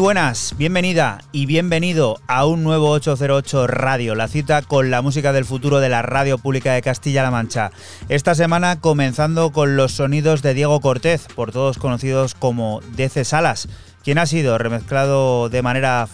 Buenas, 0.00 0.54
bienvenida 0.56 1.18
y 1.30 1.44
bienvenido 1.44 2.20
a 2.26 2.46
un 2.46 2.64
nuevo 2.64 2.90
808 2.90 3.66
Radio, 3.66 4.14
la 4.14 4.28
cita 4.28 4.62
con 4.62 4.90
la 4.90 5.02
música 5.02 5.34
del 5.34 5.44
futuro 5.44 5.78
de 5.78 5.90
la 5.90 6.00
radio 6.00 6.38
pública 6.38 6.72
de 6.72 6.80
Castilla-La 6.80 7.30
Mancha. 7.30 7.70
Esta 8.08 8.34
semana 8.34 8.80
comenzando 8.80 9.52
con 9.52 9.76
los 9.76 9.92
sonidos 9.92 10.40
de 10.40 10.54
Diego 10.54 10.80
Cortés, 10.80 11.28
por 11.34 11.52
todos 11.52 11.76
conocidos 11.76 12.34
como 12.34 12.80
DC 12.96 13.26
Salas 13.26 13.68
quien 14.02 14.18
ha 14.18 14.26
sido 14.26 14.58
remezclado 14.58 15.48
de 15.48 15.62
manera 15.62 16.08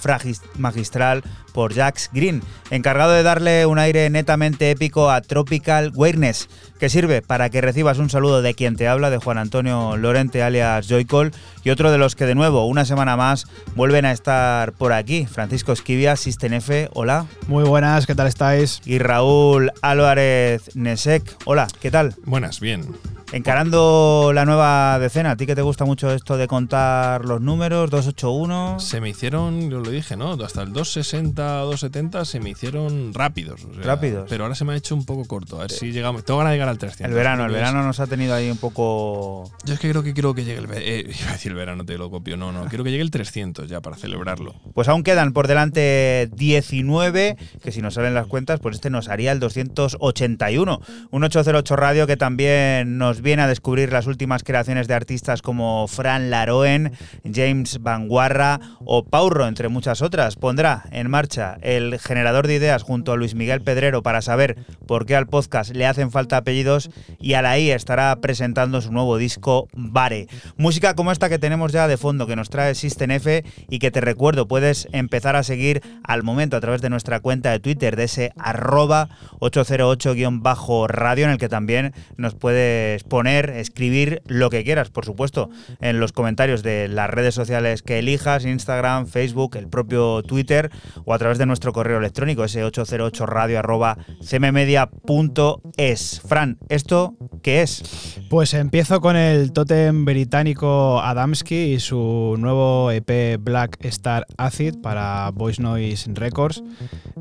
magistral 0.57 1.23
por 1.53 1.75
Jax 1.75 2.11
Green, 2.13 2.43
encargado 2.71 3.13
de 3.13 3.23
darle 3.23 3.67
un 3.67 3.79
aire 3.79 4.09
netamente 4.11 4.71
épico 4.71 5.11
a 5.11 5.21
Tropical 5.21 5.93
Weirdness, 5.95 6.49
que 6.79 6.89
sirve 6.89 7.23
para 7.23 7.51
que 7.51 7.61
recibas 7.61 7.99
un 7.99 8.11
saludo 8.11 8.43
de 8.43 8.55
quien 8.55 8.77
te 8.77 8.89
habla, 8.89 9.11
de 9.11 9.19
Juan 9.19 9.39
Antonio 9.39 9.97
Lorente 9.97 10.43
alias 10.43 10.87
Joycol, 10.89 11.33
y 11.65 11.71
otro 11.71 11.91
de 11.91 11.99
los 11.99 12.17
que 12.17 12.27
de 12.27 12.35
nuevo, 12.35 12.67
una 12.67 12.85
semana 12.85 13.17
más, 13.17 13.47
vuelven 13.75 14.05
a 14.05 14.13
estar 14.13 14.73
por 14.73 14.93
aquí, 14.93 15.27
Francisco 15.27 15.73
Esquivia, 15.73 16.17
System 16.17 16.55
F, 16.55 16.89
hola. 16.93 17.27
Muy 17.47 17.65
buenas, 17.65 18.07
¿qué 18.07 18.15
tal 18.15 18.27
estáis? 18.27 18.81
Y 18.85 18.99
Raúl 18.99 19.73
Álvarez 19.83 20.75
Nesek, 20.75 21.37
hola, 21.45 21.67
¿qué 21.81 21.91
tal? 21.91 22.15
Buenas, 22.25 22.61
bien. 22.61 22.85
Encarando 23.33 24.31
la 24.33 24.45
nueva 24.45 24.99
decena, 25.01 25.33
¿a 25.33 25.37
ti 25.37 25.47
que 25.47 25.57
te 25.57 25.63
gusta 25.63 25.85
mucho 25.85 26.13
esto 26.13 26.37
de 26.37 26.47
contar 26.47 27.25
los 27.25 27.41
números? 27.41 27.91
281. 27.91 28.79
Se 28.79 29.01
me 29.01 29.09
hicieron, 29.09 29.69
yo 29.69 29.81
lo 29.81 29.91
dije, 29.91 30.17
¿no? 30.17 30.33
Hasta 30.33 30.63
el 30.63 30.73
260 30.73 31.65
o 31.65 31.67
270 31.67 32.25
se 32.25 32.39
me 32.39 32.51
hicieron 32.51 33.13
rápidos. 33.13 33.67
rápidos. 33.83 34.27
Pero 34.29 34.45
ahora 34.45 34.55
se 34.55 34.65
me 34.65 34.75
ha 34.75 34.77
hecho 34.77 34.95
un 34.95 35.05
poco 35.05 35.25
corto. 35.25 35.57
A 35.57 35.63
ver 35.63 35.73
si 35.73 35.91
llegamos. 35.91 36.25
Tengo 36.25 36.39
ganas 36.39 36.53
de 36.53 36.57
llegar 36.57 36.69
al 36.69 36.79
300. 36.79 37.09
El 37.09 37.15
verano, 37.15 37.47
el 37.47 37.53
verano 37.53 37.83
nos 37.83 37.99
ha 37.99 38.07
tenido 38.07 38.33
ahí 38.33 38.49
un 38.49 38.59
poco. 38.59 39.51
Yo 39.65 39.75
es 39.75 39.81
que 39.81 39.91
creo 39.91 40.05
que 40.05 40.15
quiero 40.15 40.33
que 40.33 40.45
llegue 40.45 40.61
el. 40.61 40.69
Eh, 40.75 41.13
iba 41.21 41.31
a 41.31 41.33
decir 41.33 41.51
el 41.51 41.59
verano, 41.59 41.85
te 41.85 41.99
lo 41.99 42.11
copio. 42.11 42.37
No, 42.37 42.53
no. 42.53 42.67
Quiero 42.67 42.85
que 42.85 42.91
llegue 42.91 43.03
el 43.03 43.11
300 43.11 43.69
ya 43.69 43.81
para 43.81 43.97
celebrarlo. 43.97 44.55
Pues 44.73 44.87
aún 44.87 45.03
quedan 45.03 45.33
por 45.33 45.49
delante 45.49 46.31
19, 46.37 47.37
que 47.61 47.73
si 47.73 47.83
nos 47.83 47.95
salen 47.95 48.15
las 48.15 48.29
cuentas, 48.29 48.61
pues 48.61 48.77
este 48.77 48.89
nos 48.89 49.09
haría 49.09 49.33
el 49.33 49.41
281. 49.41 50.81
Un 51.11 51.25
808 51.25 51.77
radio 51.77 52.07
que 52.07 52.17
también 52.17 52.99
nos 52.99 53.16
viene 53.23 53.43
a 53.43 53.47
descubrir 53.47 53.93
las 53.93 54.07
últimas 54.07 54.43
creaciones 54.43 54.89
de 54.89 54.95
artistas 54.95 55.43
como 55.43 55.87
Fran 55.89 56.31
Laroen, 56.31 56.93
James 57.31 57.83
Vanguarra 57.83 58.61
o 58.85 59.05
Pauro, 59.05 59.47
entre 59.47 59.69
muchas 59.69 60.03
otras. 60.03 60.37
Pondrá 60.37 60.85
en 60.91 61.11
marcha 61.11 61.59
el 61.63 61.99
generador 61.99 62.47
de 62.47 62.55
ideas 62.55 62.83
junto 62.83 63.13
a 63.13 63.17
Luis 63.17 63.35
Miguel 63.35 63.63
Pedrero 63.63 64.03
para 64.03 64.23
saber 64.23 64.57
por 64.87 65.07
qué 65.07 65.17
al 65.17 65.27
podcast 65.27 65.75
le 65.75 65.87
hacen 65.87 66.11
falta 66.11 66.37
apellidos 66.37 66.91
y 67.21 67.35
a 67.35 67.43
la 67.43 67.59
I 67.59 67.71
estará 67.71 68.17
presentando 68.21 68.81
su 68.81 68.93
nuevo 68.93 69.17
disco 69.17 69.69
Bare. 69.75 70.29
Música 70.57 70.95
como 70.95 71.13
esta 71.13 71.29
que 71.29 71.39
tenemos 71.39 71.73
ya 71.73 71.89
de 71.89 71.97
fondo 71.97 72.27
que 72.27 72.37
nos 72.37 72.51
trae 72.51 72.75
System 72.75 73.11
F 73.13 73.45
y 73.69 73.79
que 73.79 73.91
te 73.91 74.01
recuerdo 74.01 74.49
puedes 74.49 74.89
empezar 74.93 75.37
a 75.37 75.43
seguir 75.43 75.83
al 76.05 76.23
momento 76.23 76.57
a 76.57 76.61
través 76.61 76.83
de 76.83 76.91
nuestra 76.91 77.21
cuenta 77.21 77.51
de 77.51 77.61
Twitter 77.61 77.97
de 77.97 78.05
ese 78.05 78.33
arroba 78.39 79.09
808-radio 79.41 81.25
en 81.25 81.31
el 81.31 81.39
que 81.39 81.49
también 81.49 81.93
nos 82.17 82.35
puedes 82.35 83.05
poner, 83.09 83.51
escribir 83.51 84.23
lo 84.27 84.51
que 84.51 84.65
quieras, 84.65 84.91
por 84.91 85.05
supuesto, 85.05 85.51
en 85.81 86.01
los 86.01 86.13
comentarios 86.13 86.63
de 86.63 86.89
las 86.89 87.11
redes 87.11 87.35
sociales 87.35 87.83
que 87.83 87.99
elijas, 87.99 88.45
Instagram, 88.45 89.07
Facebook, 89.07 89.57
el 89.57 89.69
propio 89.69 90.23
Twitter 90.23 90.71
o 91.05 91.15
a 91.15 91.19
través 91.19 91.39
de 91.39 91.47
nuestro 91.47 91.73
correo 91.73 91.99
electrónico, 91.99 92.45
ese 92.45 92.65
808radio 92.65 93.59
arroba 93.59 93.99
cmmedia.es. 94.29 96.21
Fran, 96.27 96.59
¿esto 96.69 97.17
qué 97.43 97.63
es? 97.63 98.21
Pues 98.29 98.55
empiezo 98.55 99.01
con 99.01 99.17
el 99.17 99.53
tótem 99.53 100.05
británico 100.05 101.01
Adamski 101.01 101.75
y 101.75 101.81
su 101.81 102.37
nuevo 102.39 102.91
EP 102.91 103.39
Black 103.41 103.79
Star 103.85 104.27
Acid 104.37 104.77
para 104.83 105.31
Voice 105.33 105.63
Noise 105.63 106.11
Records. 106.15 106.63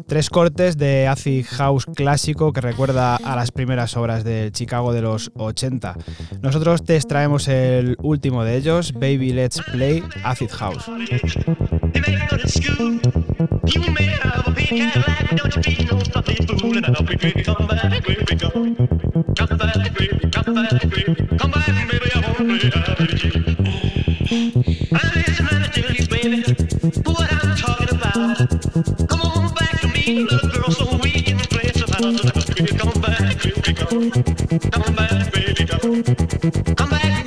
Tres 0.07 0.29
cortes 0.29 0.77
de 0.77 1.07
acid 1.07 1.45
house 1.49 1.85
clásico 1.85 2.53
que 2.53 2.61
recuerda 2.61 3.15
a 3.15 3.35
las 3.35 3.51
primeras 3.51 3.95
obras 3.97 4.23
del 4.23 4.51
Chicago 4.51 4.93
de 4.93 5.01
los 5.01 5.31
80. 5.35 5.74
Nosotros 6.41 6.83
te 6.83 6.95
extraemos 6.95 7.47
el 7.47 7.97
último 8.01 8.43
de 8.43 8.57
ellos, 8.57 8.93
Baby 8.93 9.33
Let's 9.33 9.61
Play 9.71 10.03
Acid 10.23 10.49
House. 10.51 10.89
To 30.77 31.04
Come 34.11 34.95
back, 34.95 35.31
baby, 35.31 35.65
come. 35.65 36.03
Come 36.75 36.89
back. 36.89 37.24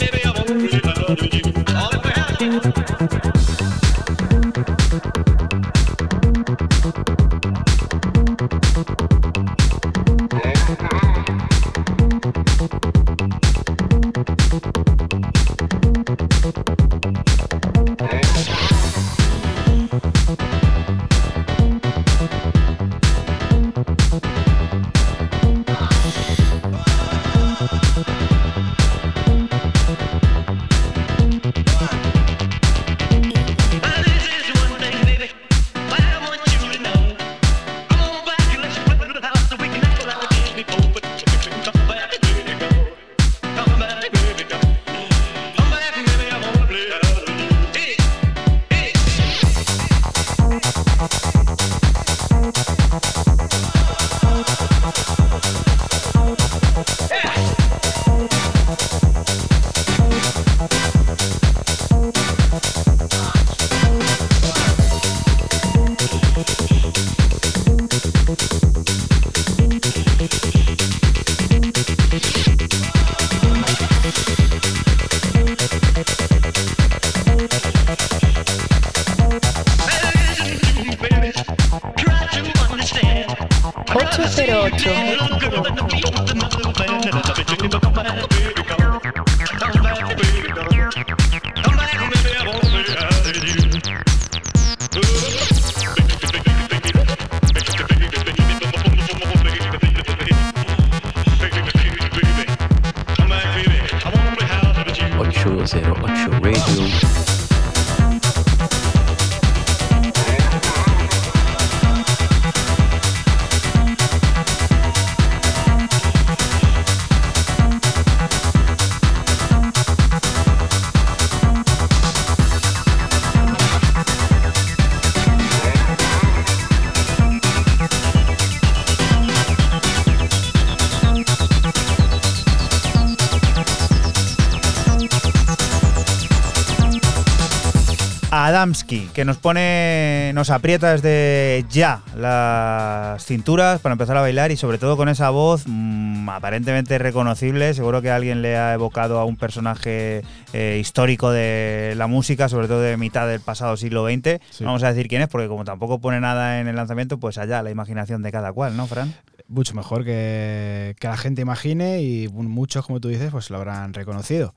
Adamski, 138.48 139.10
que 139.12 139.26
nos 139.26 139.36
pone, 139.36 140.32
nos 140.34 140.48
aprieta 140.48 140.92
desde 140.92 141.66
ya 141.68 142.02
las 142.16 143.22
cinturas 143.26 143.78
para 143.80 143.92
empezar 143.92 144.16
a 144.16 144.22
bailar 144.22 144.50
y 144.52 144.56
sobre 144.56 144.78
todo 144.78 144.96
con 144.96 145.10
esa 145.10 145.28
voz 145.28 145.64
mm, 145.66 146.30
aparentemente 146.30 146.96
reconocible. 146.96 147.74
Seguro 147.74 148.00
que 148.00 148.10
alguien 148.10 148.40
le 148.40 148.56
ha 148.56 148.72
evocado 148.72 149.18
a 149.18 149.26
un 149.26 149.36
personaje 149.36 150.22
eh, 150.54 150.78
histórico 150.80 151.30
de 151.30 151.92
la 151.98 152.06
música, 152.06 152.48
sobre 152.48 152.68
todo 152.68 152.80
de 152.80 152.96
mitad 152.96 153.28
del 153.28 153.40
pasado 153.40 153.76
siglo 153.76 154.06
XX. 154.06 154.40
Sí. 154.50 154.64
Vamos 154.64 154.82
a 154.82 154.94
decir 154.94 155.08
quién 155.08 155.20
es, 155.20 155.28
porque 155.28 155.48
como 155.48 155.64
tampoco 155.64 156.00
pone 156.00 156.18
nada 156.18 156.60
en 156.60 156.68
el 156.68 156.76
lanzamiento, 156.76 157.18
pues 157.18 157.36
allá 157.36 157.62
la 157.62 157.70
imaginación 157.70 158.22
de 158.22 158.32
cada 158.32 158.50
cual, 158.54 158.78
¿no, 158.78 158.86
Fran? 158.86 159.14
mucho 159.48 159.74
mejor 159.74 160.04
que, 160.04 160.94
que 160.98 161.08
la 161.08 161.16
gente 161.16 161.42
imagine 161.42 162.02
y 162.02 162.28
muchos, 162.28 162.86
como 162.86 163.00
tú 163.00 163.08
dices, 163.08 163.30
pues 163.30 163.50
lo 163.50 163.56
habrán 163.56 163.92
reconocido. 163.92 164.54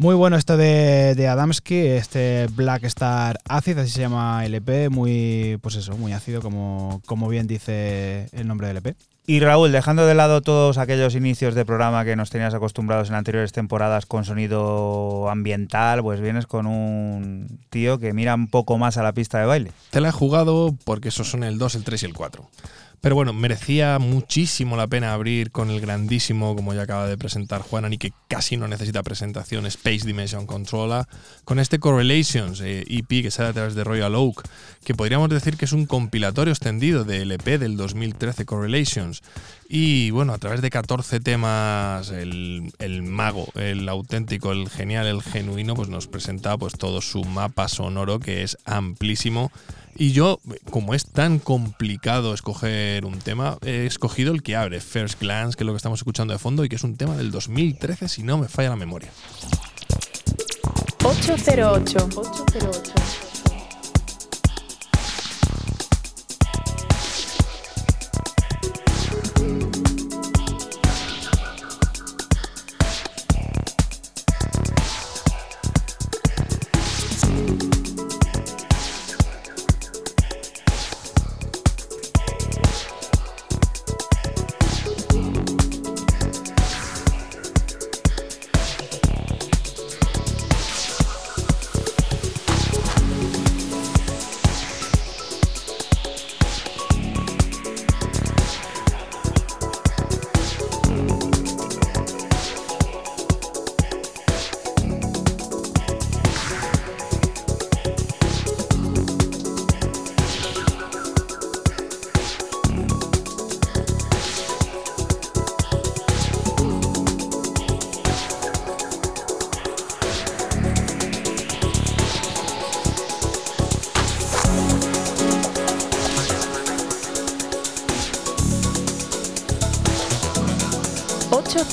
Muy 0.00 0.14
bueno 0.14 0.36
esto 0.36 0.56
de, 0.56 1.16
de 1.16 1.26
Adamski, 1.26 1.74
este 1.74 2.46
Black 2.52 2.84
Star 2.84 3.40
Acid, 3.48 3.78
así 3.78 3.90
se 3.90 4.00
llama 4.02 4.46
el 4.46 4.54
EP, 4.54 4.90
muy, 4.90 5.58
pues 5.60 5.74
eso, 5.74 5.96
muy 5.96 6.12
ácido, 6.12 6.40
como, 6.40 7.02
como 7.04 7.28
bien 7.28 7.48
dice 7.48 8.28
el 8.30 8.46
nombre 8.46 8.68
del 8.68 8.76
E 8.76 8.78
EP. 8.78 8.96
Y 9.26 9.40
Raúl, 9.40 9.72
dejando 9.72 10.06
de 10.06 10.14
lado 10.14 10.40
todos 10.40 10.78
aquellos 10.78 11.16
inicios 11.16 11.56
de 11.56 11.64
programa 11.64 12.04
que 12.04 12.14
nos 12.14 12.30
tenías 12.30 12.54
acostumbrados 12.54 13.08
en 13.08 13.16
anteriores 13.16 13.50
temporadas 13.50 14.06
con 14.06 14.24
sonido 14.24 15.28
ambiental, 15.28 16.00
pues 16.00 16.20
vienes 16.20 16.46
con 16.46 16.66
un 16.66 17.58
tío 17.68 17.98
que 17.98 18.12
mira 18.12 18.36
un 18.36 18.46
poco 18.46 18.78
más 18.78 18.98
a 18.98 19.02
la 19.02 19.12
pista 19.12 19.40
de 19.40 19.46
baile. 19.46 19.72
Te 19.90 20.00
la 20.00 20.10
he 20.10 20.12
jugado 20.12 20.76
porque 20.84 21.08
esos 21.08 21.28
son 21.28 21.42
el 21.42 21.58
2, 21.58 21.74
el 21.74 21.82
3 21.82 22.04
y 22.04 22.06
el 22.06 22.14
4. 22.14 22.48
Pero 23.00 23.14
bueno, 23.14 23.32
merecía 23.32 23.98
muchísimo 23.98 24.76
la 24.76 24.88
pena 24.88 25.12
abrir 25.12 25.52
con 25.52 25.70
el 25.70 25.80
grandísimo, 25.80 26.56
como 26.56 26.74
ya 26.74 26.82
acaba 26.82 27.06
de 27.06 27.16
presentar 27.16 27.62
Juanan 27.62 27.92
y 27.92 27.98
que 27.98 28.12
casi 28.28 28.56
no 28.56 28.66
necesita 28.66 29.02
presentación, 29.02 29.66
Space 29.66 30.04
Dimension 30.04 30.46
Controller, 30.46 31.06
con 31.44 31.60
este 31.60 31.78
Correlations 31.78 32.60
eh, 32.60 32.84
EP 32.88 33.08
que 33.22 33.30
sale 33.30 33.50
a 33.50 33.52
través 33.52 33.74
de 33.74 33.84
Royal 33.84 34.14
Oak, 34.16 34.42
que 34.84 34.94
podríamos 34.94 35.30
decir 35.30 35.56
que 35.56 35.66
es 35.66 35.72
un 35.72 35.86
compilatorio 35.86 36.52
extendido 36.52 37.04
del 37.04 37.30
EP 37.30 37.58
del 37.58 37.76
2013 37.76 38.44
Correlations. 38.44 39.22
Y 39.68 40.10
bueno, 40.10 40.32
a 40.32 40.38
través 40.38 40.62
de 40.62 40.70
14 40.70 41.20
temas, 41.20 42.10
el, 42.10 42.72
el, 42.78 43.02
mago, 43.02 43.48
el 43.54 43.88
auténtico, 43.88 44.50
el 44.52 44.68
genial, 44.70 45.06
el 45.06 45.22
genuino, 45.22 45.74
pues 45.74 45.88
nos 45.88 46.06
presenta 46.08 46.56
pues 46.56 46.72
todo 46.72 47.00
su 47.00 47.22
mapa 47.22 47.68
sonoro 47.68 48.18
que 48.18 48.42
es 48.42 48.56
amplísimo. 48.64 49.52
Y 50.00 50.12
yo, 50.12 50.38
como 50.70 50.94
es 50.94 51.06
tan 51.06 51.40
complicado 51.40 52.32
escoger 52.32 53.04
un 53.04 53.18
tema, 53.18 53.58
he 53.62 53.84
escogido 53.84 54.32
el 54.32 54.44
que 54.44 54.54
abre, 54.54 54.80
First 54.80 55.20
Glance, 55.20 55.56
que 55.56 55.64
es 55.64 55.66
lo 55.66 55.72
que 55.72 55.78
estamos 55.78 55.98
escuchando 55.98 56.32
de 56.32 56.38
fondo 56.38 56.64
y 56.64 56.68
que 56.68 56.76
es 56.76 56.84
un 56.84 56.96
tema 56.96 57.16
del 57.16 57.32
2013, 57.32 58.06
si 58.06 58.22
no 58.22 58.38
me 58.38 58.46
falla 58.46 58.70
la 58.70 58.76
memoria. 58.76 59.10
808. 61.02 62.10
808. 62.14 63.17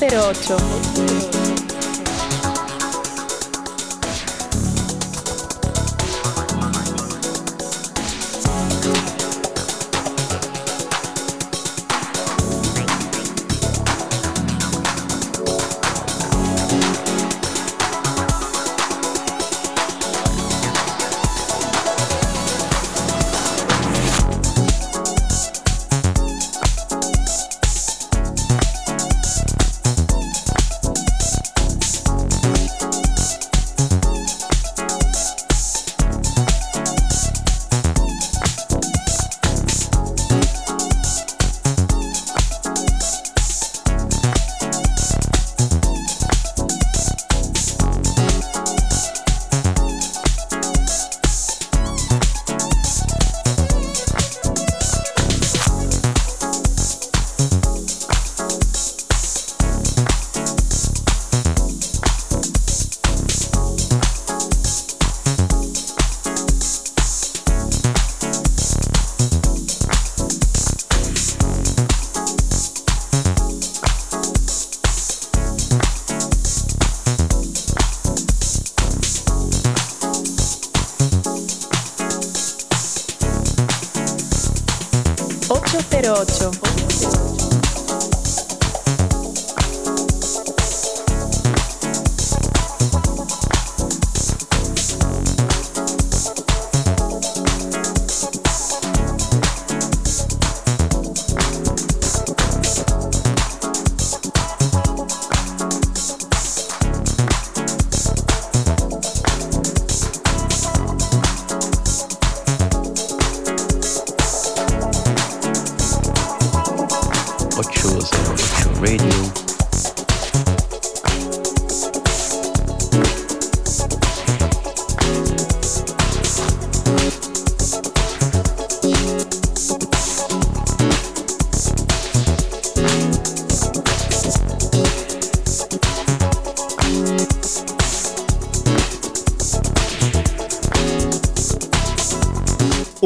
08. 0.07 1.14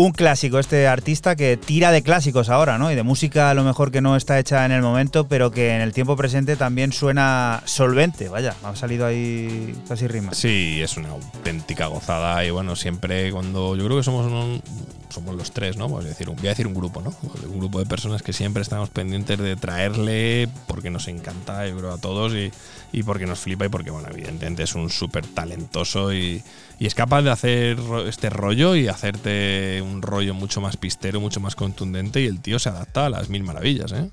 Un 0.09 0.13
clásico 0.13 0.57
este 0.57 0.87
artista 0.87 1.35
que 1.35 1.55
tira 1.55 1.91
de 1.91 2.01
clásicos 2.01 2.49
ahora, 2.49 2.79
¿no? 2.79 2.91
Y 2.91 2.95
de 2.95 3.03
música 3.03 3.51
a 3.51 3.53
lo 3.53 3.63
mejor 3.63 3.91
que 3.91 4.01
no 4.01 4.15
está 4.15 4.39
hecha 4.39 4.65
en 4.65 4.71
el 4.71 4.81
momento, 4.81 5.27
pero 5.27 5.51
que 5.51 5.75
en 5.75 5.81
el 5.81 5.93
tiempo 5.93 6.15
presente 6.15 6.55
también 6.55 6.91
suena 6.91 7.61
solvente. 7.65 8.27
Vaya, 8.27 8.55
ha 8.63 8.75
salido 8.75 9.05
ahí 9.05 9.75
casi 9.87 10.07
rima. 10.07 10.33
Sí, 10.33 10.81
es 10.81 10.97
una 10.97 11.09
auténtica 11.09 11.85
gozada 11.85 12.43
y 12.43 12.49
bueno, 12.49 12.75
siempre 12.75 13.31
cuando 13.31 13.75
yo 13.75 13.85
creo 13.85 13.97
que 13.97 14.03
somos 14.03 14.25
un- 14.25 14.61
somos 15.09 15.35
los 15.35 15.51
tres, 15.51 15.75
¿no? 15.77 15.95
A 15.97 16.03
decir 16.03 16.27
voy 16.29 16.45
a 16.47 16.49
decir 16.51 16.67
un 16.67 16.73
grupo, 16.75 17.01
¿no? 17.01 17.13
Un 17.51 17.59
grupo 17.59 17.79
de 17.79 17.85
personas 17.85 18.21
que 18.21 18.31
siempre 18.33 18.61
estamos 18.61 18.89
pendientes 18.89 19.37
de 19.39 19.55
traerle 19.55 20.47
porque 20.67 20.89
nos 20.91 21.07
encanta, 21.07 21.67
yo 21.67 21.77
creo, 21.77 21.91
a 21.93 21.97
todos 21.97 22.33
y, 22.33 22.51
y 22.91 23.03
porque 23.03 23.25
nos 23.25 23.39
flipa 23.39 23.65
y 23.65 23.69
porque, 23.69 23.91
bueno, 23.91 24.07
evidentemente 24.11 24.63
es 24.63 24.75
un 24.75 24.89
súper 24.89 25.25
talentoso 25.25 26.13
y, 26.13 26.41
es 26.79 26.95
capaz 26.95 27.23
de 27.23 27.29
hacer 27.29 27.77
este 28.07 28.29
rollo 28.29 28.73
y 28.73 28.87
hacerte 28.87 29.81
un 29.81 30.01
rollo 30.01 30.33
mucho 30.33 30.61
más 30.61 30.77
pistero, 30.77 31.19
mucho 31.19 31.41
más 31.41 31.53
contundente 31.53 32.21
y 32.21 32.25
el 32.25 32.39
tío 32.39 32.57
se 32.57 32.69
adapta 32.69 33.07
a 33.07 33.09
las 33.09 33.27
mil 33.27 33.43
maravillas, 33.43 33.91
¿eh? 33.91 34.09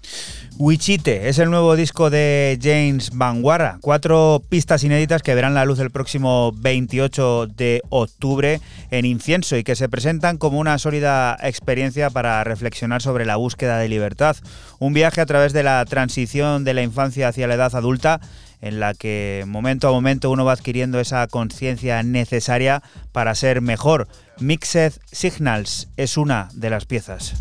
Wichite 0.58 1.28
es 1.28 1.38
el 1.38 1.48
nuevo 1.48 1.76
disco 1.76 2.10
de 2.10 2.58
James 2.60 3.10
Vanguarra. 3.14 3.78
Cuatro 3.80 4.42
pistas 4.48 4.82
inéditas 4.82 5.22
que 5.22 5.36
verán 5.36 5.54
la 5.54 5.64
luz 5.64 5.78
el 5.78 5.92
próximo 5.92 6.52
28 6.56 7.46
de 7.56 7.82
octubre 7.88 8.60
en 8.90 9.04
Incienso 9.04 9.56
y 9.56 9.62
que 9.62 9.76
se 9.76 9.88
presentan 9.88 10.36
como 10.36 10.58
una 10.58 10.78
sólida 10.78 11.36
experiencia 11.40 12.10
para 12.10 12.42
reflexionar 12.42 13.00
sobre 13.00 13.26
la 13.26 13.36
búsqueda 13.36 13.78
de 13.78 13.88
libertad. 13.88 14.36
Un 14.80 14.92
viaje 14.92 15.20
a 15.20 15.26
través 15.26 15.52
de 15.52 15.62
la 15.62 15.84
transición 15.84 16.64
de 16.64 16.74
la 16.74 16.82
infancia 16.82 17.28
hacia 17.28 17.46
la 17.46 17.54
edad 17.54 17.76
adulta 17.76 18.20
en 18.66 18.80
la 18.80 18.94
que 18.94 19.44
momento 19.46 19.88
a 19.88 19.92
momento 19.92 20.30
uno 20.30 20.44
va 20.44 20.52
adquiriendo 20.52 21.00
esa 21.00 21.26
conciencia 21.26 22.02
necesaria 22.02 22.82
para 23.12 23.34
ser 23.34 23.60
mejor. 23.60 24.08
Mixed 24.38 24.92
Signals 25.10 25.88
es 25.96 26.16
una 26.16 26.48
de 26.52 26.70
las 26.70 26.84
piezas. 26.84 27.34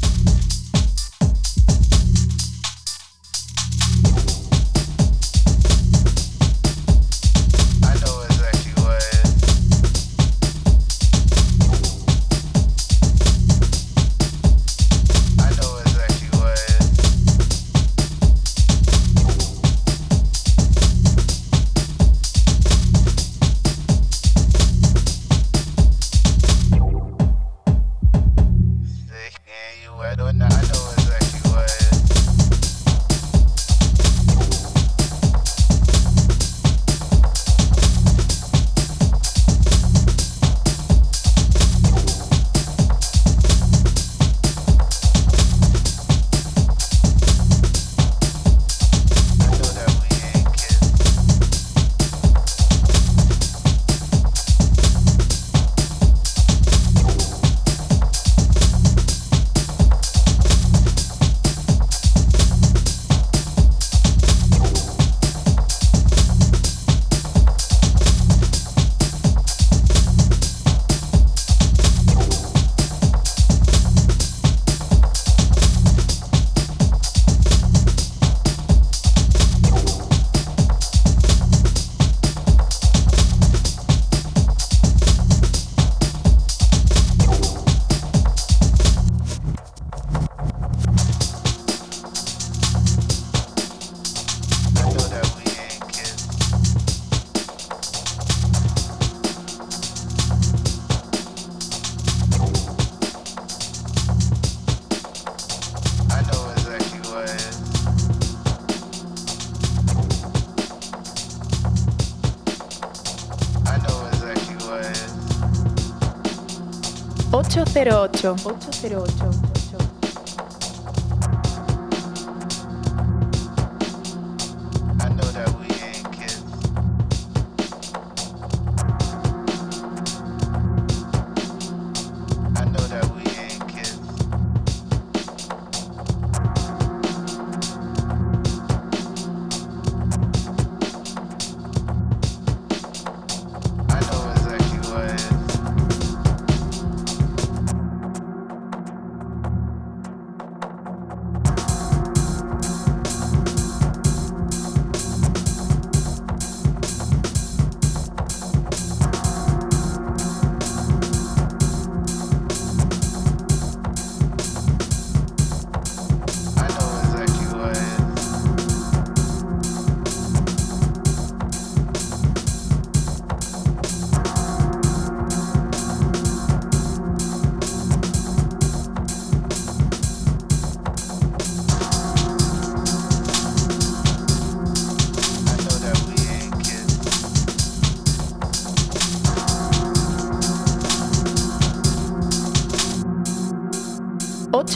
808. 118.25 118.64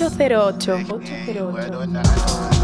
808. 0.02 0.68
And 0.70 1.36
you 1.36 1.48
wet 1.50 1.74
808. 1.74 2.59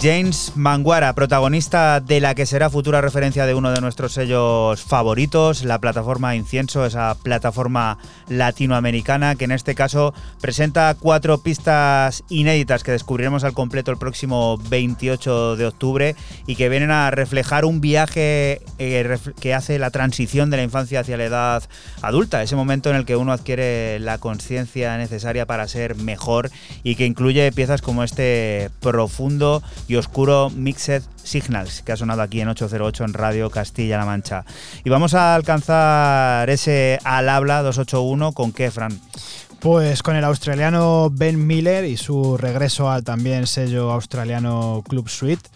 James 0.00 0.52
Manguara, 0.54 1.12
protagonista 1.14 1.98
de 1.98 2.20
la 2.20 2.36
que 2.36 2.46
será 2.46 2.70
futura 2.70 3.00
referencia 3.00 3.46
de 3.46 3.54
uno 3.54 3.72
de 3.72 3.80
nuestros 3.80 4.12
sellos 4.12 4.80
favoritos, 4.80 5.64
la 5.64 5.80
plataforma 5.80 6.36
Incienso, 6.36 6.86
esa 6.86 7.16
plataforma 7.20 7.98
latinoamericana 8.28 9.34
que 9.34 9.46
en 9.46 9.50
este 9.50 9.74
caso 9.74 10.14
presenta 10.40 10.94
cuatro 10.94 11.38
pistas 11.38 12.22
inéditas 12.28 12.84
que 12.84 12.92
descubriremos 12.92 13.42
al 13.42 13.54
completo 13.54 13.90
el 13.90 13.98
próximo 13.98 14.58
28 14.68 15.56
de 15.56 15.66
octubre 15.66 16.16
y 16.46 16.54
que 16.54 16.68
vienen 16.68 16.92
a 16.92 17.10
reflejar 17.10 17.64
un 17.64 17.80
viaje 17.80 18.62
eh, 18.78 19.18
que 19.40 19.54
hace 19.54 19.80
la 19.80 19.90
transición 19.90 20.50
de 20.50 20.58
la 20.58 20.62
infancia 20.62 21.00
hacia 21.00 21.16
la 21.16 21.24
edad 21.24 21.62
adulta, 22.02 22.42
ese 22.44 22.54
momento 22.54 22.90
en 22.90 22.96
el 22.96 23.04
que 23.04 23.16
uno 23.16 23.32
adquiere 23.32 23.98
la 23.98 24.18
conciencia 24.18 24.96
necesaria 24.96 25.44
para 25.44 25.66
ser 25.66 25.96
mejor 25.96 26.50
y 26.84 26.94
que 26.94 27.06
incluye 27.06 27.50
piezas 27.50 27.82
como 27.82 28.04
este 28.04 28.70
profundo 28.80 29.60
y 29.88 29.96
oscuro 29.98 30.50
Mixed 30.50 31.02
Signals 31.22 31.82
que 31.82 31.92
ha 31.92 31.96
sonado 31.96 32.22
aquí 32.22 32.40
en 32.40 32.48
808 32.48 33.04
en 33.04 33.14
Radio 33.14 33.50
Castilla-La 33.50 34.04
Mancha. 34.04 34.44
Y 34.84 34.90
vamos 34.90 35.14
a 35.14 35.34
alcanzar 35.34 36.48
ese 36.50 36.98
al 37.04 37.28
habla 37.28 37.62
281 37.62 38.32
con 38.32 38.52
qué, 38.52 38.70
Fran? 38.70 39.00
Pues 39.60 40.02
con 40.02 40.16
el 40.16 40.24
australiano 40.24 41.10
Ben 41.10 41.46
Miller 41.46 41.84
y 41.84 41.96
su 41.96 42.36
regreso 42.36 42.90
al 42.90 43.04
también 43.04 43.46
sello 43.46 43.90
australiano 43.90 44.84
Club 44.88 45.08
Suite. 45.08 45.48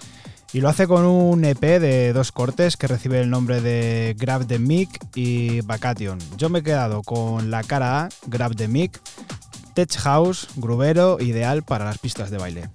Y 0.52 0.60
lo 0.60 0.68
hace 0.68 0.86
con 0.86 1.06
un 1.06 1.44
EP 1.44 1.60
de 1.60 2.12
dos 2.12 2.30
cortes 2.30 2.76
que 2.76 2.86
recibe 2.86 3.20
el 3.20 3.30
nombre 3.30 3.62
de 3.62 4.14
Grab 4.18 4.46
the 4.46 4.58
Mic 4.58 4.90
y 5.14 5.62
Vacation. 5.62 6.18
Yo 6.36 6.50
me 6.50 6.58
he 6.58 6.62
quedado 6.62 7.02
con 7.02 7.50
la 7.50 7.62
cara 7.62 8.02
A, 8.02 8.08
Grab 8.26 8.54
the 8.54 8.68
Mic, 8.68 9.00
Tech 9.74 9.96
House, 9.96 10.48
grubero, 10.56 11.18
ideal 11.20 11.62
para 11.62 11.86
las 11.86 11.98
pistas 11.98 12.30
de 12.30 12.36
baile. 12.36 12.68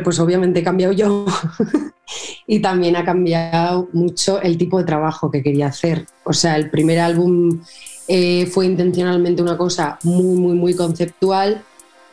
Pues 0.00 0.18
obviamente 0.18 0.60
he 0.60 0.64
cambiado 0.64 0.92
yo 0.92 1.26
y 2.46 2.60
también 2.60 2.96
ha 2.96 3.04
cambiado 3.04 3.88
mucho 3.92 4.40
el 4.40 4.56
tipo 4.58 4.78
de 4.78 4.84
trabajo 4.84 5.30
que 5.30 5.42
quería 5.42 5.66
hacer. 5.66 6.06
O 6.24 6.32
sea, 6.32 6.56
el 6.56 6.70
primer 6.70 6.98
álbum 6.98 7.60
eh, 8.08 8.46
fue 8.46 8.66
intencionalmente 8.66 9.42
una 9.42 9.56
cosa 9.56 9.98
muy, 10.02 10.36
muy, 10.36 10.54
muy 10.54 10.74
conceptual. 10.74 11.62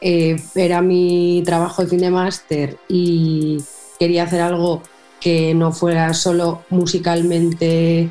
Eh, 0.02 0.36
era 0.56 0.82
mi 0.82 1.44
trabajo 1.46 1.86
de 1.86 2.12
máster 2.12 2.78
y 2.90 3.64
quería 4.00 4.24
hacer 4.24 4.42
algo 4.42 4.82
que 5.22 5.54
no 5.54 5.72
fuera 5.72 6.14
solo 6.14 6.64
musicalmente 6.70 8.10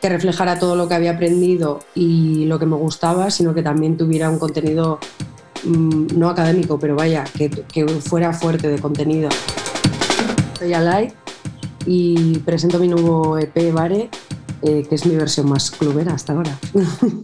que 0.00 0.08
reflejara 0.08 0.58
todo 0.58 0.76
lo 0.76 0.88
que 0.88 0.94
había 0.94 1.12
aprendido 1.12 1.80
y 1.94 2.44
lo 2.46 2.58
que 2.58 2.66
me 2.66 2.76
gustaba, 2.76 3.30
sino 3.30 3.52
que 3.52 3.62
también 3.62 3.96
tuviera 3.96 4.30
un 4.30 4.38
contenido 4.38 5.00
no 5.68 6.28
académico, 6.28 6.78
pero 6.78 6.96
vaya, 6.96 7.24
que, 7.36 7.50
que 7.50 7.86
fuera 7.86 8.32
fuerte 8.32 8.68
de 8.68 8.78
contenido. 8.78 9.28
Soy 10.58 10.72
Alay 10.72 11.12
y 11.86 12.38
presento 12.38 12.78
mi 12.78 12.88
nuevo 12.88 13.38
EP 13.38 13.72
Bare, 13.72 14.10
eh, 14.62 14.86
que 14.88 14.94
es 14.94 15.06
mi 15.06 15.16
versión 15.16 15.48
más 15.48 15.70
clubera 15.70 16.14
hasta 16.14 16.32
ahora. 16.32 16.58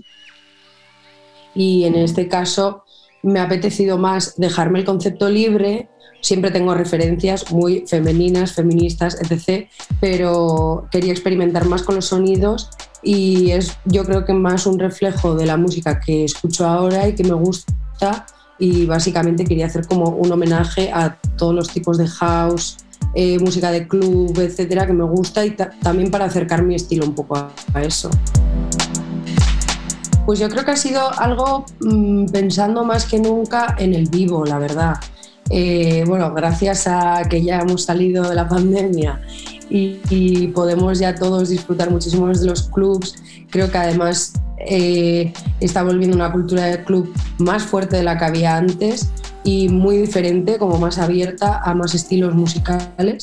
y 1.54 1.84
en 1.84 1.96
este 1.96 2.28
caso 2.28 2.84
me 3.22 3.40
ha 3.40 3.44
apetecido 3.44 3.98
más 3.98 4.34
dejarme 4.36 4.80
el 4.80 4.84
concepto 4.84 5.30
libre 5.30 5.88
siempre 6.24 6.50
tengo 6.50 6.74
referencias 6.74 7.52
muy 7.52 7.84
femeninas, 7.86 8.54
feministas, 8.54 9.18
etc. 9.20 9.68
Pero 10.00 10.88
quería 10.90 11.12
experimentar 11.12 11.66
más 11.66 11.82
con 11.82 11.96
los 11.96 12.06
sonidos 12.06 12.70
y 13.02 13.50
es 13.50 13.76
yo 13.84 14.04
creo 14.04 14.24
que 14.24 14.32
más 14.32 14.66
un 14.66 14.78
reflejo 14.78 15.34
de 15.34 15.44
la 15.44 15.58
música 15.58 16.00
que 16.00 16.24
escucho 16.24 16.66
ahora 16.66 17.06
y 17.06 17.14
que 17.14 17.24
me 17.24 17.34
gusta 17.34 17.74
y 18.58 18.86
básicamente 18.86 19.44
quería 19.44 19.66
hacer 19.66 19.86
como 19.86 20.10
un 20.10 20.30
homenaje 20.30 20.90
a 20.92 21.16
todos 21.36 21.54
los 21.54 21.68
tipos 21.68 21.98
de 21.98 22.06
house, 22.06 22.76
eh, 23.14 23.38
música 23.38 23.70
de 23.70 23.86
club, 23.86 24.38
etcétera, 24.38 24.86
que 24.86 24.92
me 24.92 25.04
gusta 25.04 25.44
y 25.44 25.56
también 25.82 26.10
para 26.10 26.24
acercar 26.26 26.62
mi 26.62 26.74
estilo 26.74 27.04
un 27.04 27.14
poco 27.14 27.36
a, 27.36 27.82
eso. 27.82 28.10
Pues 30.26 30.38
yo 30.38 30.48
creo 30.48 30.64
que 30.64 30.70
ha 30.70 30.76
sido 30.76 31.12
algo 31.18 31.66
mm, 31.80 32.26
pensando 32.26 32.84
más 32.84 33.04
que 33.04 33.18
nunca 33.18 33.74
en 33.78 33.94
el 33.94 34.08
vivo, 34.08 34.44
la 34.44 34.58
verdad. 34.58 34.94
Eh, 35.50 36.04
bueno, 36.06 36.32
gracias 36.32 36.86
a 36.86 37.22
que 37.28 37.42
ya 37.42 37.60
hemos 37.60 37.84
salido 37.84 38.28
de 38.28 38.34
la 38.34 38.48
pandemia 38.48 39.20
y, 39.68 40.48
podemos 40.48 40.98
ya 40.98 41.14
todos 41.14 41.48
disfrutar 41.48 41.90
muchísimo 41.90 42.28
de 42.28 42.46
los 42.46 42.68
clubs, 42.68 43.16
creo 43.50 43.70
que 43.70 43.78
además 43.78 44.32
eh, 44.58 45.32
está 45.60 45.82
volviendo 45.82 46.16
una 46.16 46.32
cultura 46.32 46.64
de 46.66 46.84
club 46.84 47.12
más 47.38 47.62
fuerte 47.62 47.96
de 47.96 48.02
la 48.02 48.18
que 48.18 48.24
había 48.24 48.56
antes 48.56 49.10
y 49.44 49.68
muy 49.68 49.98
diferente, 49.98 50.58
como 50.58 50.78
más 50.78 50.98
abierta 50.98 51.60
a 51.62 51.74
más 51.74 51.94
estilos 51.94 52.34
musicales. 52.34 53.22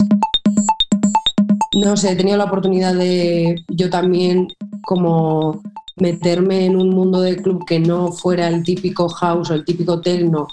No 1.73 1.97
sé, 1.97 2.11
he 2.11 2.15
tenido 2.15 2.37
la 2.37 2.45
oportunidad 2.45 2.93
de 2.93 3.63
yo 3.69 3.89
también 3.89 4.49
como 4.83 5.61
meterme 5.95 6.65
en 6.65 6.75
un 6.75 6.89
mundo 6.89 7.21
de 7.21 7.37
club 7.37 7.65
que 7.65 7.79
no 7.79 8.11
fuera 8.11 8.47
el 8.47 8.63
típico 8.63 9.07
house 9.09 9.51
o 9.51 9.53
el 9.53 9.65
típico 9.65 10.01
techno 10.01 10.47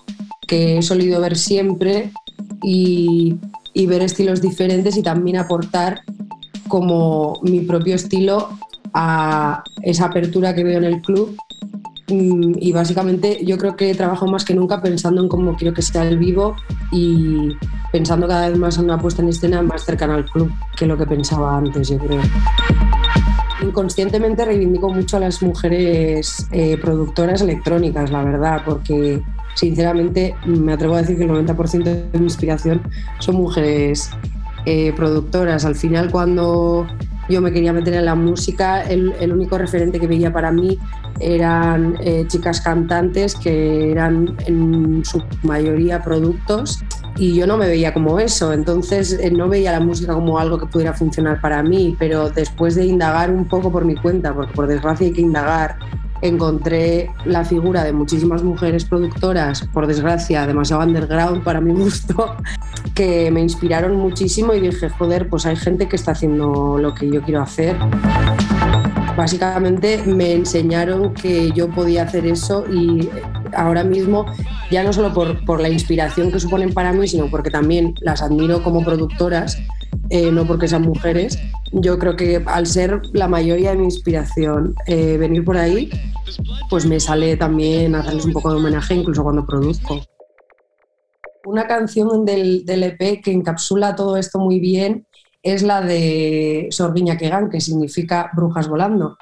que 0.46 0.78
he 0.78 0.82
solido 0.82 1.20
ver 1.20 1.36
siempre 1.36 2.10
y, 2.62 3.36
ver 3.86 4.02
estilos 4.02 4.42
diferentes 4.42 4.96
y 4.96 5.02
también 5.02 5.36
aportar 5.36 6.00
como 6.66 7.38
mi 7.42 7.60
propio 7.60 7.94
estilo 7.94 8.48
a 9.00 9.62
esa 9.82 10.06
apertura 10.06 10.52
que 10.56 10.64
veo 10.64 10.78
en 10.78 10.84
el 10.84 11.00
club. 11.00 11.36
Mm, 12.08 12.54
y 12.58 12.72
básicamente 12.72 13.44
yo 13.44 13.56
creo 13.58 13.76
que 13.76 13.94
trabajo 13.94 14.26
más 14.26 14.44
que 14.44 14.54
nunca 14.54 14.82
pensando 14.82 15.22
en 15.22 15.28
cómo 15.28 15.56
quiero 15.56 15.72
que 15.72 15.82
sea 15.82 16.08
el 16.08 16.18
vivo 16.18 16.56
y 16.90 17.50
pensando 17.92 18.26
cada 18.26 18.48
vez 18.48 18.58
más 18.58 18.78
en 18.78 18.84
una 18.84 18.98
puesta 18.98 19.22
en 19.22 19.28
escena 19.28 19.62
más 19.62 19.84
cercana 19.84 20.16
al 20.16 20.24
club 20.24 20.50
que 20.76 20.86
lo 20.86 20.96
que 20.98 21.06
pensaba 21.06 21.56
antes, 21.56 21.90
yo 21.90 21.98
creo. 21.98 22.22
Inconscientemente 23.62 24.44
reivindico 24.44 24.88
mucho 24.88 25.18
a 25.18 25.20
las 25.20 25.42
mujeres 25.42 26.48
eh, 26.50 26.76
productoras 26.78 27.40
electrónicas, 27.42 28.10
la 28.10 28.24
verdad, 28.24 28.62
porque 28.64 29.22
sinceramente 29.54 30.34
me 30.44 30.72
atrevo 30.72 30.94
a 30.94 31.02
decir 31.02 31.18
que 31.18 31.24
el 31.24 31.30
90% 31.30 31.84
de 31.84 32.18
mi 32.18 32.24
inspiración 32.24 32.82
son 33.20 33.36
mujeres 33.36 34.10
eh, 34.66 34.92
productoras. 34.96 35.64
Al 35.64 35.76
final 35.76 36.10
cuando 36.10 36.86
yo 37.28 37.40
me 37.40 37.52
quería 37.52 37.72
meter 37.72 37.94
en 37.94 38.04
la 38.04 38.14
música, 38.14 38.82
el, 38.82 39.32
único 39.32 39.58
referente 39.58 40.00
que 40.00 40.06
veía 40.06 40.32
para 40.32 40.50
mí 40.50 40.78
eran 41.20 41.96
eh, 42.00 42.24
chicas 42.28 42.60
cantantes 42.60 43.34
que 43.34 43.90
eran 43.90 44.36
en 44.46 45.04
su 45.04 45.22
mayoría 45.42 46.02
productos 46.02 46.82
y 47.16 47.34
yo 47.34 47.46
no 47.46 47.56
me 47.56 47.66
veía 47.66 47.92
como 47.92 48.20
eso, 48.20 48.52
entonces 48.52 49.12
eh, 49.20 49.30
no 49.30 49.48
veía 49.48 49.72
la 49.72 49.80
música 49.80 50.14
como 50.14 50.38
algo 50.38 50.58
que 50.58 50.66
pudiera 50.66 50.94
funcionar 50.94 51.40
para 51.40 51.62
mí, 51.62 51.96
pero 51.98 52.30
después 52.30 52.76
de 52.76 52.86
indagar 52.86 53.30
un 53.30 53.46
poco 53.46 53.72
por 53.72 53.84
mi 53.84 53.96
cuenta, 53.96 54.32
porque 54.32 54.54
por 54.54 54.66
desgracia 54.66 55.06
hay 55.08 55.12
que 55.12 55.20
indagar 55.20 55.76
encontré 56.22 57.10
la 57.24 57.44
figura 57.44 57.84
de 57.84 57.92
muchísimas 57.92 58.42
mujeres 58.42 58.84
productoras, 58.84 59.66
por 59.72 59.86
desgracia, 59.86 60.46
demasiado 60.46 60.82
underground 60.82 61.42
para 61.42 61.60
mi 61.60 61.72
gusto, 61.72 62.36
que 62.94 63.30
me 63.30 63.40
inspiraron 63.40 63.96
muchísimo 63.96 64.54
y 64.54 64.60
dije, 64.60 64.88
joder, 64.88 65.28
pues 65.28 65.46
hay 65.46 65.56
gente 65.56 65.88
que 65.88 65.96
está 65.96 66.12
haciendo 66.12 66.78
lo 66.78 66.94
que 66.94 67.10
yo 67.10 67.22
quiero 67.22 67.42
hacer. 67.42 67.76
Básicamente 69.16 70.02
me 70.06 70.32
enseñaron 70.32 71.12
que 71.12 71.50
yo 71.50 71.68
podía 71.68 72.04
hacer 72.04 72.24
eso 72.26 72.64
y 72.70 73.08
ahora 73.54 73.82
mismo, 73.82 74.26
ya 74.70 74.84
no 74.84 74.92
solo 74.92 75.12
por, 75.12 75.44
por 75.44 75.60
la 75.60 75.68
inspiración 75.68 76.30
que 76.30 76.38
suponen 76.38 76.72
para 76.72 76.92
mí, 76.92 77.08
sino 77.08 77.28
porque 77.28 77.50
también 77.50 77.94
las 78.00 78.22
admiro 78.22 78.62
como 78.62 78.84
productoras, 78.84 79.58
eh, 80.10 80.30
no 80.32 80.46
porque 80.46 80.68
sean 80.68 80.82
mujeres. 80.82 81.38
Yo 81.72 81.98
creo 81.98 82.16
que 82.16 82.42
al 82.46 82.66
ser 82.66 83.02
la 83.12 83.28
mayoría 83.28 83.70
de 83.70 83.76
mi 83.76 83.84
inspiración 83.84 84.74
eh, 84.86 85.16
venir 85.18 85.44
por 85.44 85.56
ahí, 85.56 85.90
pues 86.70 86.86
me 86.86 87.00
sale 87.00 87.36
también 87.36 87.94
hacerles 87.94 88.24
un 88.24 88.32
poco 88.32 88.50
de 88.50 88.56
homenaje 88.56 88.94
incluso 88.94 89.22
cuando 89.22 89.46
produzco. 89.46 90.00
Una 91.44 91.66
canción 91.66 92.24
del, 92.24 92.64
EP 92.66 93.22
que 93.22 93.32
encapsula 93.32 93.96
todo 93.96 94.16
esto 94.16 94.38
muy 94.38 94.60
bien 94.60 95.06
es 95.42 95.62
la 95.62 95.80
de 95.80 96.68
Sorguiña 96.70 97.16
Kegan, 97.16 97.48
que 97.48 97.60
significa 97.60 98.30
brujas 98.34 98.68
volando. 98.68 99.16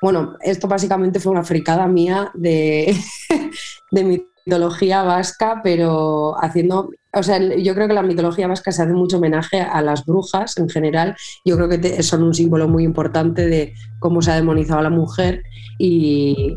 Bueno, 0.00 0.36
esto 0.40 0.68
básicamente 0.68 1.20
fue 1.20 1.32
una 1.32 1.42
fricada 1.42 1.86
mía 1.88 2.30
de, 2.34 2.96
de 3.90 4.04
mitología 4.48 5.02
vasca, 5.02 5.60
pero 5.62 6.34
haciendo 6.42 6.90
o 7.14 7.22
sea, 7.22 7.38
yo 7.38 7.74
creo 7.74 7.88
que 7.88 7.94
la 7.94 8.02
mitología 8.02 8.46
vasca 8.48 8.70
se 8.70 8.82
hace 8.82 8.92
mucho 8.92 9.16
homenaje 9.16 9.60
a 9.60 9.80
las 9.80 10.04
brujas 10.04 10.56
en 10.58 10.68
general. 10.68 11.16
Yo 11.44 11.56
creo 11.56 11.68
que 11.68 12.02
son 12.02 12.22
un 12.22 12.34
símbolo 12.34 12.68
muy 12.68 12.84
importante 12.84 13.46
de 13.46 13.74
cómo 13.98 14.20
se 14.20 14.30
ha 14.30 14.34
demonizado 14.36 14.80
a 14.80 14.82
la 14.82 14.90
mujer 14.90 15.42
y, 15.78 16.56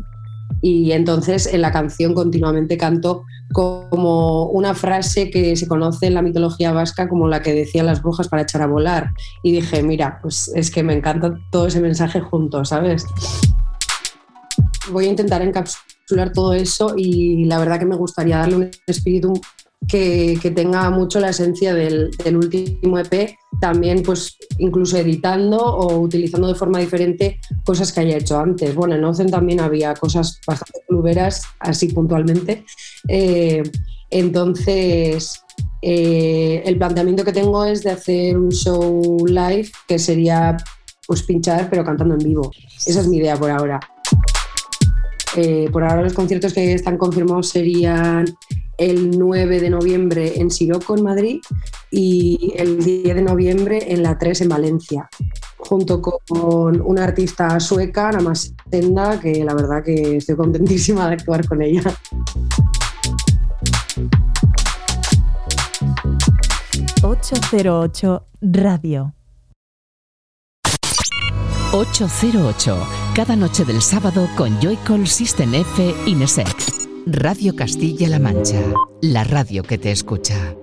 y 0.60 0.92
entonces 0.92 1.46
en 1.46 1.62
la 1.62 1.72
canción 1.72 2.12
continuamente 2.12 2.76
canto 2.76 3.24
como 3.52 4.46
una 4.46 4.74
frase 4.74 5.30
que 5.30 5.56
se 5.56 5.66
conoce 5.66 6.06
en 6.06 6.14
la 6.14 6.22
mitología 6.22 6.72
vasca 6.72 7.08
como 7.08 7.28
la 7.28 7.40
que 7.40 7.54
decían 7.54 7.86
las 7.86 8.02
brujas 8.02 8.28
para 8.28 8.42
echar 8.42 8.62
a 8.62 8.66
volar. 8.66 9.10
Y 9.42 9.52
dije, 9.52 9.82
mira, 9.82 10.18
pues 10.20 10.52
es 10.54 10.70
que 10.70 10.82
me 10.82 10.94
encanta 10.94 11.34
todo 11.50 11.66
ese 11.66 11.80
mensaje 11.80 12.20
junto, 12.20 12.64
¿sabes? 12.64 13.06
Voy 14.90 15.06
a 15.06 15.10
intentar 15.10 15.40
encapsular 15.40 15.91
todo 16.32 16.52
eso 16.54 16.94
y 16.96 17.44
la 17.44 17.58
verdad 17.58 17.78
que 17.78 17.86
me 17.86 17.96
gustaría 17.96 18.38
darle 18.38 18.56
un 18.56 18.70
espíritu 18.86 19.32
que, 19.88 20.52
tenga 20.54 20.90
mucho 20.90 21.20
la 21.20 21.30
esencia 21.30 21.74
del, 21.74 22.10
último 22.34 22.98
EP, 22.98 23.34
también 23.60 24.02
pues 24.02 24.36
incluso 24.58 24.96
editando 24.96 25.58
o 25.58 25.98
utilizando 26.00 26.48
de 26.48 26.54
forma 26.54 26.78
diferente 26.78 27.40
cosas 27.64 27.92
que 27.92 28.00
haya 28.00 28.16
hecho 28.16 28.38
antes. 28.38 28.74
Bueno, 28.74 28.94
en 28.94 29.04
Ocen 29.04 29.30
también 29.30 29.60
había 29.60 29.94
cosas 29.94 30.40
bastante 30.46 30.80
cluberas, 30.88 31.42
así 31.58 31.88
puntualmente. 31.88 32.64
Eh, 33.08 33.62
entonces, 34.10 35.40
eh, 35.80 36.62
el 36.64 36.76
planteamiento 36.78 37.24
que 37.24 37.32
tengo 37.32 37.64
es 37.64 37.82
de 37.82 37.90
hacer 37.90 38.36
un 38.36 38.50
show 38.50 39.26
live 39.26 39.70
que 39.88 39.98
sería 39.98 40.56
pues 41.06 41.24
pinchar 41.24 41.68
pero 41.68 41.84
cantando 41.84 42.14
en 42.14 42.20
vivo. 42.20 42.50
Esa 42.86 43.00
es 43.00 43.08
mi 43.08 43.18
idea 43.18 43.36
por 43.36 43.50
ahora. 43.50 43.80
Eh, 45.36 45.68
por 45.72 45.82
ahora 45.82 46.02
los 46.02 46.12
conciertos 46.12 46.52
que 46.52 46.74
están 46.74 46.98
confirmados 46.98 47.48
serían 47.48 48.26
el 48.76 49.18
9 49.18 49.60
de 49.60 49.70
noviembre 49.70 50.40
en 50.40 50.50
Siroco, 50.50 50.96
en 50.96 51.04
Madrid, 51.04 51.40
y 51.90 52.52
el 52.56 52.82
10 52.84 53.14
de 53.14 53.22
noviembre 53.22 53.92
en 53.92 54.02
la 54.02 54.18
3 54.18 54.42
en 54.42 54.48
Valencia, 54.48 55.08
junto 55.58 56.02
con 56.02 56.80
una 56.80 57.04
artista 57.04 57.58
sueca, 57.60 58.12
más 58.20 58.54
Tenda, 58.70 59.20
que 59.20 59.44
la 59.44 59.54
verdad 59.54 59.82
que 59.82 60.16
estoy 60.16 60.36
contentísima 60.36 61.08
de 61.08 61.14
actuar 61.14 61.46
con 61.46 61.62
ella. 61.62 61.82
...808 67.02 68.22
Radio. 68.42 69.14
808, 71.72 73.01
cada 73.14 73.36
noche 73.36 73.66
del 73.66 73.82
sábado 73.82 74.26
con 74.38 74.58
Joycall 74.62 75.06
System 75.06 75.54
F 75.54 75.94
Inesec. 76.06 76.48
Radio 77.04 77.54
Castilla-La 77.54 78.18
Mancha, 78.18 78.58
la 79.02 79.22
radio 79.22 79.62
que 79.62 79.76
te 79.76 79.90
escucha. 79.90 80.54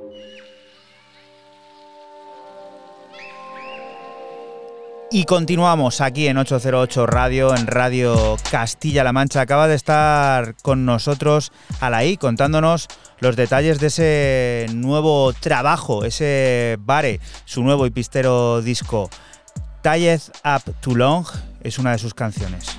Y 5.12 5.26
continuamos 5.26 6.02
aquí 6.02 6.26
en 6.26 6.40
808 6.40 7.06
Radio, 7.06 7.56
en 7.56 7.68
Radio 7.68 8.36
Castilla-La 8.50 9.14
Mancha. 9.14 9.42
Acaba 9.42 9.68
de 9.68 9.76
estar 9.76 10.56
con 10.64 10.86
nosotros 10.86 11.52
Alaí 11.80 12.18
contándonos 12.18 12.88
los 13.20 13.36
detalles 13.36 13.80
de 13.80 13.88
ese 13.88 14.66
nuevo 14.74 15.34
trabajo, 15.34 16.04
ese 16.04 16.78
bare, 16.80 17.20
su 17.46 17.62
nuevo 17.62 17.86
y 17.86 17.92
pistero 17.92 18.64
disco. 18.64 19.08
Tallez 19.84 20.32
Up 20.44 20.74
Too 20.82 20.96
Long, 20.96 21.28
es 21.62 21.80
una 21.80 21.92
de 21.92 21.98
sus 21.98 22.14
canciones. 22.14 22.78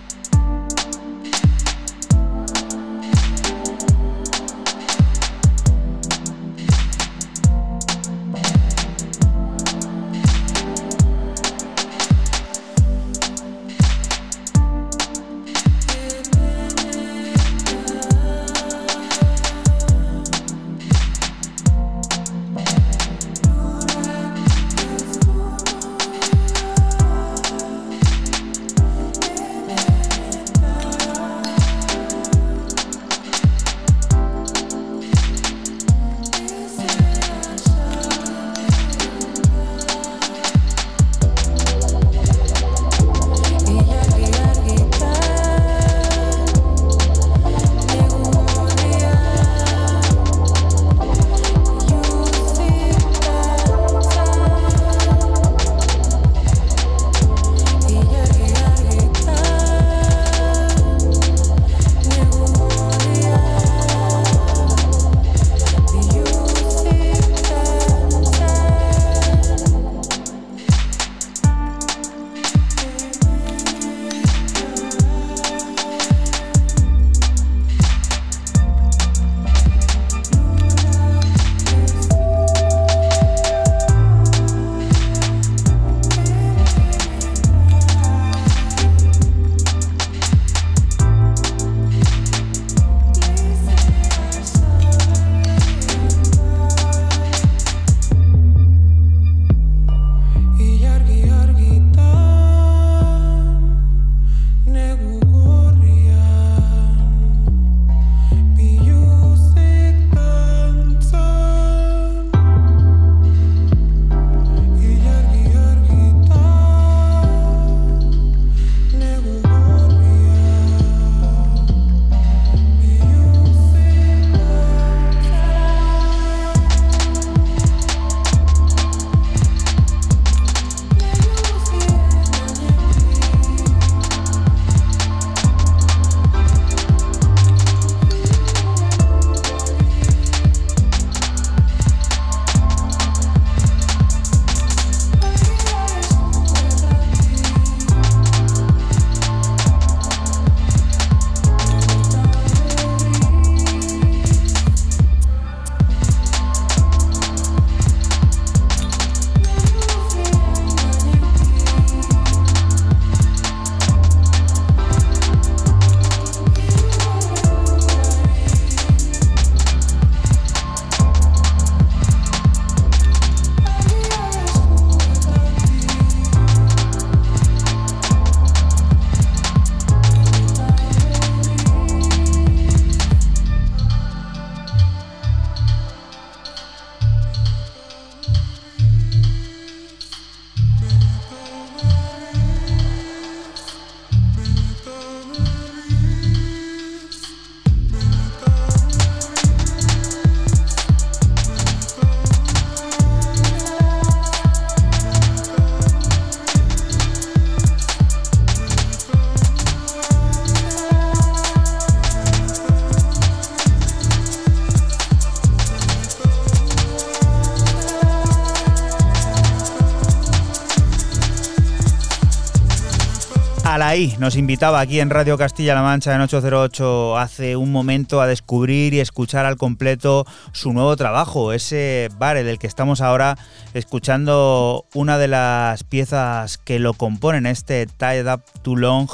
Alaí 224.00 224.16
nos 224.18 224.36
invitaba 224.36 224.80
aquí 224.80 224.98
en 224.98 225.10
Radio 225.10 225.36
Castilla-La 225.36 225.82
Mancha 225.82 226.14
en 226.14 226.22
808 226.22 227.18
hace 227.18 227.56
un 227.56 227.70
momento 227.70 228.22
a 228.22 228.26
descubrir 228.26 228.94
y 228.94 229.00
escuchar 229.00 229.44
al 229.44 229.58
completo 229.58 230.24
su 230.52 230.72
nuevo 230.72 230.96
trabajo, 230.96 231.52
ese 231.52 232.08
bare 232.16 232.42
del 232.42 232.58
que 232.58 232.66
estamos 232.66 233.02
ahora 233.02 233.36
escuchando 233.74 234.86
una 234.94 235.18
de 235.18 235.28
las 235.28 235.84
piezas 235.84 236.56
que 236.56 236.78
lo 236.78 236.94
componen, 236.94 237.44
este 237.44 237.86
Tied 237.86 238.26
Up 238.32 238.42
Too 238.62 238.76
Long, 238.76 239.10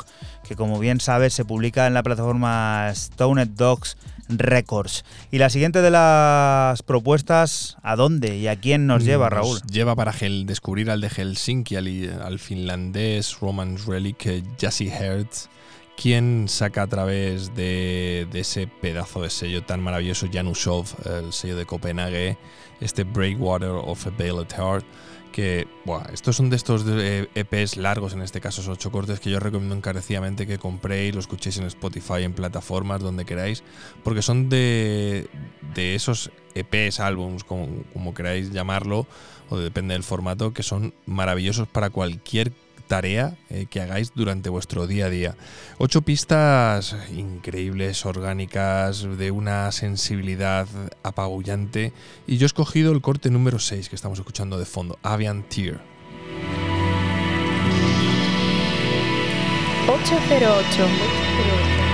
que 0.47 0.55
como 0.55 0.79
bien 0.79 1.01
sabes 1.01 1.35
se 1.35 1.45
publica 1.45 1.89
en 1.89 1.95
la 1.95 2.05
plataforma 2.05 2.89
Stoned 2.95 3.49
Dogs 3.49 3.97
Records. 4.29 5.05
Y 5.31 5.39
la 5.39 5.51
siguiente 5.51 5.83
de 5.83 5.91
las 5.91 6.83
propuestas, 6.83 7.77
¿a 7.83 7.97
dónde 7.97 8.37
y 8.37 8.49
a 8.49 8.57
quién 8.57 8.87
nos 8.87 9.05
lleva, 9.05 9.29
Raúl? 9.31 9.61
Nos 9.61 9.73
lleva 9.73 9.95
para 9.95 10.13
Hel- 10.13 10.47
descubrir 10.47 10.91
al 10.91 11.01
de 11.01 11.09
Helsinki, 11.11 11.77
al, 11.77 12.21
al 12.23 12.39
finlandés 12.39 13.39
Roman 13.41 13.77
Relic 13.87 14.27
eh, 14.27 14.43
Jassi 14.61 14.89
Hertz, 14.89 15.49
quien 15.97 16.47
saca 16.49 16.83
a 16.83 16.87
través 16.87 17.55
de, 17.55 18.27
de 18.31 18.41
ese 18.41 18.67
pedazo 18.67 19.23
de 19.23 19.31
sello 19.31 19.63
tan 19.65 19.81
maravilloso 19.83 20.27
Janushov, 20.31 20.87
el 21.07 21.33
sello 21.33 21.57
de 21.57 21.65
Copenhague, 21.65 22.37
este 22.81 23.05
Breakwater 23.05 23.71
of 23.71 24.07
a 24.07 24.11
Veiled 24.11 24.53
Heart, 24.53 24.85
que 25.37 25.69
estos 26.15 26.35
son 26.35 26.49
de 26.49 26.57
estos 26.57 26.87
eh, 26.89 27.29
EPs 27.35 27.77
largos, 27.77 28.15
en 28.15 28.23
este 28.23 28.41
caso 28.41 28.63
son 28.63 28.73
ocho 28.73 28.91
cortes, 28.91 29.21
que 29.21 29.29
yo 29.29 29.39
recomiendo 29.39 29.75
encarecidamente 29.75 30.47
que 30.47 30.57
compréis, 30.57 31.13
lo 31.13 31.21
escuchéis 31.21 31.59
en 31.59 31.65
Spotify, 31.67 32.23
en 32.23 32.33
plataformas, 32.33 33.03
donde 33.03 33.27
queráis, 33.27 33.63
porque 34.03 34.23
son 34.23 34.49
de, 34.49 35.29
de 35.75 35.95
esos 35.95 36.31
EPs, 36.55 37.01
álbums, 37.01 37.45
como, 37.45 37.69
como 37.93 38.15
queráis 38.15 38.51
llamarlo, 38.51 39.07
o 39.51 39.59
depende 39.59 39.93
del 39.93 40.05
formato, 40.05 40.55
que 40.55 40.63
son 40.63 40.95
maravillosos 41.05 41.69
para 41.69 41.91
cualquier 41.91 42.51
tarea 42.87 43.37
eh, 43.51 43.67
que 43.69 43.81
hagáis 43.81 44.13
durante 44.15 44.49
vuestro 44.49 44.87
día 44.87 45.07
a 45.07 45.11
día. 45.11 45.37
Ocho 45.79 46.03
pistas 46.03 46.97
increíbles, 47.15 48.07
orgánicas, 48.07 49.07
de 49.19 49.31
una 49.31 49.71
sensibilidad 49.73 50.67
apabullante. 51.03 51.93
Y 52.27 52.39
yo 52.39 52.45
he 52.45 52.47
escogido 52.47 52.93
el 52.93 53.01
corte 53.01 53.31
número 53.31 53.59
6 53.59 53.89
que 53.89 53.97
estamos 53.97 54.19
escuchando 54.19 54.59
de 54.59 54.65
fondo, 54.65 54.99
Avian 55.03 55.43
Tear. 55.43 55.81
808. 59.89 60.67
Ya 60.77 61.86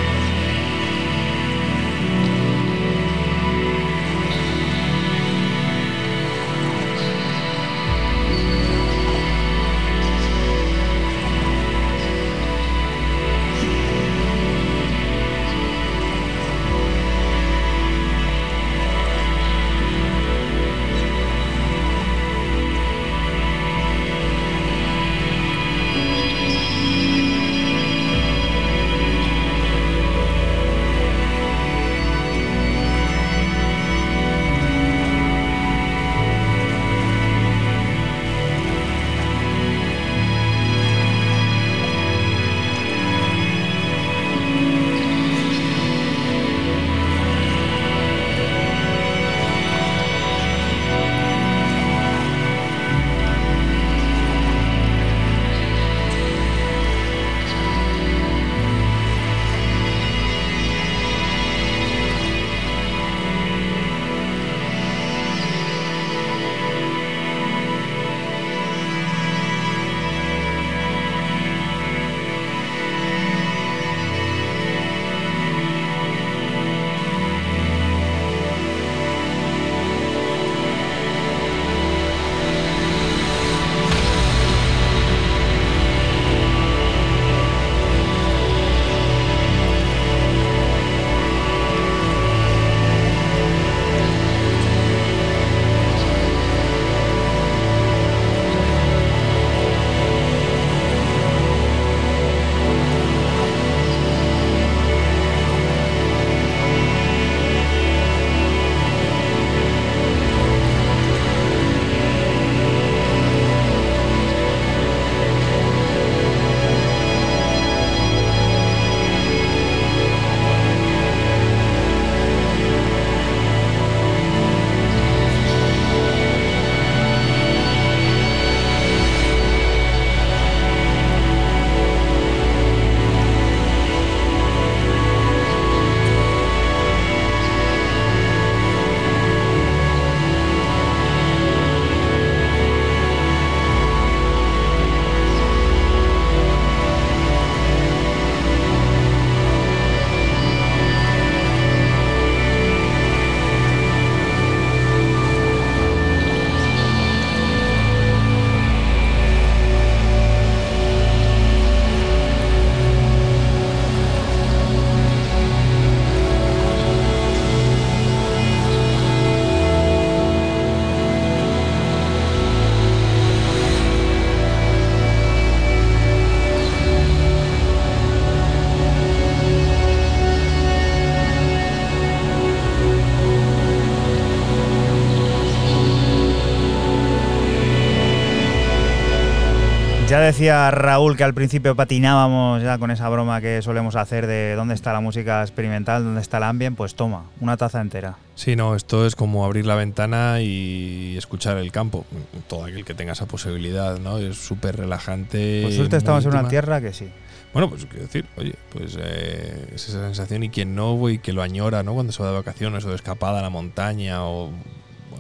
decía 190.22 190.70
Raúl 190.70 191.16
que 191.16 191.24
al 191.24 191.34
principio 191.34 191.76
patinábamos 191.76 192.62
ya 192.62 192.78
con 192.78 192.90
esa 192.90 193.08
broma 193.08 193.40
que 193.40 193.62
solemos 193.62 193.96
hacer 193.96 194.26
de 194.26 194.54
dónde 194.54 194.74
está 194.74 194.92
la 194.92 195.00
música 195.00 195.42
experimental, 195.42 196.04
dónde 196.04 196.20
está 196.20 196.38
el 196.38 196.44
ambient, 196.44 196.76
pues 196.76 196.94
toma, 196.94 197.24
una 197.40 197.56
taza 197.56 197.80
entera. 197.80 198.16
Sí, 198.34 198.56
no, 198.56 198.74
esto 198.74 199.06
es 199.06 199.14
como 199.14 199.44
abrir 199.44 199.66
la 199.66 199.74
ventana 199.74 200.40
y 200.40 201.14
escuchar 201.16 201.58
el 201.58 201.70
campo. 201.70 202.06
Todo 202.48 202.64
aquel 202.64 202.84
que 202.84 202.94
tenga 202.94 203.12
esa 203.12 203.26
posibilidad, 203.26 203.98
¿no? 203.98 204.18
Es 204.18 204.36
súper 204.36 204.76
relajante. 204.76 205.62
Por 205.62 205.72
suerte 205.72 205.96
estamos 205.96 206.24
en 206.24 206.30
una 206.30 206.48
tierra 206.48 206.80
que 206.80 206.92
sí. 206.92 207.08
Bueno, 207.52 207.68
pues 207.68 207.84
quiero 207.84 208.06
decir, 208.06 208.24
oye, 208.36 208.54
pues 208.70 208.96
eh, 208.98 209.72
es 209.74 209.88
esa 209.88 210.04
sensación 210.06 210.42
y 210.42 210.48
quien 210.48 210.74
no 210.74 211.08
y 211.10 211.18
que 211.18 211.34
lo 211.34 211.42
añora, 211.42 211.82
¿no? 211.82 211.92
Cuando 211.92 212.12
se 212.12 212.22
va 212.22 212.30
de 212.30 212.36
vacaciones 212.36 212.84
o 212.86 212.88
de 212.88 212.94
escapada 212.94 213.40
a 213.40 213.42
la 213.42 213.50
montaña 213.50 214.24
o 214.24 214.50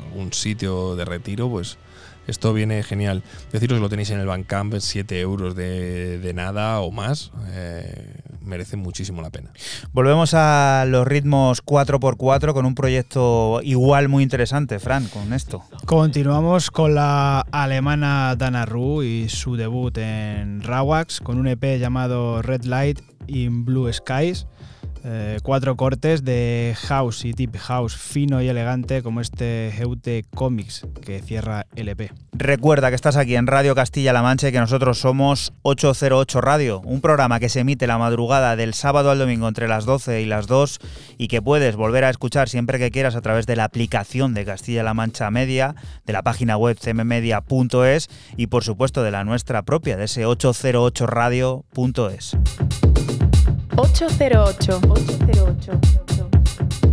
algún 0.06 0.32
sitio 0.32 0.96
de 0.96 1.04
retiro, 1.04 1.50
pues 1.50 1.76
esto 2.26 2.52
viene 2.52 2.82
genial. 2.82 3.22
Deciros 3.52 3.78
que 3.78 3.82
lo 3.82 3.88
tenéis 3.88 4.10
en 4.10 4.20
el 4.20 4.26
Bandcamp, 4.26 4.74
7 4.78 5.20
euros 5.20 5.54
de, 5.54 6.18
de 6.18 6.34
nada 6.34 6.80
o 6.80 6.90
más, 6.90 7.32
eh, 7.50 8.20
merece 8.40 8.76
muchísimo 8.76 9.22
la 9.22 9.30
pena. 9.30 9.52
Volvemos 9.92 10.34
a 10.34 10.84
los 10.86 11.06
ritmos 11.06 11.64
4x4 11.64 12.52
con 12.52 12.66
un 12.66 12.74
proyecto 12.74 13.60
igual 13.62 14.08
muy 14.08 14.22
interesante, 14.22 14.78
Fran, 14.78 15.06
con 15.06 15.32
esto. 15.32 15.62
Continuamos 15.86 16.70
con 16.70 16.94
la 16.94 17.40
alemana 17.50 18.34
Dana 18.36 18.66
Ru 18.66 19.02
y 19.02 19.28
su 19.28 19.56
debut 19.56 19.96
en 19.98 20.62
Rawax 20.62 21.20
con 21.20 21.38
un 21.38 21.48
EP 21.48 21.78
llamado 21.78 22.42
Red 22.42 22.64
Light 22.64 23.00
in 23.26 23.64
Blue 23.64 23.92
Skies. 23.92 24.46
Eh, 25.04 25.40
cuatro 25.42 25.76
cortes 25.76 26.24
de 26.24 26.76
house 26.82 27.24
y 27.24 27.32
deep 27.32 27.56
house 27.58 27.96
fino 27.96 28.40
y 28.40 28.48
elegante 28.48 29.02
como 29.02 29.20
este 29.20 29.74
Heute 29.82 30.24
Comics 30.32 30.86
que 31.04 31.20
cierra 31.20 31.66
EP. 31.74 32.12
Recuerda 32.32 32.90
que 32.90 32.94
estás 32.94 33.16
aquí 33.16 33.34
en 33.34 33.48
Radio 33.48 33.74
Castilla-La 33.74 34.22
Mancha 34.22 34.48
y 34.48 34.52
que 34.52 34.60
nosotros 34.60 35.00
somos 35.00 35.52
808 35.62 36.40
Radio, 36.40 36.80
un 36.84 37.00
programa 37.00 37.40
que 37.40 37.48
se 37.48 37.58
emite 37.60 37.88
la 37.88 37.98
madrugada 37.98 38.54
del 38.54 38.74
sábado 38.74 39.10
al 39.10 39.18
domingo 39.18 39.48
entre 39.48 39.66
las 39.66 39.86
12 39.86 40.22
y 40.22 40.26
las 40.26 40.46
2 40.46 40.78
y 41.18 41.26
que 41.26 41.42
puedes 41.42 41.74
volver 41.74 42.04
a 42.04 42.10
escuchar 42.10 42.48
siempre 42.48 42.78
que 42.78 42.92
quieras 42.92 43.16
a 43.16 43.22
través 43.22 43.46
de 43.46 43.56
la 43.56 43.64
aplicación 43.64 44.34
de 44.34 44.44
Castilla-La 44.44 44.94
Mancha 44.94 45.28
Media, 45.32 45.74
de 46.06 46.12
la 46.12 46.22
página 46.22 46.56
web 46.56 46.78
cmmedia.es 46.80 48.08
y 48.36 48.46
por 48.46 48.62
supuesto 48.62 49.02
de 49.02 49.10
la 49.10 49.24
nuestra 49.24 49.62
propia, 49.62 49.96
de 49.96 50.04
ese 50.04 50.26
808radio.es. 50.26 52.36
808. 53.82 54.68
808. 54.68 56.91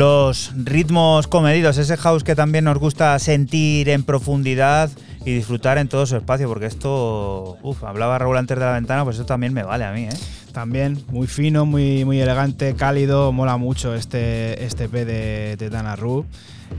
Los 0.00 0.52
ritmos 0.56 1.26
comedidos, 1.26 1.76
ese 1.76 1.98
house 1.98 2.24
que 2.24 2.34
también 2.34 2.64
nos 2.64 2.78
gusta 2.78 3.18
sentir 3.18 3.90
en 3.90 4.02
profundidad 4.02 4.88
y 5.26 5.34
disfrutar 5.34 5.76
en 5.76 5.88
todo 5.88 6.06
su 6.06 6.16
espacio, 6.16 6.48
porque 6.48 6.64
esto, 6.64 7.58
uff, 7.62 7.84
hablaba 7.84 8.18
Raúl 8.18 8.38
antes 8.38 8.58
de 8.58 8.64
la 8.64 8.72
ventana, 8.72 9.04
pues 9.04 9.16
eso 9.16 9.26
también 9.26 9.52
me 9.52 9.62
vale 9.62 9.84
a 9.84 9.92
mí, 9.92 10.04
¿eh? 10.04 10.18
También 10.54 11.04
muy 11.08 11.26
fino, 11.26 11.66
muy, 11.66 12.06
muy 12.06 12.18
elegante, 12.18 12.74
cálido, 12.76 13.30
mola 13.30 13.58
mucho 13.58 13.94
este, 13.94 14.64
este 14.64 14.88
de, 14.88 15.56
de 15.58 15.68
Dana 15.68 15.96
Ru 15.96 16.24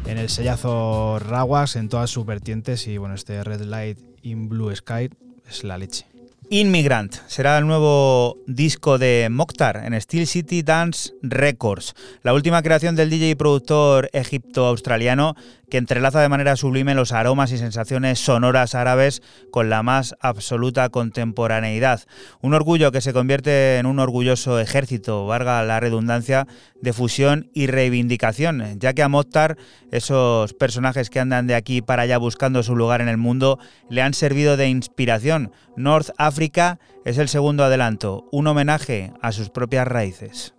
en 0.07 0.17
el 0.17 0.27
sellazo 0.27 1.19
Rawas 1.19 1.75
en 1.75 1.89
todas 1.89 2.09
sus 2.09 2.25
vertientes 2.25 2.87
y 2.87 2.97
bueno, 2.97 3.13
este 3.13 3.43
Red 3.43 3.61
Light 3.61 3.99
in 4.23 4.49
Blue 4.49 4.75
Sky 4.75 5.11
es 5.47 5.63
la 5.63 5.77
leche. 5.77 6.10
Inmigrant. 6.53 7.15
Será 7.27 7.57
el 7.57 7.65
nuevo 7.65 8.35
disco 8.45 8.97
de 8.97 9.29
Mokhtar 9.31 9.83
en 9.85 9.99
Steel 10.01 10.27
City 10.27 10.63
Dance 10.63 11.13
Records, 11.21 11.95
la 12.23 12.33
última 12.33 12.61
creación 12.61 12.97
del 12.97 13.09
DJ 13.09 13.29
y 13.29 13.35
productor 13.35 14.09
egipto-australiano 14.11 15.37
que 15.71 15.77
entrelaza 15.77 16.21
de 16.21 16.29
manera 16.29 16.57
sublime 16.57 16.93
los 16.93 17.13
aromas 17.13 17.51
y 17.53 17.57
sensaciones 17.57 18.19
sonoras 18.19 18.75
árabes 18.75 19.23
con 19.51 19.69
la 19.69 19.81
más 19.81 20.15
absoluta 20.19 20.89
contemporaneidad. 20.89 22.01
Un 22.41 22.53
orgullo 22.53 22.91
que 22.91 22.99
se 22.99 23.13
convierte 23.13 23.77
en 23.77 23.85
un 23.85 23.99
orgulloso 23.99 24.59
ejército, 24.59 25.25
valga 25.25 25.63
la 25.63 25.79
redundancia, 25.79 26.45
de 26.81 26.93
fusión 26.93 27.49
y 27.53 27.67
reivindicación, 27.67 28.79
ya 28.79 28.93
que 28.93 29.01
a 29.01 29.07
Mokhtar 29.07 29.57
esos 29.91 30.53
personajes 30.53 31.09
que 31.09 31.19
andan 31.19 31.47
de 31.47 31.55
aquí 31.55 31.81
para 31.81 32.03
allá 32.03 32.17
buscando 32.17 32.63
su 32.63 32.75
lugar 32.75 33.01
en 33.01 33.07
el 33.07 33.17
mundo 33.17 33.57
le 33.89 34.01
han 34.01 34.13
servido 34.13 34.57
de 34.57 34.67
inspiración. 34.67 35.51
North 35.77 36.09
Africa 36.17 36.79
es 37.05 37.17
el 37.17 37.29
segundo 37.29 37.63
adelanto, 37.63 38.27
un 38.31 38.47
homenaje 38.47 39.13
a 39.21 39.31
sus 39.31 39.49
propias 39.49 39.87
raíces. 39.87 40.53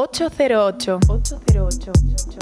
808. 0.00 0.98
808. 1.08 2.39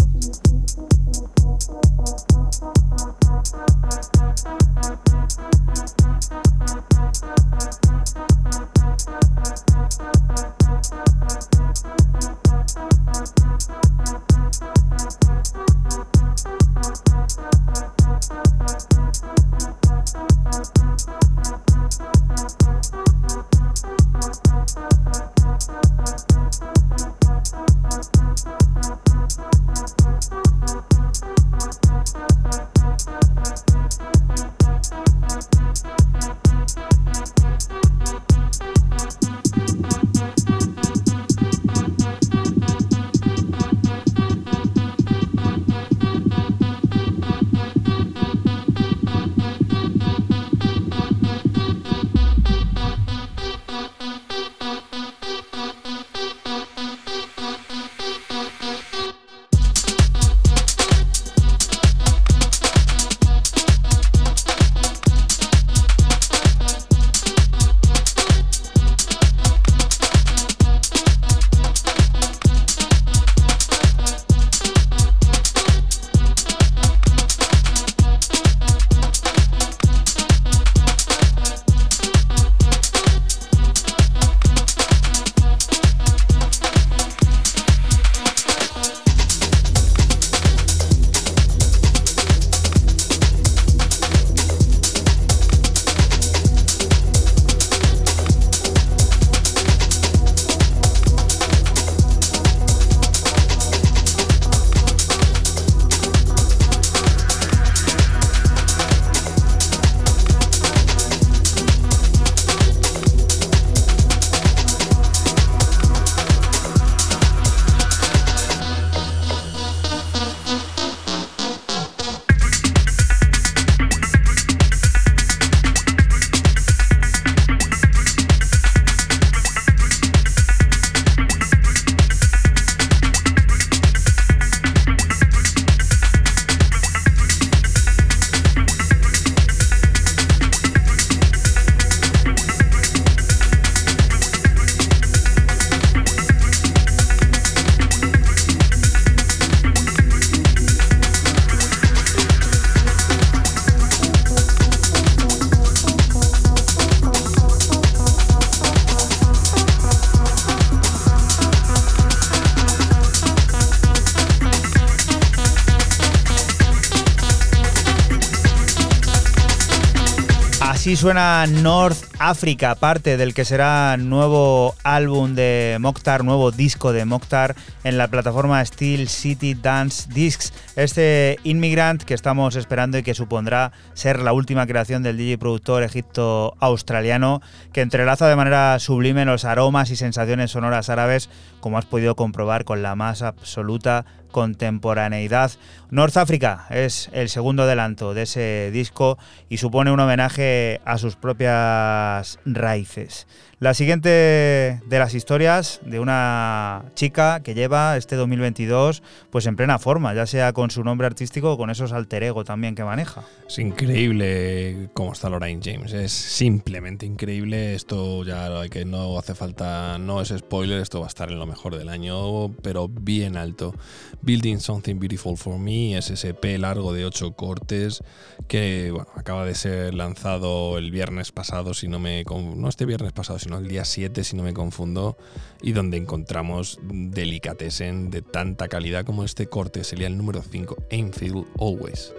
Así 170.88 170.96
suena 170.96 171.44
North 171.46 171.98
África, 172.18 172.74
parte 172.74 173.18
del 173.18 173.34
que 173.34 173.44
será 173.44 173.98
nuevo 173.98 174.74
álbum 174.84 175.34
de 175.34 175.76
Mokhtar, 175.78 176.24
nuevo 176.24 176.50
disco 176.50 176.94
de 176.94 177.04
Mokhtar 177.04 177.56
en 177.84 177.98
la 177.98 178.08
plataforma 178.08 178.64
Steel 178.64 179.10
City 179.10 179.52
Dance 179.52 180.08
Discs. 180.10 180.54
Este 180.76 181.36
Immigrant 181.42 182.02
que 182.02 182.14
estamos 182.14 182.56
esperando 182.56 182.96
y 182.96 183.02
que 183.02 183.12
supondrá 183.12 183.70
ser 183.92 184.20
la 184.20 184.32
última 184.32 184.66
creación 184.66 185.02
del 185.02 185.18
DJ 185.18 185.36
productor 185.36 185.82
egipto-australiano 185.82 187.42
que 187.74 187.82
entrelaza 187.82 188.26
de 188.26 188.36
manera 188.36 188.78
sublime 188.78 189.26
los 189.26 189.44
aromas 189.44 189.90
y 189.90 189.96
sensaciones 189.96 190.52
sonoras 190.52 190.88
árabes, 190.88 191.28
como 191.60 191.76
has 191.76 191.84
podido 191.84 192.16
comprobar 192.16 192.64
con 192.64 192.82
la 192.82 192.94
más 192.94 193.20
absoluta 193.20 194.06
contemporaneidad. 194.30 195.50
North 195.90 196.18
Africa 196.18 196.66
es 196.68 197.08
el 197.14 197.30
segundo 197.30 197.62
adelanto 197.62 198.12
de 198.12 198.22
ese 198.22 198.70
disco 198.70 199.16
y 199.48 199.56
supone 199.56 199.90
un 199.90 199.98
homenaje 199.98 200.82
a 200.84 200.98
sus 200.98 201.16
propias 201.16 202.38
raíces. 202.44 203.26
La 203.60 203.74
siguiente 203.74 204.08
de 204.08 204.98
las 205.00 205.14
historias 205.14 205.80
de 205.84 205.98
una 205.98 206.84
chica 206.94 207.40
que 207.42 207.54
lleva 207.54 207.96
este 207.96 208.14
2022 208.14 209.02
pues 209.30 209.46
en 209.46 209.56
plena 209.56 209.80
forma, 209.80 210.14
ya 210.14 210.26
sea 210.26 210.52
con 210.52 210.70
su 210.70 210.84
nombre 210.84 211.08
artístico 211.08 211.54
o 211.54 211.58
con 211.58 211.68
esos 211.68 211.90
alter 211.90 212.22
ego 212.22 212.44
también 212.44 212.76
que 212.76 212.84
maneja. 212.84 213.24
Es 213.48 213.58
increíble 213.58 214.90
cómo 214.94 215.12
está 215.12 215.28
Lorraine 215.28 215.60
James, 215.60 215.92
es 215.92 216.12
simplemente 216.12 217.04
increíble. 217.04 217.74
Esto 217.74 218.22
ya 218.22 218.68
que 218.68 218.84
no 218.84 219.18
hace 219.18 219.34
falta, 219.34 219.98
no 219.98 220.20
es 220.20 220.28
spoiler, 220.28 220.80
esto 220.80 221.00
va 221.00 221.06
a 221.06 221.08
estar 221.08 221.32
en 221.32 221.40
lo 221.40 221.46
mejor 221.46 221.76
del 221.76 221.88
año, 221.88 222.52
pero 222.62 222.86
bien 222.86 223.36
alto. 223.36 223.74
Building 224.22 224.60
Something 224.60 225.00
Beautiful 225.00 225.36
for 225.36 225.58
Me 225.58 225.98
es 225.98 226.10
ese 226.10 226.32
P 226.32 226.58
largo 226.58 226.92
de 226.92 227.04
8 227.04 227.32
cortes 227.32 228.04
que 228.46 228.92
bueno, 228.92 229.08
acaba 229.16 229.44
de 229.44 229.56
ser 229.56 229.94
lanzado 229.94 230.78
el 230.78 230.92
viernes 230.92 231.32
pasado, 231.32 231.74
si 231.74 231.88
no 231.88 231.98
me 231.98 232.22
no 232.54 232.68
este 232.68 232.86
viernes 232.86 233.12
pasado, 233.12 233.47
el 233.56 233.68
día 233.68 233.86
7 233.86 234.22
si 234.22 234.36
no 234.36 234.42
me 234.42 234.52
confundo, 234.52 235.16
y 235.62 235.72
donde 235.72 235.96
encontramos 235.96 236.78
delicatessen 236.82 238.10
de 238.10 238.20
tanta 238.20 238.68
calidad 238.68 239.06
como 239.06 239.24
este 239.24 239.46
corte, 239.46 239.84
sería 239.84 240.06
el 240.06 240.18
número 240.18 240.42
5, 240.42 240.76
Ainfield 240.90 241.46
Always. 241.58 242.12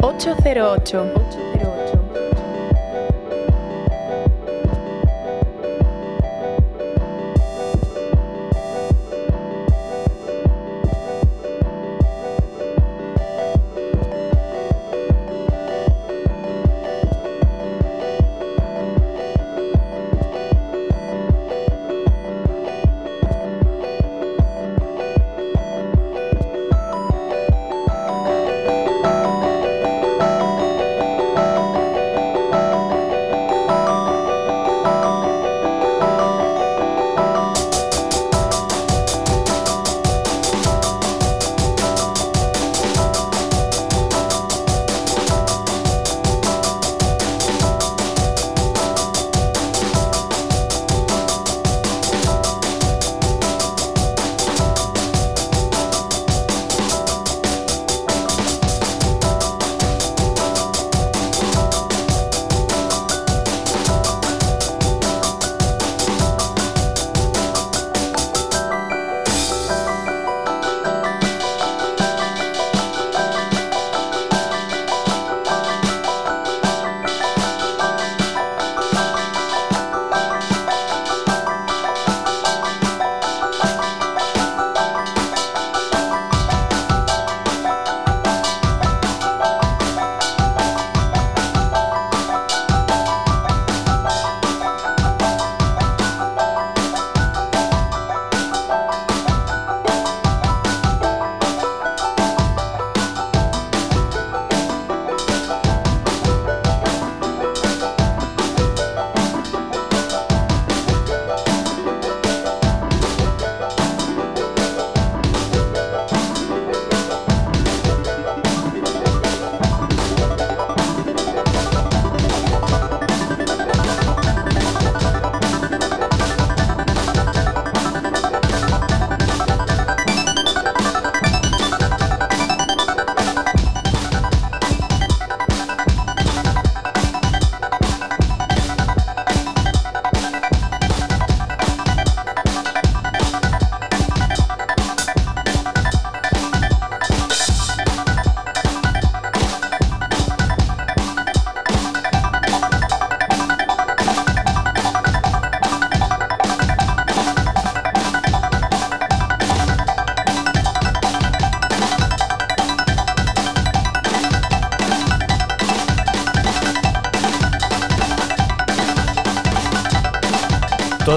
...808... 0.00 1.47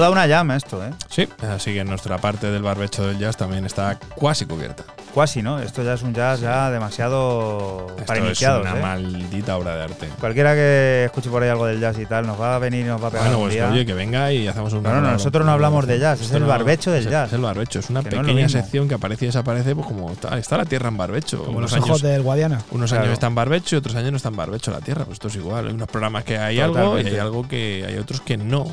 Toda 0.02 0.10
una 0.10 0.26
llama 0.26 0.56
esto, 0.56 0.84
¿eh? 0.84 0.90
Sí, 1.08 1.28
así 1.48 1.72
que 1.74 1.84
nuestra 1.84 2.18
parte 2.18 2.50
del 2.50 2.60
barbecho 2.60 3.06
del 3.06 3.20
jazz 3.20 3.36
también 3.36 3.64
está 3.64 4.00
casi 4.20 4.46
cubierta. 4.46 4.82
Cuasi, 5.14 5.42
¿no? 5.42 5.60
Esto 5.60 5.84
ya 5.84 5.92
es 5.92 6.02
un 6.02 6.12
jazz 6.12 6.40
ya 6.40 6.70
demasiado 6.72 7.86
para 8.04 8.18
Esto 8.18 8.26
iniciados. 8.26 8.66
es 8.66 8.72
una 8.72 8.80
¿eh? 8.80 8.82
maldita 8.82 9.56
obra 9.56 9.76
de 9.76 9.82
arte. 9.84 10.08
Cualquiera 10.18 10.54
que 10.54 11.04
escuche 11.04 11.30
por 11.30 11.40
ahí 11.44 11.50
algo 11.50 11.66
del 11.66 11.78
jazz 11.78 11.96
y 12.00 12.06
tal, 12.06 12.26
nos 12.26 12.40
va 12.40 12.56
a 12.56 12.58
venir 12.58 12.80
y 12.84 12.88
nos 12.88 13.00
va 13.00 13.06
a 13.06 13.10
pegar 13.12 13.26
Bueno, 13.26 13.38
un 13.38 13.44
pues 13.44 13.54
día. 13.54 13.68
oye, 13.70 13.86
que 13.86 13.94
venga 13.94 14.32
y 14.32 14.48
hacemos 14.48 14.72
un. 14.72 14.82
No, 14.82 14.90
no, 14.92 15.00
no, 15.02 15.12
nosotros 15.12 15.46
no 15.46 15.52
hablamos 15.52 15.86
de 15.86 16.00
jazz, 16.00 16.20
es 16.20 16.32
el 16.32 16.42
barbecho 16.42 16.90
del 16.90 17.04
es- 17.04 17.10
jazz. 17.12 17.28
Es 17.28 17.34
el 17.34 17.42
barbecho, 17.42 17.78
es 17.78 17.88
una 17.88 18.02
Que 18.02 18.10
no 18.10 18.22
es 18.22 18.22
lo 18.22 18.26
pequeña 18.32 18.48
sección 18.48 18.88
que 18.88 18.94
aparece 18.94 19.26
y 19.26 19.28
desaparece, 19.28 19.72
pues 19.76 19.86
como 19.86 20.10
está, 20.10 20.36
está 20.36 20.56
la 20.56 20.64
tierra 20.64 20.88
en 20.88 20.96
barbecho. 20.96 21.44
Como 21.44 21.58
unos 21.58 21.70
los 21.70 21.78
ojos 21.78 21.90
años, 21.90 22.02
del 22.02 22.22
Guadiana. 22.22 22.60
unos 22.72 22.90
Claro. 22.90 23.04
años 23.04 23.12
está 23.12 23.28
en 23.28 23.36
barbecho 23.36 23.76
y 23.76 23.78
otros 23.78 23.94
años 23.94 24.10
no 24.10 24.16
está 24.16 24.30
en 24.30 24.36
barbecho 24.36 24.72
la 24.72 24.80
tierra. 24.80 25.04
Pues 25.04 25.12
esto 25.14 25.28
es 25.28 25.36
igual. 25.36 25.68
Hay 25.68 25.74
unos 25.74 25.86
programas 25.86 26.24
que 26.24 26.38
hay 26.38 26.58
algo 26.58 26.98
y 26.98 27.06
hay 27.06 27.18
algo 27.18 27.46
que 27.46 27.84
hay 27.86 27.98
otros 27.98 28.20
que 28.20 28.36
no. 28.36 28.64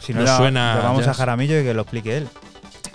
Si 0.00 0.14
no, 0.14 0.26
suena 0.36 0.76
llamamos 0.76 1.06
a. 1.06 1.14
Jaramillo 1.14 1.60
y 1.60 1.64
que 1.64 1.74
lo 1.74 1.82
explique 1.82 2.16
él. 2.16 2.28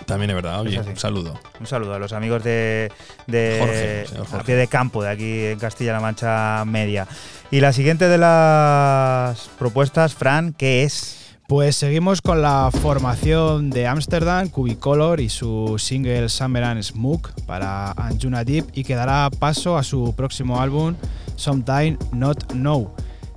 También 0.06 0.30
es 0.30 0.36
verdad. 0.36 0.60
Oye, 0.60 0.78
un 0.78 0.96
saludo. 0.96 1.38
Un 1.60 1.66
saludo 1.66 1.94
a 1.94 1.98
los 1.98 2.12
amigos 2.12 2.44
de, 2.44 2.92
de 3.26 4.06
Jorge, 4.18 4.36
a 4.36 4.42
pie 4.42 4.56
de 4.56 4.66
campo 4.68 5.02
de 5.02 5.10
aquí 5.10 5.44
en 5.46 5.58
Castilla-La 5.58 6.00
Mancha 6.00 6.64
Media. 6.66 7.06
Y 7.50 7.60
la 7.60 7.72
siguiente 7.72 8.08
de 8.08 8.18
las 8.18 9.48
propuestas, 9.58 10.14
Fran, 10.14 10.52
¿qué 10.52 10.82
es? 10.82 11.24
Pues 11.46 11.76
seguimos 11.76 12.22
con 12.22 12.40
la 12.40 12.70
formación 12.72 13.68
de 13.68 13.86
Amsterdam, 13.86 14.48
Cubicolor 14.48 15.20
y 15.20 15.28
su 15.28 15.76
single 15.78 16.30
Summer 16.30 16.64
and 16.64 16.82
Smoke 16.82 17.32
para 17.46 17.92
Anjuna 17.92 18.44
Deep 18.44 18.68
y 18.72 18.82
que 18.82 18.94
dará 18.94 19.28
paso 19.38 19.76
a 19.76 19.82
su 19.82 20.14
próximo 20.16 20.60
álbum 20.60 20.94
Sometime 21.36 21.98
Not 22.12 22.52
Know, 22.52 22.94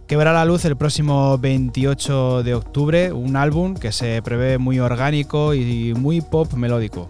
que 0.08 0.16
verá 0.16 0.32
la 0.32 0.45
luz 0.45 0.64
el 0.64 0.78
próximo 0.78 1.38
28 1.38 2.43
de 2.43 2.55
octubre, 2.55 3.12
un 3.12 3.36
álbum 3.36 3.76
que 3.76 3.91
se 3.91 4.22
prevé 4.22 4.58
muy 4.58 4.80
orgánico 4.80 5.53
y 5.53 5.93
muy 5.95 6.22
pop 6.22 6.53
melódico. 6.53 7.10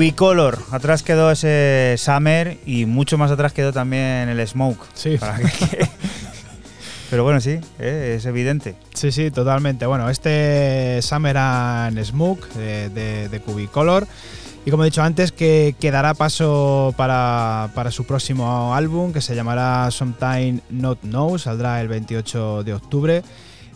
Cubicolor. 0.00 0.58
Atrás 0.70 1.02
quedó 1.02 1.30
ese 1.30 1.94
Summer 1.98 2.56
y 2.64 2.86
mucho 2.86 3.18
más 3.18 3.30
atrás 3.30 3.52
quedó 3.52 3.70
también 3.70 4.30
el 4.30 4.48
Smoke. 4.48 4.82
Sí. 4.94 5.18
Pero 7.10 7.22
bueno, 7.22 7.38
sí, 7.42 7.58
eh, 7.78 8.14
es 8.16 8.24
evidente. 8.24 8.76
Sí, 8.94 9.12
sí, 9.12 9.30
totalmente. 9.30 9.84
Bueno, 9.84 10.08
este 10.08 11.00
Summer 11.02 11.36
and 11.36 12.02
Smoke 12.02 12.48
de, 12.54 13.28
de, 13.28 13.40
Cubicolor. 13.40 14.06
Y 14.64 14.70
como 14.70 14.84
he 14.84 14.86
dicho 14.86 15.02
antes, 15.02 15.32
que, 15.32 15.76
quedará 15.78 16.14
paso 16.14 16.94
para, 16.96 17.68
para, 17.74 17.90
su 17.90 18.06
próximo 18.06 18.74
álbum, 18.74 19.12
que 19.12 19.20
se 19.20 19.34
llamará 19.34 19.90
Sometime 19.90 20.60
Not 20.70 21.00
Know, 21.00 21.38
saldrá 21.38 21.78
el 21.82 21.88
28 21.88 22.64
de 22.64 22.72
octubre 22.72 23.22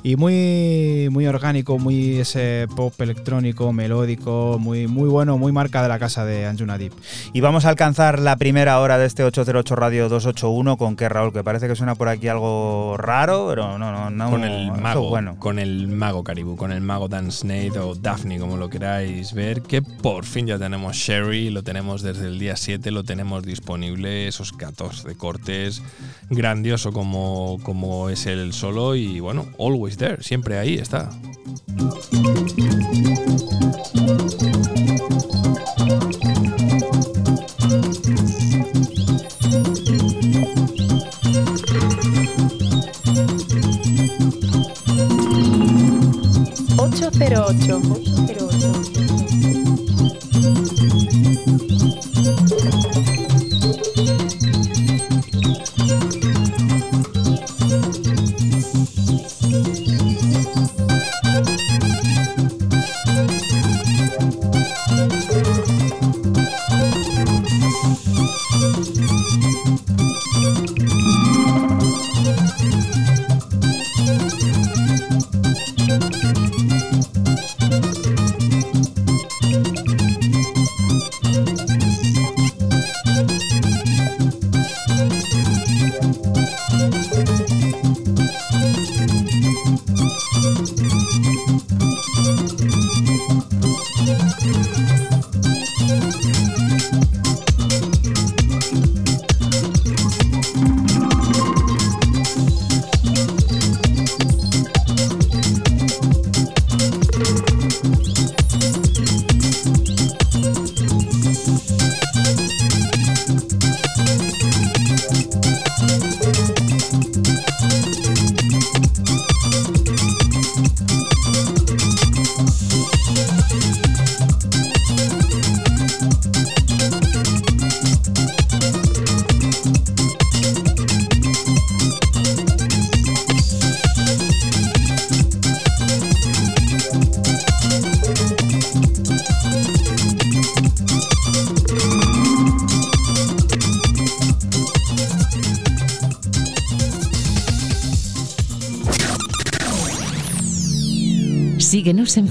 y 0.05 0.17
muy, 0.17 1.09
muy 1.11 1.27
orgánico, 1.27 1.79
muy 1.79 2.19
ese 2.19 2.67
pop 2.77 2.93
electrónico, 3.01 3.73
melódico, 3.73 4.59
muy, 4.61 4.87
muy 4.87 5.09
bueno, 5.09 5.39
muy 5.39 5.51
marca 5.51 5.83
de 5.83 5.89
la 5.89 5.99
casa 5.99 6.27
de 6.27 6.45
Anjuna 6.45 6.77
Deep. 6.77 6.93
Y 7.33 7.41
vamos 7.41 7.65
a 7.65 7.71
alcanzar 7.71 8.19
la 8.19 8.37
primera 8.37 8.79
hora 8.81 8.99
de 8.99 9.07
este 9.07 9.25
808 9.25 9.75
Radio 9.75 10.11
281 10.11 10.77
con 10.77 10.97
que 10.97 11.09
Raúl, 11.09 11.33
que 11.33 11.43
parece 11.43 11.69
que 11.69 11.75
suena 11.75 11.95
por 11.95 12.09
aquí 12.09 12.29
algo 12.29 12.99
raro, 12.99 13.47
pero 13.49 13.79
no, 13.79 13.93
no, 13.93 14.11
no. 14.11 14.31
Con 14.31 14.45
el 14.45 14.73
mago, 14.73 15.09
bueno. 15.09 15.39
con 15.39 15.59
el 15.59 15.89
mago 15.89 16.23
Caribou, 16.23 16.57
con 16.57 16.71
el 16.71 16.83
mago 16.83 17.09
Dan 17.09 17.33
Snade 17.33 17.79
o 17.79 17.95
Daphne, 17.95 18.39
como 18.39 18.59
lo 18.59 18.69
queráis 18.69 19.33
ver, 19.33 19.63
que 19.63 19.81
por 19.81 20.27
fin 20.27 20.47
ya 20.47 20.59
tenemos 20.59 20.97
Sherry, 20.97 21.49
lo 21.49 21.63
tenemos 21.63 22.03
desde 22.03 22.27
el 22.27 22.39
día 22.39 22.57
7, 22.57 22.91
lo 22.91 23.05
tenemos 23.05 23.43
disponible, 23.43 24.29
esos 24.29 24.53
14 24.53 25.15
cortes, 25.15 25.83
grandioso 26.29 26.93
como, 26.93 27.59
como 27.63 28.11
es 28.11 28.27
el 28.27 28.53
solo 28.53 28.97
y 28.97 29.21
bueno, 29.21 29.47
always 29.59 29.94
siempre 30.21 30.59
ahí 30.59 30.75
está. 30.75 31.11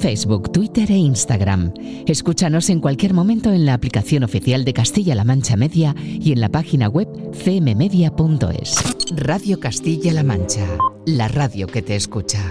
Facebook, 0.03 0.51
Twitter 0.51 0.91
e 0.91 0.97
Instagram. 0.97 1.73
Escúchanos 2.07 2.69
en 2.69 2.81
cualquier 2.81 3.13
momento 3.13 3.53
en 3.53 3.65
la 3.65 3.73
aplicación 3.73 4.25
oficial 4.25 4.65
de 4.65 4.73
Castilla-La 4.73 5.23
Mancha 5.23 5.55
Media 5.55 5.95
y 5.97 6.33
en 6.33 6.41
la 6.41 6.49
página 6.49 6.89
web 6.89 7.07
cmmedia.es. 7.31 8.83
Radio 9.15 9.61
Castilla-La 9.61 10.23
Mancha, 10.23 10.67
la 11.05 11.29
radio 11.29 11.67
que 11.67 11.81
te 11.81 11.95
escucha. 11.95 12.41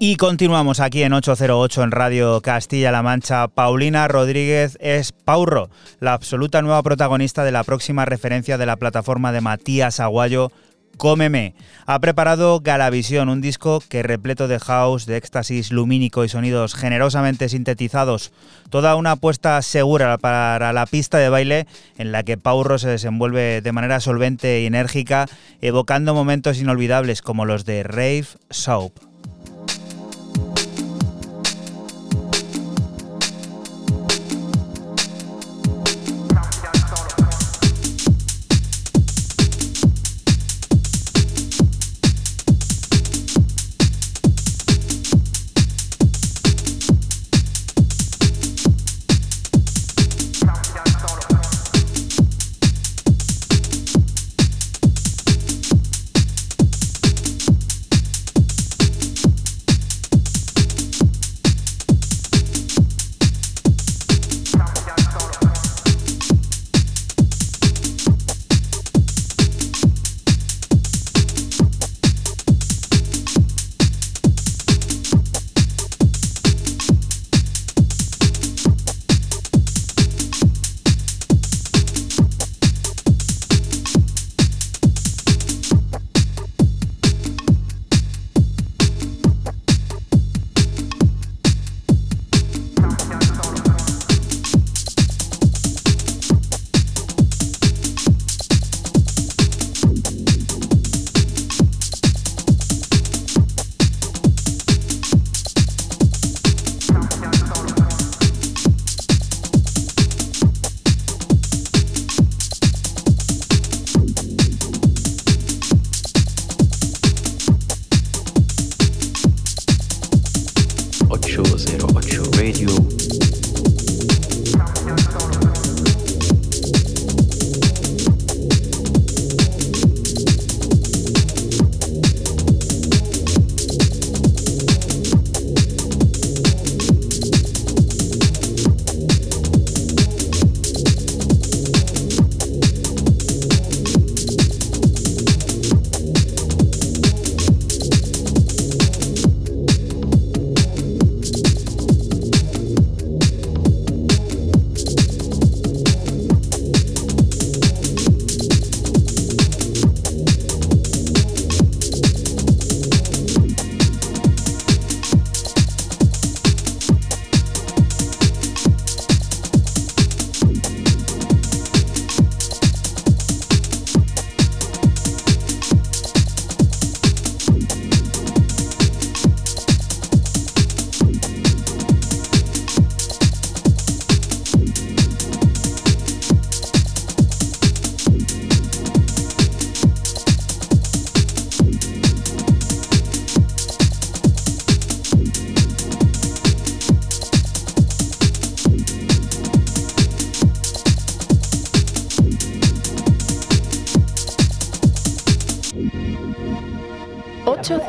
Y 0.00 0.16
continuamos 0.16 0.80
aquí 0.80 1.02
en 1.02 1.12
808 1.12 1.82
en 1.82 1.90
Radio 1.90 2.40
Castilla-La 2.40 3.02
Mancha. 3.02 3.48
Paulina 3.48 4.08
Rodríguez 4.08 4.78
es 4.80 5.12
Paurro, 5.12 5.68
la 6.00 6.14
absoluta 6.14 6.62
nueva 6.62 6.82
protagonista 6.82 7.44
de 7.44 7.52
la 7.52 7.64
próxima 7.64 8.06
referencia 8.06 8.56
de 8.56 8.64
la 8.64 8.76
plataforma 8.76 9.30
de 9.32 9.42
Matías 9.42 10.00
Aguayo, 10.00 10.52
Cómeme. 10.98 11.54
Ha 11.86 12.00
preparado 12.00 12.60
Galavisión, 12.60 13.28
un 13.28 13.40
disco 13.40 13.80
que 13.88 14.02
repleto 14.02 14.48
de 14.48 14.58
house, 14.58 15.06
de 15.06 15.16
éxtasis 15.16 15.72
lumínico 15.72 16.24
y 16.24 16.28
sonidos 16.28 16.74
generosamente 16.74 17.48
sintetizados. 17.48 18.32
Toda 18.68 18.96
una 18.96 19.12
apuesta 19.12 19.62
segura 19.62 20.18
para 20.18 20.72
la 20.72 20.86
pista 20.86 21.16
de 21.16 21.28
baile 21.28 21.66
en 21.96 22.12
la 22.12 22.24
que 22.24 22.36
Paurro 22.36 22.78
se 22.78 22.88
desenvuelve 22.88 23.62
de 23.62 23.72
manera 23.72 24.00
solvente 24.00 24.60
y 24.60 24.66
enérgica, 24.66 25.26
evocando 25.62 26.14
momentos 26.14 26.58
inolvidables 26.58 27.22
como 27.22 27.46
los 27.46 27.64
de 27.64 27.84
Rave 27.84 28.26
Soap. 28.50 29.07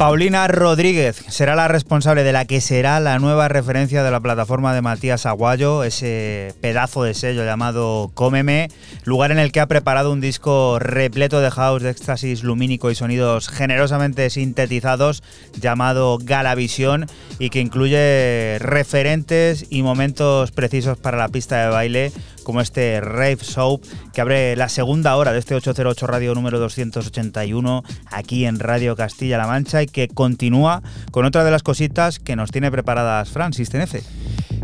Paulina 0.00 0.48
Rodríguez 0.48 1.22
será 1.28 1.54
la 1.54 1.68
responsable 1.68 2.22
de 2.22 2.32
la 2.32 2.46
que 2.46 2.62
será 2.62 3.00
la 3.00 3.18
nueva 3.18 3.48
referencia 3.48 4.02
de 4.02 4.10
la 4.10 4.20
plataforma 4.20 4.74
de 4.74 4.80
Matías 4.80 5.26
Aguayo, 5.26 5.84
ese 5.84 6.54
pedazo 6.62 7.02
de 7.02 7.12
sello 7.12 7.44
llamado 7.44 8.10
Cómeme, 8.14 8.68
lugar 9.04 9.30
en 9.30 9.38
el 9.38 9.52
que 9.52 9.60
ha 9.60 9.66
preparado 9.66 10.10
un 10.10 10.22
disco 10.22 10.78
repleto 10.78 11.42
de 11.42 11.50
house, 11.50 11.82
de 11.82 11.90
éxtasis 11.90 12.42
lumínico 12.42 12.90
y 12.90 12.94
sonidos 12.94 13.50
generosamente 13.50 14.30
sintetizados 14.30 15.22
llamado 15.60 16.16
Galavisión 16.16 17.04
y 17.38 17.50
que 17.50 17.60
incluye 17.60 18.56
referentes 18.58 19.66
y 19.68 19.82
momentos 19.82 20.50
precisos 20.50 20.96
para 20.96 21.18
la 21.18 21.28
pista 21.28 21.62
de 21.62 21.68
baile 21.68 22.12
como 22.50 22.62
este 22.62 23.00
Rave 23.00 23.38
Soap 23.42 23.84
que 24.12 24.20
abre 24.20 24.56
la 24.56 24.68
segunda 24.68 25.14
hora 25.14 25.32
de 25.32 25.38
este 25.38 25.54
808 25.54 26.04
Radio 26.08 26.34
número 26.34 26.58
281 26.58 27.84
aquí 28.10 28.44
en 28.44 28.58
Radio 28.58 28.96
Castilla-La 28.96 29.46
Mancha 29.46 29.84
y 29.84 29.86
que 29.86 30.08
continúa 30.08 30.82
con 31.12 31.24
otra 31.24 31.44
de 31.44 31.52
las 31.52 31.62
cositas 31.62 32.18
que 32.18 32.34
nos 32.34 32.50
tiene 32.50 32.72
preparadas 32.72 33.30
Francis 33.30 33.70
Tenefe. 33.70 34.02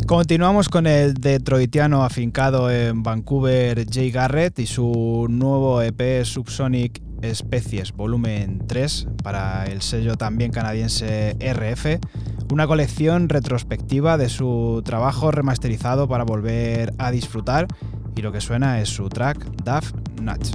Continuamos 0.09 0.69
con 0.69 0.89
el 0.89 1.15
detroitiano 1.15 2.03
afincado 2.03 2.73
en 2.73 3.05
Vancouver 3.05 3.87
Jay 3.89 4.11
Garrett 4.11 4.59
y 4.59 4.67
su 4.67 5.29
nuevo 5.31 5.81
EP 5.81 6.25
Subsonic 6.25 7.06
Especies 7.31 7.93
Volumen 7.93 8.63
3 8.67 9.09
para 9.23 9.65
el 9.65 9.83
sello 9.83 10.17
también 10.17 10.51
canadiense 10.51 11.37
RF, 11.41 11.99
una 12.53 12.67
colección 12.67 13.29
retrospectiva 13.29 14.17
de 14.17 14.29
su 14.29 14.83
trabajo 14.85 15.31
remasterizado 15.31 16.09
para 16.09 16.25
volver 16.25 16.93
a 16.99 17.11
disfrutar 17.11 17.67
y 18.15 18.23
lo 18.23 18.33
que 18.33 18.41
suena 18.41 18.81
es 18.81 18.89
su 18.89 19.09
track 19.09 19.45
Duff 19.65 19.93
Nuts. 20.21 20.53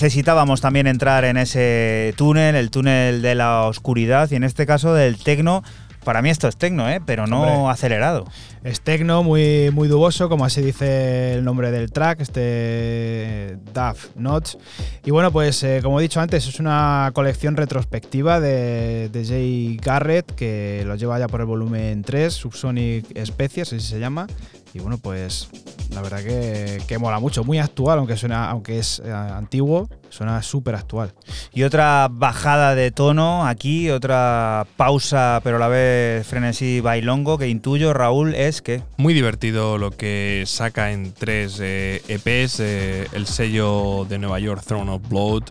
Necesitábamos 0.00 0.62
también 0.62 0.86
entrar 0.86 1.26
en 1.26 1.36
ese 1.36 2.14
túnel, 2.16 2.54
el 2.54 2.70
túnel 2.70 3.20
de 3.20 3.34
la 3.34 3.64
oscuridad 3.64 4.30
y 4.30 4.36
en 4.36 4.44
este 4.44 4.64
caso 4.64 4.94
del 4.94 5.22
tecno. 5.22 5.62
Para 6.04 6.22
mí 6.22 6.30
esto 6.30 6.48
es 6.48 6.56
tecno, 6.56 6.88
¿eh? 6.88 7.02
pero 7.04 7.26
no 7.26 7.42
Hombre. 7.42 7.70
acelerado. 7.70 8.24
Es 8.64 8.80
tecno, 8.80 9.22
muy, 9.22 9.70
muy 9.70 9.86
duboso, 9.88 10.30
como 10.30 10.46
así 10.46 10.62
dice 10.62 11.34
el 11.34 11.44
nombre 11.44 11.70
del 11.70 11.92
track, 11.92 12.22
este 12.22 13.58
Duff 13.74 14.08
Notch. 14.16 14.56
Y 15.04 15.10
bueno, 15.10 15.30
pues 15.30 15.62
eh, 15.64 15.80
como 15.82 16.00
he 16.00 16.02
dicho 16.02 16.18
antes, 16.18 16.48
es 16.48 16.58
una 16.58 17.10
colección 17.12 17.54
retrospectiva 17.54 18.40
de, 18.40 19.10
de 19.10 19.24
Jay 19.26 19.78
Garrett 19.82 20.34
que 20.34 20.82
lo 20.86 20.94
lleva 20.94 21.18
ya 21.18 21.28
por 21.28 21.40
el 21.40 21.46
volumen 21.46 22.02
3, 22.02 22.32
Subsonic 22.32 23.04
Species, 23.26 23.74
así 23.74 23.86
se 23.86 24.00
llama. 24.00 24.26
Y 24.72 24.78
bueno, 24.78 24.98
pues 24.98 25.48
la 25.92 26.02
verdad 26.02 26.22
que, 26.22 26.80
que 26.86 26.98
mola 26.98 27.18
mucho, 27.18 27.42
muy 27.44 27.58
actual, 27.58 27.98
aunque 27.98 28.16
suena, 28.16 28.48
aunque 28.50 28.78
es 28.78 29.02
eh, 29.04 29.10
antiguo, 29.10 29.88
suena 30.08 30.42
súper 30.42 30.76
actual. 30.76 31.12
Y 31.52 31.64
otra 31.64 32.08
bajada 32.10 32.74
de 32.74 32.90
tono 32.92 33.46
aquí, 33.46 33.90
otra 33.90 34.66
pausa, 34.76 35.40
pero 35.42 35.56
a 35.56 35.58
la 35.58 35.68
vez 35.68 36.26
frenesí 36.26 36.80
bailongo 36.80 37.38
que 37.38 37.48
intuyo, 37.48 37.92
Raúl, 37.92 38.34
es 38.34 38.62
que 38.62 38.82
Muy 38.96 39.14
divertido 39.14 39.78
lo 39.78 39.90
que 39.90 40.44
saca 40.46 40.92
en 40.92 41.12
tres 41.12 41.58
eh, 41.60 42.02
EPs 42.08 42.60
eh, 42.60 43.08
el 43.12 43.26
sello 43.26 44.06
de 44.08 44.18
Nueva 44.18 44.38
York 44.38 44.62
Throne 44.64 44.90
of 44.90 45.02
Blood, 45.08 45.44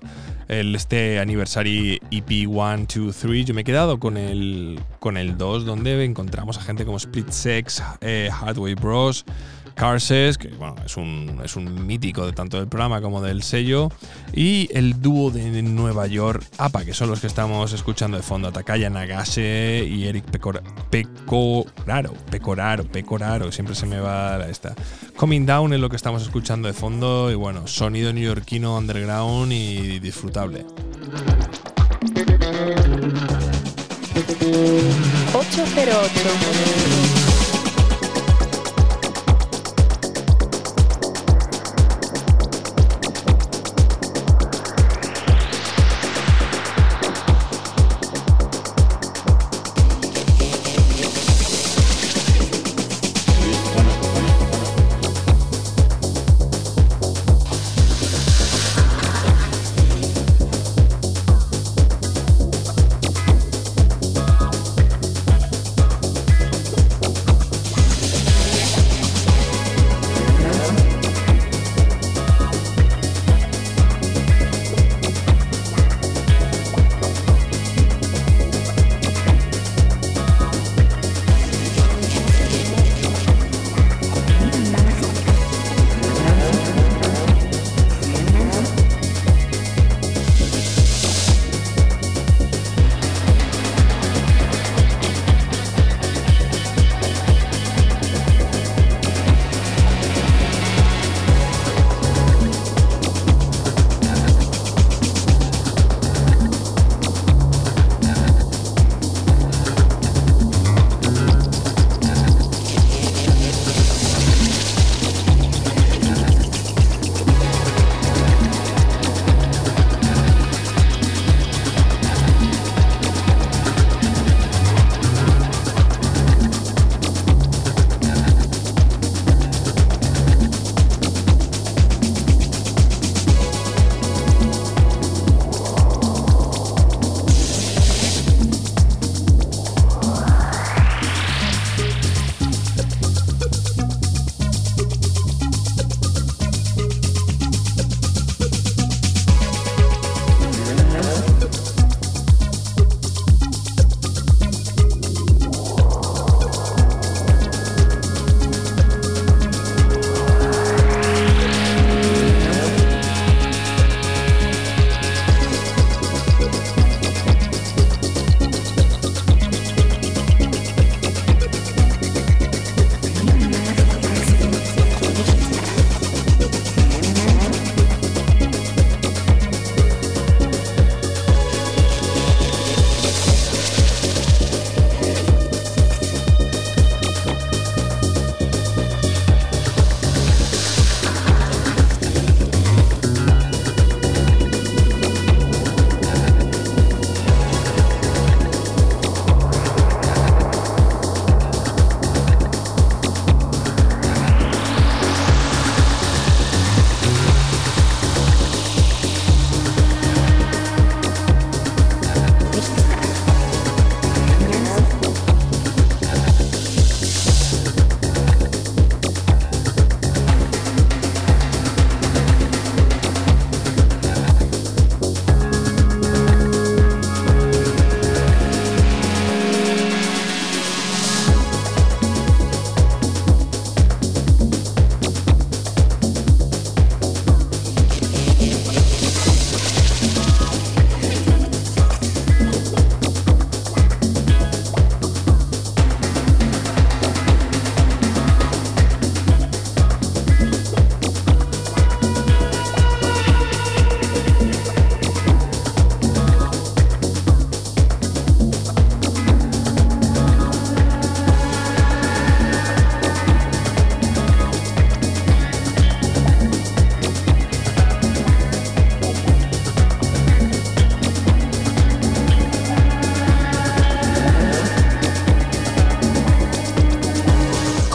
el 0.49 0.75
este 0.75 1.19
Anniversary 1.19 2.01
EP 2.11 2.47
1, 2.49 2.87
2, 2.93 3.15
3. 3.15 3.45
Yo 3.45 3.53
me 3.53 3.61
he 3.61 3.63
quedado 3.63 3.99
con 3.99 4.17
el, 4.17 4.79
con 4.99 5.15
el 5.15 5.37
2, 5.37 5.63
donde 5.63 6.03
encontramos 6.03 6.57
a 6.57 6.61
gente 6.61 6.85
como 6.85 6.97
Split 6.97 7.29
Sex, 7.29 7.81
eh, 8.01 8.29
Hardway 8.31 8.73
Bros. 8.73 9.23
Carses, 9.79 10.37
que 10.37 10.49
bueno, 10.49 10.75
es 10.85 10.97
un, 10.97 11.39
es 11.41 11.55
un 11.55 11.87
mítico 11.87 12.25
de 12.25 12.33
tanto 12.33 12.57
del 12.57 12.67
programa 12.67 12.99
como 13.01 13.21
del 13.21 13.43
sello, 13.43 13.89
y 14.33 14.67
el 14.73 15.01
dúo 15.01 15.31
de 15.31 15.61
Nueva 15.61 16.05
York, 16.07 16.43
APA, 16.57 16.83
que 16.83 16.93
son 16.93 17.09
los 17.09 17.21
que 17.21 17.27
estamos 17.27 17.71
escuchando 17.71 18.17
de 18.17 18.23
fondo, 18.23 18.51
Takaya 18.51 18.89
Nagase 18.89 19.87
y 19.89 20.05
Eric 20.05 20.25
Pecora- 20.31 20.61
Pecoraro, 20.89 22.11
Pecoraro, 22.29 22.83
Pecoraro, 22.83 23.53
siempre 23.53 23.73
se 23.73 23.85
me 23.85 24.01
va 24.01 24.37
la 24.37 24.49
esta. 24.49 24.75
Coming 25.15 25.45
Down 25.45 25.71
es 25.71 25.79
lo 25.79 25.89
que 25.89 25.95
estamos 25.95 26.23
escuchando 26.23 26.67
de 26.67 26.73
fondo, 26.73 27.31
y 27.31 27.35
bueno, 27.35 27.65
sonido 27.65 28.11
neoyorquino 28.11 28.77
underground 28.77 29.53
y 29.53 29.99
disfrutable. 29.99 30.65
808. 35.33 37.38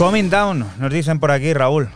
Coming 0.05 0.29
down, 0.29 0.63
nos 0.77 0.93
dicen 0.93 1.19
por 1.19 1.31
aquí, 1.31 1.51
Raúl. 1.51 1.89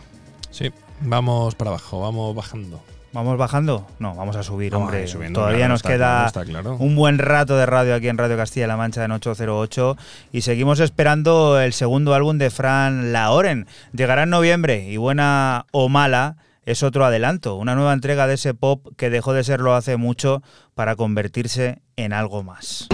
Sí, 0.50 0.72
vamos 1.00 1.54
para 1.54 1.70
abajo, 1.70 2.00
vamos 2.00 2.34
bajando. 2.34 2.82
¿Vamos 3.12 3.38
bajando? 3.38 3.86
No, 4.00 4.16
vamos 4.16 4.34
a 4.34 4.42
subir, 4.42 4.72
Vamos 4.72 4.86
hombre. 4.88 5.06
subiendo, 5.06 5.38
Todavía 5.38 5.58
claro, 5.58 5.72
nos 5.74 5.78
está 5.78 5.88
queda 5.90 6.06
claro, 6.08 6.26
está 6.26 6.44
claro. 6.44 6.76
un 6.80 6.96
buen 6.96 7.18
rato 7.18 7.56
de 7.56 7.66
radio 7.66 7.94
aquí 7.94 8.08
en 8.08 8.18
Radio 8.18 8.36
Castilla-La 8.36 8.76
Mancha 8.76 9.04
en 9.04 9.12
808 9.12 9.96
y 10.32 10.40
seguimos 10.40 10.80
esperando 10.80 11.60
el 11.60 11.72
segundo 11.72 12.12
álbum 12.12 12.36
de 12.36 12.50
Fran 12.50 13.12
Laoren. 13.12 13.68
Llegará 13.92 14.24
en 14.24 14.30
noviembre 14.30 14.88
y 14.90 14.96
buena 14.96 15.66
o 15.70 15.88
mala 15.88 16.34
es 16.66 16.82
otro 16.82 17.04
adelanto, 17.04 17.54
una 17.54 17.76
nueva 17.76 17.92
entrega 17.92 18.26
de 18.26 18.34
ese 18.34 18.54
pop 18.54 18.88
que 18.96 19.08
dejó 19.08 19.34
de 19.34 19.44
serlo 19.44 19.76
hace 19.76 19.96
mucho 19.96 20.42
para 20.74 20.96
convertirse 20.96 21.80
en 21.94 22.12
algo 22.12 22.42
más. 22.42 22.88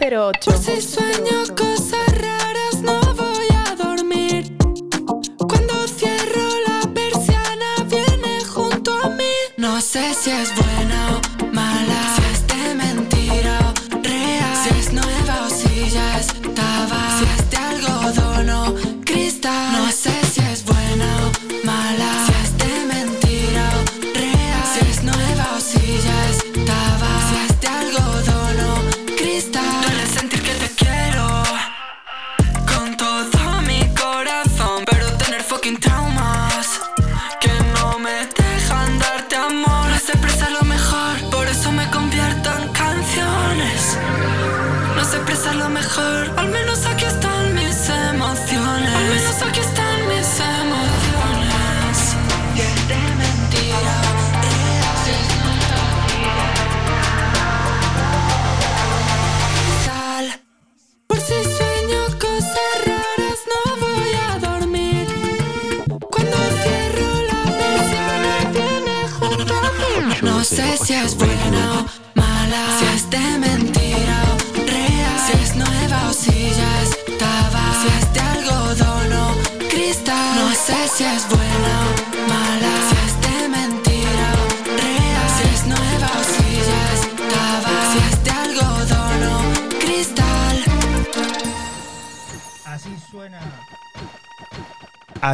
08. 0.00 0.50
Por 0.50 0.58
si 0.58 0.80
sueño 0.80 1.44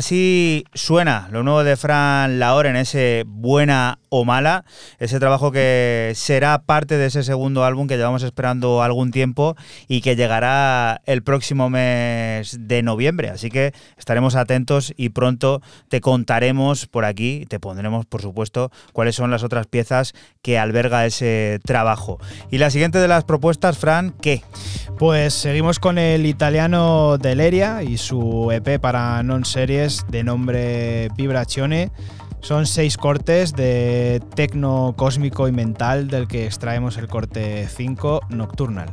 Así 0.05 0.67
suena 0.75 1.29
lo 1.33 1.43
nuevo 1.43 1.65
de 1.65 1.79
Fran 1.79 2.39
Laoren, 2.39 2.77
ese 2.77 3.25
buena 3.27 4.01
o 4.17 4.25
mala, 4.25 4.65
ese 5.01 5.19
trabajo 5.19 5.51
que 5.51 6.13
será 6.15 6.63
parte 6.63 6.97
de 6.99 7.07
ese 7.07 7.25
segundo 7.25 7.65
álbum 7.65 7.89
que 7.89 7.97
llevamos 7.97 8.23
esperando 8.23 8.81
algún 8.81 9.11
tiempo 9.11 9.57
y 9.89 10.03
que 10.03 10.15
llegará 10.15 11.01
el 11.05 11.25
próximo 11.25 11.69
mes 11.69 12.57
de 12.61 12.85
noviembre. 12.85 13.31
Así 13.31 13.51
que 13.51 13.73
estaremos 13.99 14.37
atentos 14.37 14.95
y 14.97 15.09
pronto 15.09 15.63
te 15.89 16.01
contaremos 16.01 16.87
por 16.87 17.05
aquí, 17.05 17.45
te 17.49 17.59
pondremos 17.59 18.07
por 18.07 18.23
supuesto 18.23 18.71
cuáles 18.93 19.17
son 19.17 19.33
las 19.33 19.43
otras 19.43 19.67
piezas 19.67 20.15
que 20.43 20.61
alberga 20.61 21.07
ese 21.07 21.59
trabajo. 21.65 22.21
Y 22.53 22.59
la 22.59 22.71
siguiente 22.71 23.01
de 23.01 23.09
las 23.09 23.25
propuestas, 23.25 23.79
Fran, 23.79 24.15
¿qué? 24.21 24.43
Pues 24.97 25.35
seguimos 25.35 25.81
con 25.81 25.99
el 25.99 26.25
italiano 26.25 27.19
Deleria 27.19 27.83
y 27.83 27.97
su 27.97 28.53
EP 28.53 28.79
para 28.81 29.25
non 29.25 29.43
series 29.43 30.07
de 30.07 30.23
nombre 30.23 31.09
Vibrazione. 31.19 31.91
Son 32.45 32.67
seis 32.67 32.99
cortes 32.99 33.55
de 33.55 34.21
tecno 34.35 34.93
cósmico 34.99 35.49
y 35.49 35.53
mental 35.53 36.09
del 36.09 36.29
que 36.29 36.45
extraemos 36.45 36.99
el 36.99 37.09
corte 37.09 37.67
5 37.75 38.21
Nocturnal. 38.29 38.91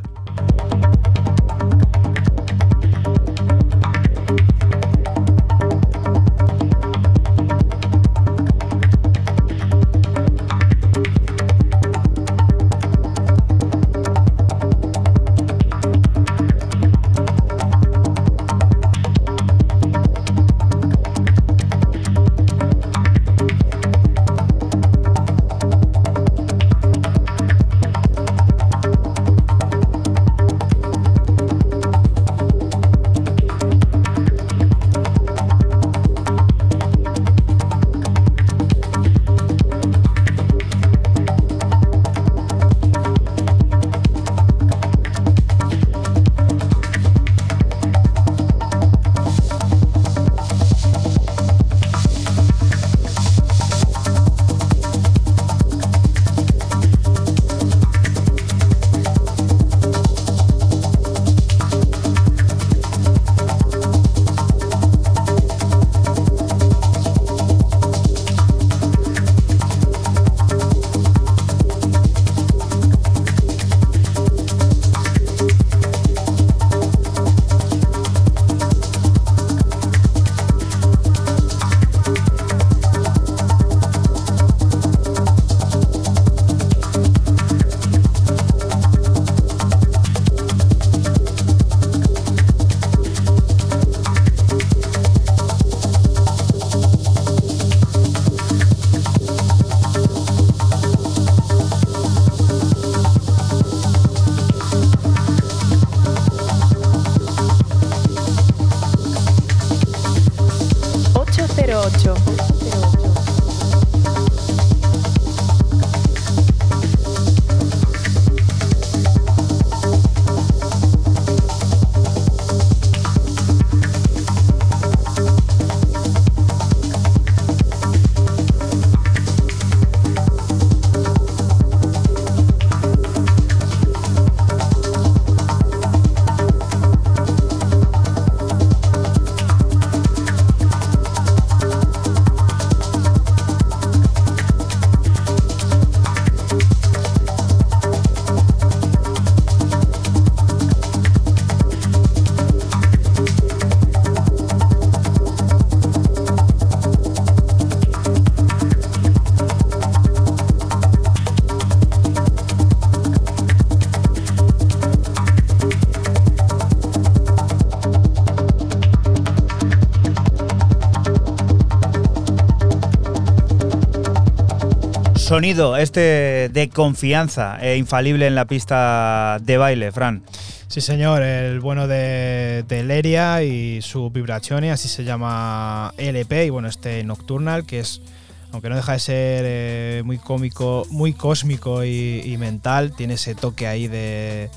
Sonido 175.41 175.75
este 175.75 176.49
de 176.53 176.69
confianza 176.69 177.57
e 177.59 177.75
infalible 177.75 178.27
en 178.27 178.35
la 178.35 178.45
pista 178.45 179.39
de 179.41 179.57
baile, 179.57 179.91
Fran. 179.91 180.21
Sí, 180.67 180.81
señor, 180.81 181.23
el 181.23 181.59
bueno 181.59 181.87
de, 181.87 182.63
de 182.67 182.83
Leria 182.83 183.41
y 183.41 183.81
su 183.81 184.11
Vibrazione, 184.11 184.69
así 184.69 184.87
se 184.87 185.03
llama 185.03 185.95
LP, 185.97 186.45
y 186.45 186.51
bueno, 186.51 186.67
este 186.67 187.03
Nocturnal, 187.03 187.65
que 187.65 187.79
es, 187.79 188.03
aunque 188.51 188.69
no 188.69 188.75
deja 188.75 188.91
de 188.91 188.99
ser 188.99 189.43
eh, 189.47 190.03
muy 190.05 190.19
cómico, 190.19 190.85
muy 190.91 191.11
cósmico 191.11 191.83
y, 191.83 192.21
y 192.23 192.37
mental, 192.37 192.93
tiene 192.95 193.15
ese 193.15 193.33
toque 193.33 193.65
ahí 193.65 193.87
de, 193.87 194.51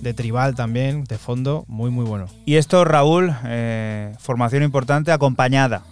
de 0.00 0.14
tribal 0.14 0.54
también, 0.54 1.04
de 1.04 1.18
fondo, 1.18 1.66
muy, 1.68 1.90
muy 1.90 2.06
bueno. 2.06 2.28
Y 2.46 2.54
esto, 2.54 2.86
Raúl, 2.86 3.36
eh, 3.44 4.14
formación 4.18 4.62
importante 4.62 5.12
acompañada. 5.12 5.82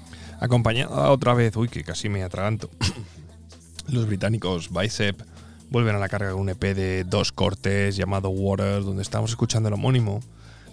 Acompañada 0.40 1.10
otra 1.10 1.34
vez, 1.34 1.54
uy, 1.54 1.68
que 1.68 1.84
casi 1.84 2.08
me 2.08 2.22
atraganto. 2.22 2.70
Los 3.90 4.06
británicos 4.06 4.70
Bicep 4.70 5.20
vuelven 5.70 5.96
a 5.96 5.98
la 5.98 6.08
carga 6.08 6.32
con 6.32 6.42
un 6.42 6.48
EP 6.50 6.62
de 6.74 7.04
dos 7.04 7.32
cortes 7.32 7.96
llamado 7.96 8.28
Water, 8.30 8.82
donde 8.82 9.02
estamos 9.02 9.30
escuchando 9.30 9.68
el 9.68 9.74
homónimo. 9.74 10.20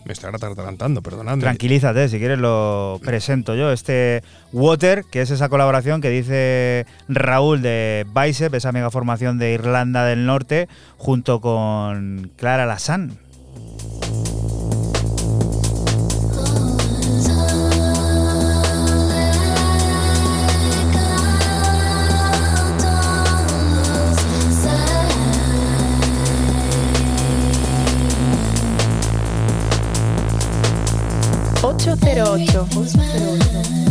Me 0.06 0.14
estoy 0.14 0.30
atragantando, 0.32 1.02
perdonadme. 1.02 1.42
Tranquilízate, 1.42 2.10
si 2.10 2.20
quieres 2.20 2.38
lo 2.38 3.00
presento 3.04 3.56
yo. 3.56 3.72
Este 3.72 4.22
Water, 4.54 5.04
que 5.10 5.22
es 5.22 5.32
esa 5.32 5.50
colaboración 5.50 6.00
que 6.00 6.10
dice 6.12 6.86
Raúl 7.10 7.64
de 7.64 8.06
Bicep, 8.14 8.54
esa 8.54 8.72
mega 8.72 8.92
formación 8.92 9.40
de 9.40 9.54
Irlanda 9.54 10.06
del 10.06 10.28
Norte, 10.28 10.68
junto 10.98 11.42
con 11.42 12.30
Clara 12.36 12.68
Lassan. 12.68 13.18
808. 31.86 32.66
808. 32.72 33.85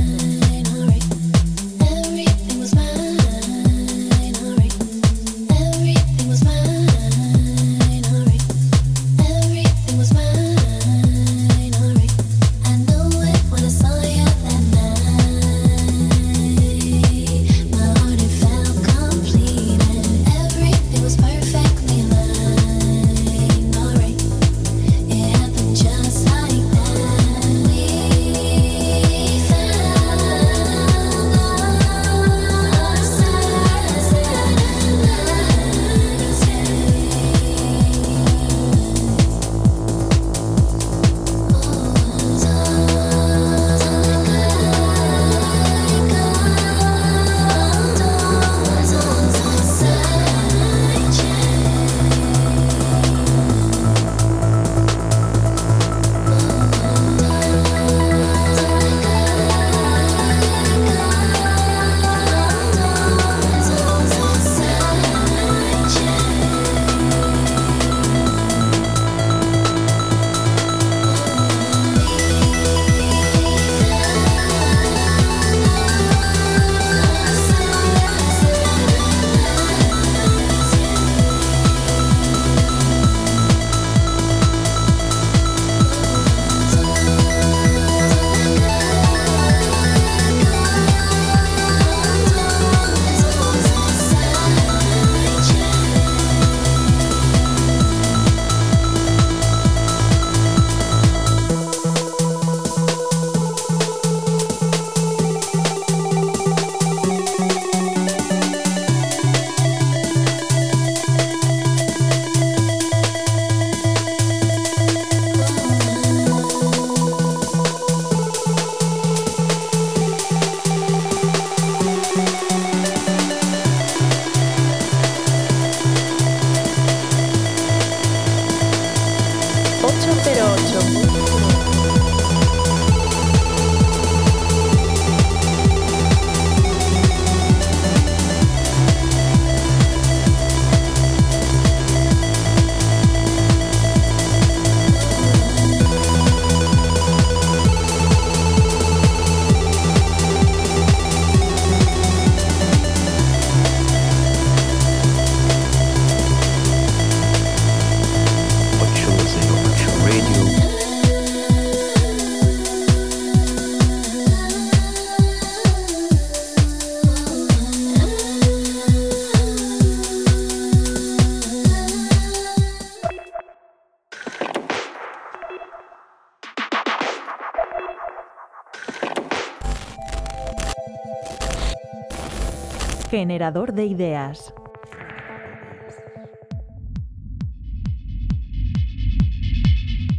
Generador 183.25 183.73
de 183.73 183.87
ideas. 183.87 184.53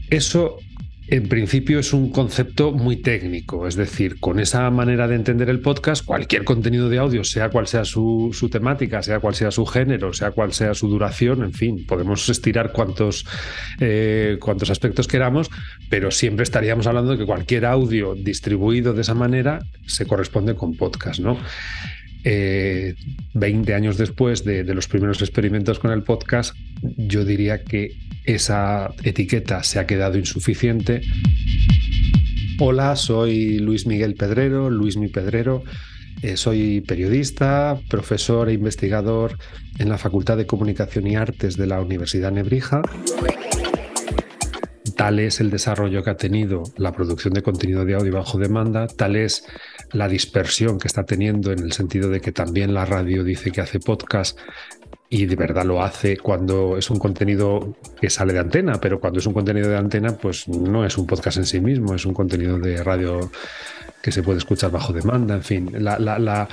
Eso, 0.10 0.58
en 1.08 1.30
principio, 1.30 1.78
es 1.78 1.94
un 1.94 2.10
concepto 2.10 2.72
muy 2.72 2.96
técnico. 2.96 3.68
Es 3.68 3.76
decir, 3.76 4.20
con 4.20 4.40
esa 4.40 4.68
manera 4.72 5.08
de 5.08 5.18
entender 5.18 5.52
el 5.52 5.60
podcast, 5.60 6.04
cualquier 6.04 6.46
contenido 6.46 6.90
de 6.90 6.98
audio, 6.98 7.24
sea 7.24 7.52
cual 7.52 7.68
sea 7.68 7.86
su, 7.86 8.32
temática, 8.52 9.04
sea 9.04 9.20
cual 9.20 9.36
sea 9.36 9.52
su 9.52 9.68
género, 9.68 10.12
sea 10.12 10.32
cual 10.32 10.52
sea 10.52 10.74
su 10.74 10.88
duración, 10.88 11.44
en 11.44 11.54
fin, 11.54 11.86
podemos 11.86 12.28
estirar 12.28 12.72
cuantos, 12.72 13.28
eh, 13.80 14.40
cuantos 14.42 14.72
aspectos 14.72 15.08
queramos, 15.08 15.52
pero 15.92 16.10
siempre 16.10 16.42
estaríamos 16.42 16.88
hablando 16.88 17.12
de 17.12 17.20
que 17.20 17.26
cualquier 17.28 17.68
audio 17.68 18.16
distribuido 18.16 18.94
de 18.94 19.02
esa 19.02 19.14
manera 19.14 19.60
se 19.86 20.08
corresponde 20.08 20.56
con 20.56 20.76
podcast, 20.76 21.20
¿no? 21.20 21.38
Eh, 22.28 22.96
20 23.36 23.76
años 23.76 24.00
después 24.00 24.44
de, 24.44 24.64
los 24.64 24.88
primeros 24.88 25.22
experimentos 25.22 25.78
con 25.78 25.92
el 25.92 26.02
podcast, 26.02 26.56
yo 26.82 27.24
diría 27.24 27.64
que 27.64 27.96
esa 28.26 28.92
etiqueta 29.04 29.62
se 29.62 29.78
ha 29.78 29.86
quedado 29.86 30.18
insuficiente. 30.18 31.04
Hola, 32.60 32.96
soy 32.96 33.60
Luis 33.60 33.86
Miguel 33.86 34.16
Pedrero, 34.16 34.72
Luis 34.72 34.98
Mi 34.98 35.08
Pedrero. 35.08 35.64
Eh, 36.24 36.36
soy 36.36 36.82
periodista, 36.82 37.80
profesor 37.90 38.50
e 38.50 38.54
investigador 38.54 39.38
en 39.78 39.90
la 39.90 40.00
Facultad 40.00 40.38
de 40.38 40.48
Comunicación 40.48 41.06
y 41.06 41.16
Artes 41.16 41.58
de 41.58 41.68
la 41.68 41.80
Universidad 41.80 42.32
Nebrija. 42.32 42.82
Tal 44.98 45.20
es 45.20 45.42
el 45.42 45.52
desarrollo 45.52 46.04
que 46.04 46.10
ha 46.10 46.18
tenido 46.18 46.64
la 46.78 46.92
producción 46.92 47.36
de 47.36 47.44
contenido 47.44 47.86
de 47.86 47.94
audio 47.94 48.14
bajo 48.14 48.40
demanda, 48.40 48.88
tal 48.88 49.16
es 49.16 49.46
la 49.96 50.08
dispersión 50.08 50.78
que 50.78 50.88
está 50.88 51.06
teniendo 51.06 51.52
en 51.52 51.60
el 51.60 51.72
sentido 51.72 52.10
de 52.10 52.20
que 52.20 52.32
también 52.32 52.74
la 52.74 52.86
radio 52.86 53.24
dice 53.24 53.52
que 53.52 53.62
hace 53.62 53.80
podcast 53.80 54.38
y 55.10 55.26
de 55.26 55.36
verdad 55.36 55.64
lo 55.64 55.82
hace 55.82 56.18
cuando 56.18 56.78
es 56.78 56.90
un 56.90 57.00
contenido 57.00 57.76
que 58.02 58.10
sale 58.10 58.34
de 58.34 58.40
antena, 58.40 58.80
pero 58.82 59.00
cuando 59.00 59.20
es 59.20 59.26
un 59.26 59.34
contenido 59.34 59.70
de 59.70 59.78
antena, 59.78 60.18
pues 60.18 60.48
no 60.48 60.86
es 60.86 60.98
un 60.98 61.08
podcast 61.08 61.38
en 61.38 61.46
sí 61.46 61.62
mismo, 61.62 61.96
es 61.96 62.06
un 62.06 62.14
contenido 62.14 62.60
de 62.60 62.84
radio 62.84 63.32
que 64.02 64.12
se 64.12 64.22
puede 64.22 64.40
escuchar 64.40 64.72
bajo 64.72 64.94
demanda, 64.94 65.36
en 65.36 65.44
fin, 65.44 65.72
la, 65.80 65.98
la, 65.98 66.48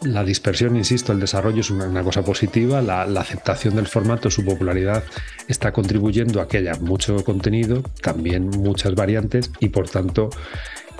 la, 0.00 0.24
dispersión, 0.24 0.76
insisto, 0.76 1.12
el 1.12 1.20
desarrollo 1.20 1.60
es 1.60 1.70
una, 1.70 2.02
cosa 2.02 2.24
positiva, 2.24 2.80
la, 2.80 3.02
aceptación 3.02 3.76
del 3.76 3.86
formato, 3.86 4.30
su 4.30 4.44
popularidad 4.44 5.04
está 5.46 5.72
contribuyendo 5.72 6.40
a 6.40 6.48
que 6.48 6.58
haya 6.58 6.74
mucho 6.80 7.22
contenido, 7.24 7.82
también 8.00 8.48
muchas 8.48 8.94
variantes 8.94 9.50
y 9.60 9.68
por 9.68 9.88
tanto, 9.88 10.30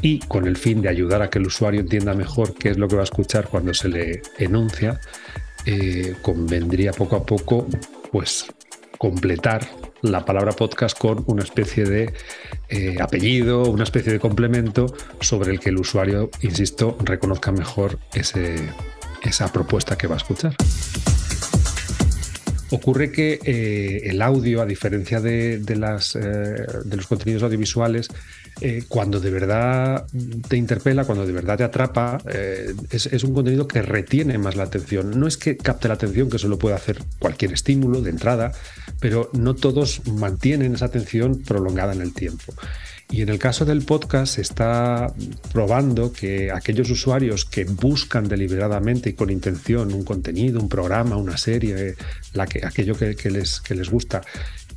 y 0.01 0.20
con 0.20 0.47
el 0.47 0.56
fin 0.56 0.82
de 0.82 0.89
ayudar 0.89 1.23
a 1.23 1.31
que 1.31 1.39
el 1.39 1.47
usuario 1.47 1.81
entienda 1.81 2.14
mejor 2.14 2.55
qué 2.55 2.70
es 2.70 2.78
lo 2.78 2.89
que 2.89 2.97
va 2.97 3.02
a 3.02 3.05
escuchar 3.05 3.48
cuando 3.48 3.74
se 3.74 3.89
le 3.89 4.23
enuncia, 4.39 5.01
eh, 5.66 6.14
convendría 6.23 6.93
poco 6.93 7.16
a 7.16 7.24
poco 7.24 7.66
pues 8.10 8.47
completar 8.98 9.69
la 10.02 10.24
palabra 10.24 10.52
podcast 10.52 10.98
con 10.98 11.24
una 11.27 11.43
especie 11.43 11.85
de 11.85 12.12
eh, 12.69 12.97
apellido, 13.01 13.62
una 13.62 13.85
especie 13.85 14.12
de 14.12 14.19
complemento 14.19 14.86
sobre 15.20 15.52
el 15.52 15.60
que 15.60 15.70
el 15.70 15.78
usuario, 15.78 16.31
insisto, 16.43 16.97
reconozca 17.05 17.52
mejor 17.52 17.98
esa 18.12 19.52
propuesta 19.52 19.97
que 19.97 20.06
va 20.09 20.14
a 20.14 20.19
escuchar. 20.19 20.56
Ocurre 22.73 23.12
que 23.12 23.39
eh, 23.44 24.09
el 24.09 24.23
audio, 24.23 24.62
a 24.62 24.66
diferencia 24.66 25.20
de, 25.20 25.59
de, 25.59 25.74
eh, 25.74 26.66
los 26.90 27.07
contenidos 27.07 27.43
audiovisuales, 27.43 28.09
eh, 28.62 28.85
cuando 28.89 29.20
de 29.20 29.31
verdad 29.31 30.07
te 30.49 30.57
interpela, 30.57 31.05
cuando 31.05 31.27
de 31.27 31.35
verdad 31.35 31.59
te 31.59 31.65
atrapa, 31.65 32.16
es, 32.90 33.05
es, 33.05 33.24
un 33.24 33.35
contenido 33.35 33.69
que 33.69 33.82
retiene 33.82 34.39
más 34.39 34.57
la 34.57 34.62
atención. 34.62 35.20
No 35.20 35.27
es 35.27 35.36
que 35.36 35.59
capte 35.59 35.86
la 35.86 35.94
atención, 35.94 36.31
que 36.31 36.36
eso 36.36 36.49
lo 36.49 36.59
puede 36.59 36.74
hacer 36.74 37.03
cualquier 37.19 37.53
estímulo 37.53 38.01
de 38.01 38.09
entrada, 38.09 38.53
pero 39.01 39.28
no 39.35 39.53
todos 39.53 40.01
mantienen 40.07 40.74
esa 40.74 40.86
atención 40.86 41.43
prolongada 41.43 41.93
en 41.93 42.01
el 42.01 42.15
tiempo. 42.15 42.55
Y 43.13 43.21
en 43.21 43.29
el 43.29 43.39
caso 43.39 43.67
del 43.67 43.83
podcast 43.83 44.37
se 44.37 44.41
está 44.41 45.13
probando 45.53 46.15
que 46.15 46.51
aquellos 46.51 46.89
usuarios 46.89 47.45
que 47.45 47.65
buscan 47.65 48.27
deliberadamente 48.27 49.11
y 49.11 49.13
con 49.13 49.29
intención 49.29 49.93
un 49.93 50.03
contenido, 50.03 50.59
un 50.59 50.71
programa, 50.71 51.17
una 51.19 51.37
serie, 51.37 51.95
la 52.33 52.47
que, 52.47 52.65
aquello 52.65 52.95
que, 52.97 53.31
les 53.31 53.91
gusta 53.91 54.23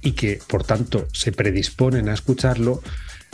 y 0.02 0.12
que 0.12 0.42
por 0.48 0.66
tanto 0.66 1.08
se 1.14 1.32
predisponen 1.32 2.10
a 2.10 2.14
escucharlo, 2.14 2.84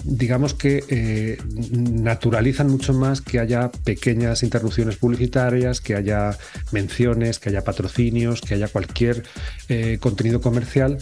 digamos 0.04 0.54
que 0.54 0.84
eh, 0.88 1.40
naturalizan 1.72 2.70
mucho 2.70 2.94
más 2.94 3.22
que 3.22 3.40
haya 3.40 3.72
pequeñas 3.72 4.44
interrupciones 4.44 4.98
publicitarias, 4.98 5.82
que 5.82 5.96
haya 5.96 6.38
menciones, 6.72 7.40
que 7.40 7.50
haya 7.50 7.64
patrocinios, 7.64 8.42
que 8.42 8.54
haya 8.54 8.68
cualquier 8.68 9.24
eh, 9.68 9.98
contenido 10.00 10.42
comercial. 10.42 11.00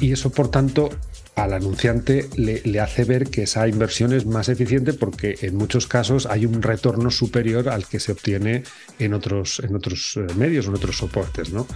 Y 0.00 0.12
eso, 0.12 0.30
por 0.30 0.50
tanto, 0.50 0.90
al 1.38 1.52
anunciante 1.52 2.28
le, 2.36 2.80
hace 2.80 3.04
ver 3.04 3.30
que 3.30 3.44
esa 3.44 3.68
inversión 3.68 4.12
es 4.12 4.26
más 4.26 4.48
eficiente 4.48 4.92
porque 4.92 5.36
en 5.42 5.56
muchos 5.56 5.86
casos 5.86 6.26
hay 6.26 6.46
un 6.46 6.62
retorno 6.62 7.10
superior 7.10 7.68
al 7.68 7.86
que 7.86 8.00
se 8.00 8.12
obtiene 8.12 8.64
en 8.98 9.14
otros, 9.14 9.60
en 9.60 9.76
otros 9.76 10.16
eh, 10.16 10.26
medios, 10.36 10.66
en 10.66 10.74
otros 10.74 10.96
soportes. 10.96 11.52
¿no? 11.52 11.66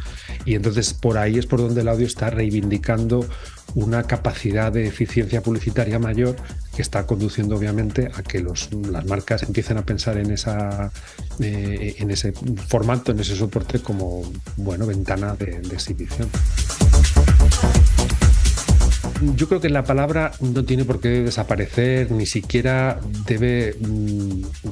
Y 0.45 0.57
entonces 0.57 0.93
por 0.95 1.17
ahí 1.17 1.39
es 1.39 1.47
por 1.47 1.61
donde 1.61 1.83
el 1.83 1.89
audio 1.89 2.07
está 2.07 2.31
reivindicando 2.31 3.27
una 3.75 4.03
capacidad 4.03 4.73
de 4.73 4.87
eficiencia 4.87 5.43
publicitaria 5.43 5.99
mayor 5.99 6.37
que 6.75 6.83
está 6.83 7.07
conduciendo 7.07 7.57
obviamente 7.57 8.11
a 8.15 8.23
que 8.23 8.41
las 8.43 9.07
marcas 9.07 9.45
empiecen 9.45 9.79
a 9.79 9.87
pensar 9.87 10.19
en, 10.19 10.31
esa, 10.31 10.91
eh, 11.41 11.95
en 11.99 12.11
ese 12.11 12.33
formato, 12.33 13.13
en 13.13 13.21
ese 13.21 13.37
soporte 13.37 13.81
como 13.81 14.31
bueno, 14.57 14.87
ventana 14.87 15.35
de 15.37 15.61
exhibición 15.73 16.29
yo 19.37 19.49
creo 19.49 19.61
que 19.61 19.69
la 19.69 19.85
palabra 19.85 20.33
no 20.41 20.65
tiene 20.65 20.85
por 20.85 21.01
qué 21.01 21.09
desaparecer, 21.09 22.11
ni 22.11 22.27
siquiera 22.27 23.01
debe, 23.27 23.77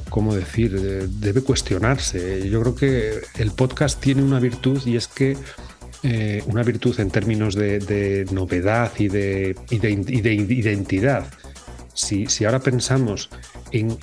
¿cómo 0.09 0.35
decir?, 0.35 0.79
debe 1.09 1.41
cuestionarse. 1.41 2.49
Yo 2.49 2.61
creo 2.61 2.75
que 2.75 3.21
el 3.37 3.51
podcast 3.51 3.99
tiene 3.99 4.23
una 4.23 4.39
virtud 4.39 4.81
y 4.85 4.95
es 4.95 5.07
que 5.07 5.37
eh, 6.03 6.43
una 6.47 6.63
virtud 6.63 6.99
en 6.99 7.11
términos 7.11 7.55
de, 7.55 8.25
novedad 8.31 8.91
y 8.97 9.07
de, 9.07 9.55
identidad. 9.69 11.25
Si, 11.93 12.27
si 12.27 12.45
ahora 12.45 12.59
pensamos 12.59 13.29
en 13.71 13.97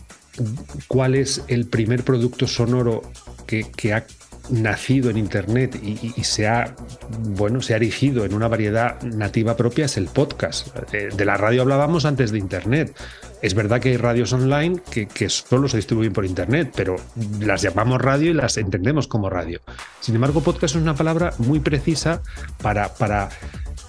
cuál 0.86 1.14
es 1.14 1.42
el 1.48 1.66
primer 1.66 2.04
producto 2.04 2.46
sonoro 2.46 3.02
que, 3.46 3.66
que 3.76 3.94
ha 3.94 4.06
nacido 4.50 5.10
en 5.10 5.16
Internet 5.16 5.78
y, 5.82 6.24
se 6.24 6.46
ha 6.46 6.74
bueno 7.18 7.60
se 7.60 7.74
ha 7.74 7.76
erigido 7.76 8.24
en 8.24 8.34
una 8.34 8.48
variedad 8.48 9.00
nativa 9.02 9.56
propia 9.56 9.86
es 9.86 9.96
el 9.96 10.06
podcast. 10.06 10.74
De, 10.90 11.08
de, 11.08 11.24
la 11.24 11.36
radio 11.36 11.62
hablábamos 11.62 12.04
antes 12.04 12.30
de 12.32 12.38
Internet. 12.38 12.94
Es 13.40 13.54
verdad 13.54 13.80
que 13.80 13.90
hay 13.90 13.96
radios 13.96 14.32
online 14.32 14.80
que, 14.90 15.06
que, 15.06 15.28
solo 15.28 15.68
se 15.68 15.76
distribuyen 15.76 16.12
por 16.12 16.24
Internet, 16.24 16.72
pero 16.74 16.96
las 17.40 17.62
llamamos 17.62 18.00
radio 18.00 18.30
y 18.30 18.34
las 18.34 18.56
entendemos 18.56 19.06
como 19.06 19.30
radio. 19.30 19.60
Sin 20.00 20.14
embargo, 20.14 20.42
podcast 20.42 20.74
es 20.74 20.82
una 20.82 20.94
palabra 20.94 21.32
muy 21.38 21.60
precisa 21.60 22.22
para, 22.60 22.94
para 22.94 23.28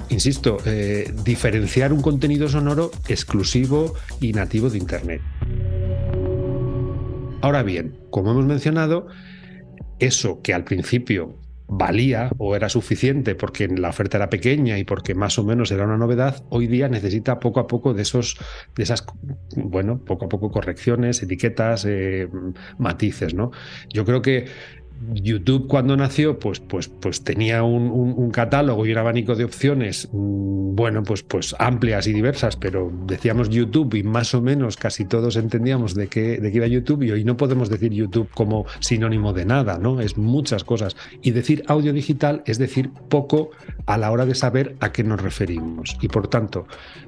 insisto, 0.10 0.58
eh, 0.66 1.14
diferenciar 1.24 1.92
un 1.92 2.02
contenido 2.02 2.48
sonoro 2.48 2.92
exclusivo 3.08 3.94
y 4.22 4.34
nativo 4.34 4.70
de 4.70 4.78
Internet. 4.78 5.22
Ahora 7.42 7.64
bien, 7.64 7.96
como 8.10 8.32
hemos 8.32 8.46
mencionado, 8.46 9.08
eso 10.00 10.42
que 10.42 10.54
al 10.54 10.64
principio 10.64 11.38
valía 11.70 12.32
o 12.40 12.56
era 12.56 12.68
suficiente 12.68 13.36
porque 13.36 13.68
la 13.68 13.90
oferta 13.90 14.18
era 14.18 14.30
pequeña 14.30 14.80
y 14.80 14.84
porque 14.84 15.14
más 15.14 15.38
o 15.38 15.44
menos 15.44 15.72
era 15.72 15.86
una 15.86 15.98
novedad, 15.98 16.44
hoy 16.50 16.66
día 16.66 16.90
necesita 16.90 17.40
poco 17.40 17.60
a 17.60 17.68
poco 17.68 17.94
de 17.94 18.02
esos, 18.02 18.38
de 18.76 18.84
esas, 18.84 19.06
bueno, 19.56 20.04
poco 20.04 20.26
a 20.26 20.30
poco 20.30 20.50
correcciones, 20.52 21.22
etiquetas, 21.22 21.86
eh, 21.86 22.28
matices, 22.80 23.36
¿no? 23.36 23.52
Yo 23.94 24.04
creo 24.04 24.22
que 24.24 24.48
YouTube 25.14 25.68
cuando 25.68 25.96
nació, 25.96 26.40
pues, 26.40 26.60
pues, 26.60 26.88
pues 26.88 27.24
tenía 27.24 27.64
un, 27.64 28.32
catálogo 28.32 28.86
y 28.86 28.92
un 28.92 28.98
abanico 28.98 29.36
de 29.36 29.46
opciones, 29.46 30.10
mmm, 30.12 30.76
bueno, 30.76 31.04
pues, 31.04 31.24
pues 31.24 31.56
amplias 31.58 32.08
y 32.08 32.14
diversas, 32.14 32.56
pero 32.56 32.92
decíamos 33.06 33.50
YouTube 33.50 33.96
y 33.96 34.04
más 34.04 34.34
o 34.34 34.42
menos 34.42 34.78
casi 34.78 35.06
todos 35.06 35.36
entendíamos 35.36 35.96
de 35.96 36.08
qué, 36.08 36.38
de 36.40 36.52
qué 36.52 36.58
iba 36.58 36.68
YouTube 36.68 37.04
y 37.04 37.12
hoy 37.12 37.24
no 37.24 37.38
podemos 37.38 37.70
decir 37.70 37.92
YouTube 37.92 38.30
como 38.34 38.66
sinónimo 38.80 39.34
de 39.34 39.46
nada, 39.46 39.78
¿no? 39.78 40.02
Es 40.02 40.18
muchas 40.18 40.64
cosas. 40.64 40.96
Y 41.22 41.32
decir 41.32 41.64
audio 41.68 41.94
digital 41.94 42.44
es 42.46 42.58
decir 42.58 42.92
poco 43.10 43.52
a 43.86 43.98
la 43.98 44.12
hora 44.12 44.26
de 44.26 44.36
saber 44.36 44.76
a 44.80 44.92
qué 44.92 45.04
nos 45.04 45.22
referimos. 45.22 45.98
Y 46.02 46.08
por 46.08 46.28
tanto, 46.28 46.68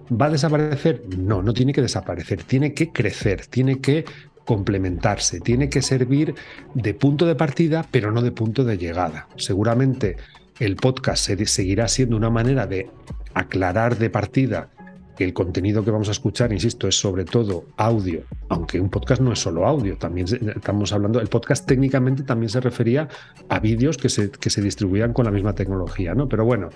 ¿va 0.09 0.27
a 0.27 0.29
desaparecer? 0.31 1.03
No, 1.17 1.41
no 1.41 1.53
tiene 1.53 1.73
que 1.73 1.81
desaparecer, 1.81 2.43
tiene 2.43 2.73
que 2.73 2.91
crecer, 2.91 3.45
tiene 3.47 3.79
que 3.79 4.05
complementarse, 4.51 5.39
tiene 5.39 5.69
que 5.69 5.81
servir 5.81 6.35
de 6.73 6.93
punto 6.93 7.25
de 7.25 7.35
partida, 7.35 7.85
pero 7.89 8.11
no 8.11 8.21
de 8.21 8.33
punto 8.33 8.65
de 8.65 8.77
llegada. 8.77 9.29
Seguramente 9.37 10.17
el 10.59 10.75
podcast 10.75 11.25
seguirá 11.45 11.87
siendo 11.87 12.17
una 12.17 12.29
manera 12.29 12.67
de 12.67 12.89
aclarar 13.33 13.97
de 13.97 14.09
partida 14.09 14.67
que 15.15 15.23
el 15.23 15.33
contenido 15.33 15.85
que 15.85 15.91
vamos 15.91 16.09
a 16.09 16.11
escuchar, 16.11 16.51
insisto, 16.51 16.89
es 16.89 16.99
sobre 16.99 17.23
todo 17.23 17.63
audio, 17.77 18.23
aunque 18.49 18.81
un 18.81 18.89
podcast 18.89 19.21
no 19.21 19.31
es 19.31 19.39
solo 19.39 19.65
audio, 19.65 19.97
también 19.97 20.27
estamos 20.53 20.91
hablando, 20.91 21.21
el 21.21 21.29
podcast 21.29 21.65
técnicamente 21.65 22.23
también 22.23 22.49
se 22.49 22.59
refería 22.59 23.07
a 23.47 23.59
vídeos 23.59 23.95
que 23.95 24.09
se, 24.09 24.31
que 24.31 24.49
se 24.49 24.61
distribuían 24.61 25.13
con 25.13 25.23
la 25.23 25.31
misma 25.31 25.55
tecnología, 25.55 26.13
¿no? 26.13 26.27
Pero 26.27 26.43
bueno, 26.43 26.71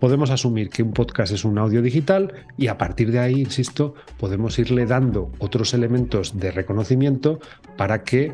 podemos 0.00 0.30
asumir 0.30 0.70
que 0.70 0.82
un 0.82 0.92
podcast 0.92 1.32
es 1.32 1.44
un 1.44 1.58
audio 1.58 1.82
digital 1.82 2.32
y 2.56 2.68
a 2.68 2.78
partir 2.78 3.12
de 3.12 3.18
ahí, 3.18 3.40
insisto, 3.40 3.94
podemos 4.18 4.58
irle 4.58 4.86
dando 4.86 5.30
otros 5.38 5.74
elementos 5.74 6.38
de 6.38 6.50
reconocimiento 6.50 7.40
para 7.76 8.04
que, 8.04 8.32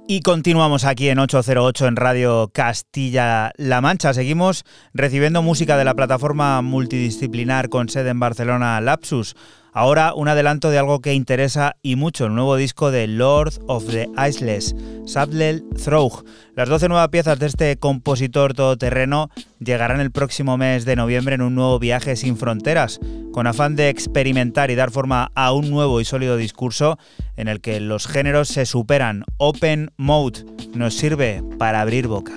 Y 0.09 0.21
continuamos 0.21 0.85
aquí 0.85 1.11
en 1.11 1.19
808 1.19 1.89
en 1.89 1.97
Radio 1.97 2.51
Castilla-La 2.55 3.81
Mancha. 3.83 4.15
Seguimos 4.15 4.65
recibiendo 4.95 5.43
música 5.43 5.77
de 5.77 5.85
la 5.85 5.93
plataforma 5.93 6.63
multidisciplinar 6.63 7.69
con 7.69 7.91
sede 7.91 8.11
en 8.11 8.21
Barcelona 8.21 8.81
Lapsus. 8.81 9.35
Ahora 9.77 10.15
un 10.15 10.27
adelanto 10.27 10.71
de 10.71 10.79
algo 10.79 11.03
que 11.03 11.13
interesa 11.13 11.77
y 11.83 11.97
mucho, 11.97 12.25
el 12.25 12.35
nuevo 12.35 12.57
disco 12.57 12.91
de 12.91 13.07
Lord 13.07 13.53
of 13.67 13.85
the 13.89 14.09
Iceless, 14.17 14.75
Sadlel 15.05 15.65
Through. 15.85 16.25
Las 16.55 16.71
12 16.71 16.89
nuevas 16.89 17.11
piezas 17.11 17.39
de 17.39 17.45
este 17.45 17.77
compositor 17.77 18.55
todoterreno 18.55 19.29
llegarán 19.61 20.01
el 20.01 20.11
próximo 20.11 20.57
mes 20.57 20.87
de 20.87 20.97
noviembre 20.97 21.35
en 21.35 21.43
un 21.43 21.55
nuevo 21.55 21.79
viaje 21.79 22.17
sin 22.17 22.39
fronteras, 22.39 23.01
con 23.33 23.47
afán 23.47 23.77
de 23.77 23.91
experimentar 23.91 24.71
y 24.71 24.77
dar 24.77 24.91
forma 24.91 25.31
a 25.35 25.53
un 25.53 25.69
nuevo 25.69 26.01
y 26.01 26.07
sólido 26.07 26.39
discurso 26.39 26.99
en 27.37 27.49
el 27.49 27.61
que 27.61 27.79
los 27.79 28.07
géneros 28.07 28.49
se 28.49 28.65
superan. 28.65 29.25
Open 29.37 29.91
Mode 29.99 30.47
nos 30.73 30.95
sirve 30.95 31.43
para 31.59 31.83
abrir 31.83 32.07
boca. 32.07 32.33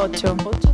808. 0.00 0.64
808. 0.64 0.69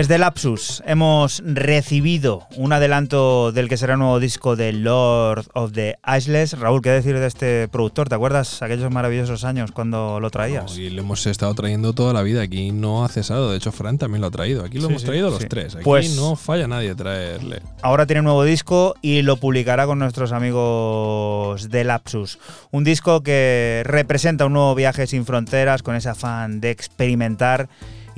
Desde 0.00 0.16
Lapsus 0.16 0.82
hemos 0.86 1.42
recibido 1.44 2.46
un 2.56 2.72
adelanto 2.72 3.52
del 3.52 3.68
que 3.68 3.76
será 3.76 3.92
el 3.92 3.98
nuevo 3.98 4.18
disco 4.18 4.56
de 4.56 4.72
Lord 4.72 5.44
of 5.52 5.72
the 5.72 5.98
Iceless. 6.16 6.58
Raúl, 6.58 6.80
¿qué 6.80 6.88
decir 6.88 7.18
de 7.18 7.26
este 7.26 7.68
productor? 7.68 8.08
¿Te 8.08 8.14
acuerdas 8.14 8.62
aquellos 8.62 8.90
maravillosos 8.90 9.44
años 9.44 9.72
cuando 9.72 10.18
lo 10.18 10.30
traías? 10.30 10.78
y 10.78 10.88
lo 10.88 11.02
hemos 11.02 11.26
estado 11.26 11.54
trayendo 11.54 11.92
toda 11.92 12.14
la 12.14 12.22
vida. 12.22 12.40
Aquí 12.40 12.72
no 12.72 13.04
ha 13.04 13.10
cesado. 13.10 13.50
De 13.50 13.58
hecho, 13.58 13.72
Fran 13.72 13.98
también 13.98 14.22
lo 14.22 14.28
ha 14.28 14.30
traído. 14.30 14.64
Aquí 14.64 14.76
lo 14.78 14.84
Sí, 14.84 14.88
hemos 14.88 15.02
sí, 15.02 15.06
traído 15.06 15.28
los 15.28 15.42
sí. 15.42 15.48
tres. 15.50 15.74
Aquí 15.74 15.84
Pues- 15.84 16.16
no 16.16 16.34
falla 16.34 16.66
nadie 16.66 16.94
traerle. 16.94 17.60
Ahora 17.82 18.06
tiene 18.06 18.20
un 18.20 18.24
nuevo 18.24 18.44
disco 18.44 18.94
y 19.02 19.20
lo 19.20 19.36
publicará 19.36 19.84
con 19.84 19.98
nuestros 19.98 20.32
amigos 20.32 21.68
de 21.68 21.84
Lapsus. 21.84 22.38
Un 22.70 22.84
disco 22.84 23.22
que 23.22 23.82
representa 23.84 24.46
un 24.46 24.54
nuevo 24.54 24.74
viaje 24.74 25.06
sin 25.06 25.26
fronteras, 25.26 25.82
con 25.82 25.94
ese 25.94 26.08
afán 26.08 26.62
de 26.62 26.70
experimentar 26.70 27.68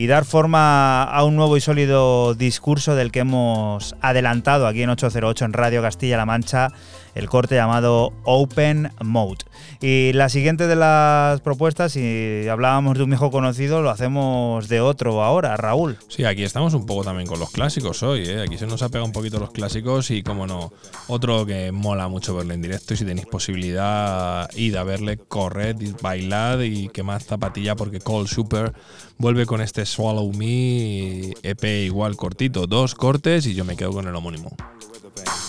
y 0.03 0.09
dar 0.09 0.25
forma 0.25 1.05
a 1.05 1.23
un 1.23 1.37
nuevo 1.37 1.57
y 1.57 1.61
sólido 1.61 2.35
discurso 2.35 2.97
del 2.97 3.13
que 3.13 3.21
hemos 3.21 3.95
adelantado 4.01 4.67
aquí 4.67 4.83
en 4.83 4.91
808 4.91 5.45
en 5.45 5.53
Radio 5.53 5.81
Castilla-La 5.81 6.27
Mancha 6.27 6.73
el 7.15 7.29
corte 7.29 7.55
llamado 7.55 8.13
Open 8.25 8.93
Mode. 9.01 9.45
Y 9.81 10.13
la 10.13 10.29
siguiente 10.29 10.67
de 10.67 10.77
las 10.77 11.41
propuestas, 11.41 11.93
si 11.93 12.47
hablábamos 12.49 12.97
de 12.97 13.05
un 13.05 13.11
viejo 13.11 13.31
conocido, 13.31 13.83
lo 13.83 13.91
hacemos 13.91 14.69
de 14.69 14.81
otro 14.81 15.23
ahora, 15.23 15.57
Raúl. 15.57 15.99
Sí, 16.09 16.25
aquí 16.25 16.43
estamos 16.45 16.75
un 16.75 16.87
poco 16.87 17.05
también 17.05 17.27
con 17.27 17.41
los 17.41 17.51
clásicos 17.51 18.03
hoy, 18.03 18.25
¿eh? 18.27 18.43
aquí 18.43 18.59
se 18.59 18.67
nos 18.67 18.83
ha 18.83 18.89
pegado 18.89 19.07
un 19.07 19.13
poquito 19.13 19.39
los 19.39 19.51
clásicos 19.51 20.11
y 20.11 20.23
como 20.23 20.47
no, 20.47 20.73
otro 21.09 21.45
que 21.47 21.73
mola 21.73 22.09
mucho 22.09 22.35
verlo 22.35 22.55
en 22.55 22.63
directo 22.63 22.95
y 22.95 22.97
si 22.97 23.05
tenéis 23.05 23.27
posibilidad, 23.27 24.49
id 24.57 24.77
a 24.77 24.85
verle, 24.85 25.17
corred, 25.17 25.77
bailad 26.01 26.61
y 26.61 26.89
quemad 26.89 27.21
zapatilla 27.21 27.77
porque 27.77 28.01
Cold 28.01 28.29
Super 28.29 28.73
vuelve 29.19 29.47
con 29.47 29.61
este 29.61 29.87
Swallow 29.87 30.33
Me 30.33 31.29
eh, 31.29 31.35
EP 31.43 31.65
igual 31.85 32.17
cortito, 32.17 32.67
dos 32.67 32.95
cortes 32.95 33.47
y 33.47 33.55
yo 33.55 33.65
me 33.65 33.77
quedo 33.77 33.93
con 33.93 34.07
el 34.07 34.15
homónimo. 34.15 34.55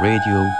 Radio. 0.00 0.50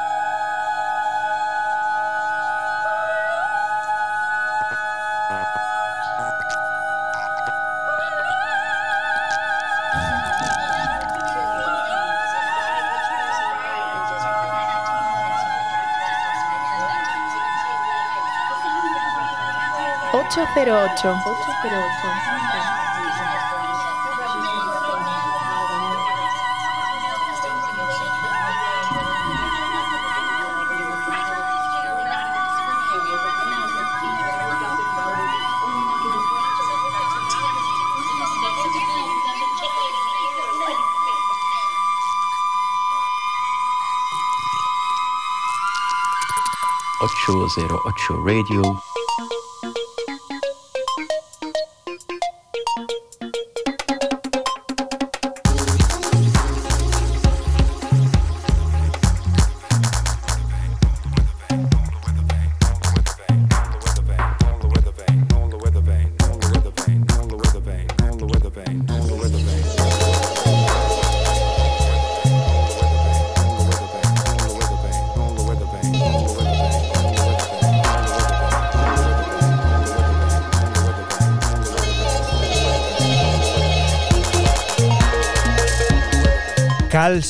Ocho 20.13 20.47
cero 20.53 20.83
ocho. 20.85 21.11
Ocho 21.11 21.53
cero 21.63 21.79
ocho. 21.79 22.48
080 47.49 48.23
Radio. 48.23 48.88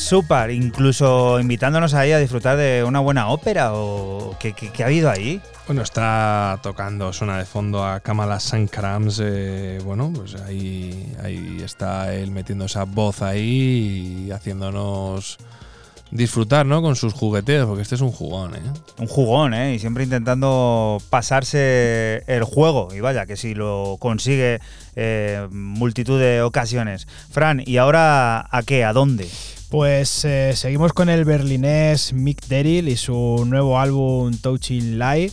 súper, 0.09 0.53
incluso 0.53 1.39
invitándonos 1.39 1.93
ahí 1.93 2.13
a 2.13 2.19
disfrutar 2.19 2.57
de 2.57 2.83
una 2.83 2.99
buena 2.99 3.29
ópera 3.29 3.75
o 3.75 4.35
qué, 4.41 4.55
qué, 4.55 4.83
ha 4.83 4.87
habido 4.87 5.11
ahí. 5.11 5.43
Bueno, 5.67 5.83
está 5.83 6.59
tocando, 6.63 7.13
suena 7.13 7.37
de 7.37 7.45
fondo 7.45 7.85
a 7.85 8.01
Kamala 8.01 8.41
Sankrams, 8.41 9.21
eh, 9.23 9.79
bueno, 9.85 10.11
pues 10.15 10.35
ahí, 10.37 11.15
ahí 11.23 11.61
está 11.63 12.15
él 12.15 12.31
metiendo 12.31 12.65
esa 12.65 12.85
voz 12.85 13.21
ahí 13.21 14.25
y 14.29 14.31
haciéndonos 14.31 15.37
disfrutar, 16.11 16.65
¿no? 16.65 16.81
Con 16.81 16.97
sus 16.97 17.13
jugueteos, 17.13 17.67
porque 17.67 17.83
este 17.83 17.97
es 17.97 18.01
un 18.01 18.11
jugón, 18.11 18.55
¿eh? 18.55 18.63
Un 18.97 19.09
jugón, 19.09 19.53
¿eh? 19.53 19.75
Y 19.75 19.79
siempre 19.79 20.05
intentando 20.05 21.03
pasarse 21.11 22.25
el 22.27 22.45
juego. 22.45 22.95
Y 22.95 23.01
vaya, 23.01 23.27
que 23.27 23.37
si 23.37 23.53
lo 23.53 23.99
consigue 24.01 24.61
eh, 24.97 25.47
multitud 25.51 26.19
de 26.19 26.41
ocasiones. 26.41 27.07
Fran, 27.31 27.63
¿y 27.63 27.77
ahora 27.77 28.49
a 28.51 28.63
qué? 28.63 28.87
¿A 28.87 28.95
dónde? 28.95 29.29
Pues 29.71 30.25
eh, 30.25 30.55
seguimos 30.57 30.95
con 30.95 31.11
el 31.11 31.27
berlinés 31.27 32.15
Mick 32.15 32.47
Derrill 32.47 32.89
y 32.89 32.97
su 32.97 33.45
nuevo 33.47 33.79
álbum 33.79 34.35
Touching 34.35 34.99
Light 34.99 35.31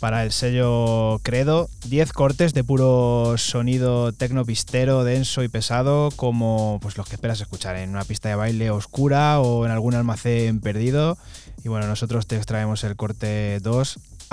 para 0.00 0.22
el 0.22 0.32
sello 0.32 1.18
Credo. 1.22 1.68
10 1.88 2.14
cortes 2.14 2.54
de 2.54 2.64
puro 2.64 3.34
sonido 3.36 4.12
tecnopistero, 4.12 5.04
denso 5.04 5.42
y 5.42 5.48
pesado, 5.48 6.08
como 6.16 6.78
pues, 6.80 6.96
los 6.96 7.06
que 7.06 7.16
esperas 7.16 7.42
escuchar 7.42 7.76
en 7.76 7.90
una 7.90 8.04
pista 8.04 8.30
de 8.30 8.36
baile 8.36 8.70
oscura 8.70 9.40
o 9.40 9.66
en 9.66 9.70
algún 9.70 9.94
almacén 9.94 10.60
perdido. 10.60 11.18
Y 11.62 11.68
bueno, 11.68 11.86
nosotros 11.86 12.26
te 12.26 12.36
extraemos 12.36 12.84
el 12.84 12.96
corte 12.96 13.60
2, 13.60 13.98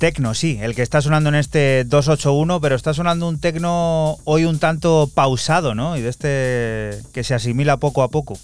Tecno, 0.00 0.32
sí, 0.32 0.58
el 0.62 0.74
que 0.74 0.80
está 0.80 1.02
sonando 1.02 1.28
en 1.28 1.34
este 1.34 1.84
281, 1.84 2.58
pero 2.62 2.74
está 2.74 2.94
sonando 2.94 3.28
un 3.28 3.38
tecno 3.38 4.16
hoy 4.24 4.46
un 4.46 4.58
tanto 4.58 5.10
pausado, 5.14 5.74
¿no? 5.74 5.94
Y 5.98 6.00
de 6.00 6.08
este 6.08 7.02
que 7.12 7.22
se 7.22 7.34
asimila 7.34 7.76
poco 7.76 8.02
a 8.02 8.08
poco. 8.08 8.38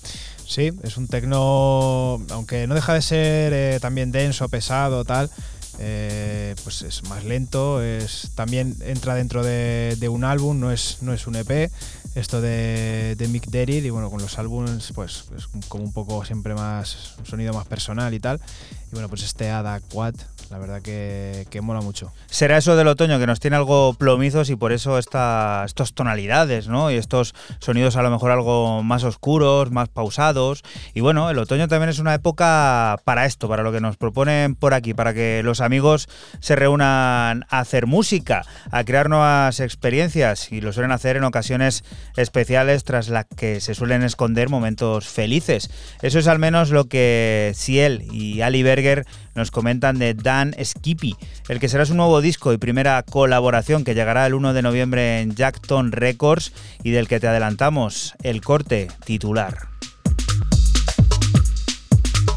Sí, 0.46 0.70
es 0.82 0.98
un 0.98 1.08
tecno, 1.08 2.22
aunque 2.28 2.66
no 2.66 2.74
deja 2.74 2.92
de 2.92 3.00
ser 3.00 3.54
eh, 3.54 3.78
también 3.80 4.12
denso, 4.12 4.50
pesado, 4.50 5.06
tal, 5.06 5.30
eh, 5.78 6.54
pues 6.62 6.82
es 6.82 7.02
más 7.04 7.24
lento, 7.24 7.82
es, 7.82 8.32
también 8.34 8.76
entra 8.82 9.14
dentro 9.14 9.42
de, 9.42 10.08
un 10.10 10.24
álbum, 10.24 10.60
no 10.60 10.70
es, 10.70 10.98
no 11.00 11.14
es 11.14 11.26
un 11.26 11.36
EP, 11.36 11.70
esto 12.14 12.42
de, 12.42 13.14
de 13.16 13.28
Mick 13.28 13.46
Derrick 13.46 13.82
y 13.82 13.88
bueno, 13.88 14.10
con 14.10 14.20
los 14.20 14.38
álbumes 14.38 14.92
pues 14.94 15.24
es 15.34 15.46
como 15.68 15.84
un 15.84 15.92
poco 15.94 16.22
siempre 16.22 16.54
más, 16.54 17.14
un 17.18 17.24
sonido 17.24 17.54
más 17.54 17.66
personal 17.66 18.12
y 18.12 18.20
tal. 18.20 18.42
Y 18.88 18.90
bueno, 18.92 19.08
pues 19.08 19.22
este 19.22 19.50
Ada 19.50 19.80
Quad, 19.80 20.16
la 20.56 20.60
verdad 20.60 20.80
que, 20.80 21.46
que 21.50 21.60
mola 21.60 21.82
mucho. 21.82 22.10
Será 22.30 22.56
eso 22.56 22.76
del 22.76 22.88
otoño 22.88 23.18
que 23.18 23.26
nos 23.26 23.40
tiene 23.40 23.56
algo 23.56 23.92
plomizos 23.92 24.48
y 24.48 24.56
por 24.56 24.72
eso 24.72 24.96
esta, 24.96 25.64
estas 25.66 25.92
tonalidades, 25.92 26.66
¿no? 26.66 26.90
Y 26.90 26.94
estos 26.94 27.34
sonidos 27.58 27.96
a 27.96 28.02
lo 28.02 28.10
mejor 28.10 28.30
algo 28.30 28.82
más 28.82 29.04
oscuros, 29.04 29.70
más 29.70 29.90
pausados. 29.90 30.62
Y 30.94 31.02
bueno, 31.02 31.28
el 31.28 31.38
otoño 31.38 31.68
también 31.68 31.90
es 31.90 31.98
una 31.98 32.14
época 32.14 32.96
para 33.04 33.26
esto, 33.26 33.50
para 33.50 33.62
lo 33.62 33.70
que 33.70 33.82
nos 33.82 33.98
proponen 33.98 34.54
por 34.54 34.72
aquí, 34.72 34.94
para 34.94 35.12
que 35.12 35.42
los 35.44 35.60
amigos 35.60 36.08
se 36.40 36.56
reúnan 36.56 37.44
a 37.50 37.60
hacer 37.60 37.86
música, 37.86 38.46
a 38.70 38.82
crear 38.82 39.10
nuevas 39.10 39.60
experiencias 39.60 40.50
y 40.50 40.62
lo 40.62 40.72
suelen 40.72 40.92
hacer 40.92 41.18
en 41.18 41.24
ocasiones 41.24 41.84
especiales 42.16 42.84
tras 42.84 43.10
las 43.10 43.26
que 43.26 43.60
se 43.60 43.74
suelen 43.74 44.02
esconder 44.02 44.48
momentos 44.48 45.06
felices. 45.06 45.68
Eso 46.00 46.18
es 46.18 46.26
al 46.28 46.38
menos 46.38 46.70
lo 46.70 46.86
que 46.86 47.52
Ciel 47.54 48.06
y 48.10 48.40
Ali 48.40 48.62
Berger 48.62 49.04
nos 49.34 49.50
comentan 49.50 49.98
de 49.98 50.14
Dan 50.14 50.45
Skippy, 50.62 51.16
el 51.48 51.60
que 51.60 51.68
será 51.68 51.86
su 51.86 51.94
nuevo 51.94 52.20
disco 52.20 52.52
y 52.52 52.58
primera 52.58 53.02
colaboración 53.02 53.84
que 53.84 53.94
llegará 53.94 54.26
el 54.26 54.34
1 54.34 54.52
de 54.52 54.62
noviembre 54.62 55.20
en 55.20 55.34
Jackton 55.34 55.92
Records 55.92 56.52
y 56.82 56.90
del 56.90 57.08
que 57.08 57.20
te 57.20 57.28
adelantamos 57.28 58.14
el 58.22 58.40
corte 58.40 58.88
titular. 59.04 59.68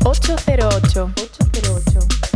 808. 0.03 1.11
808. 1.15 2.28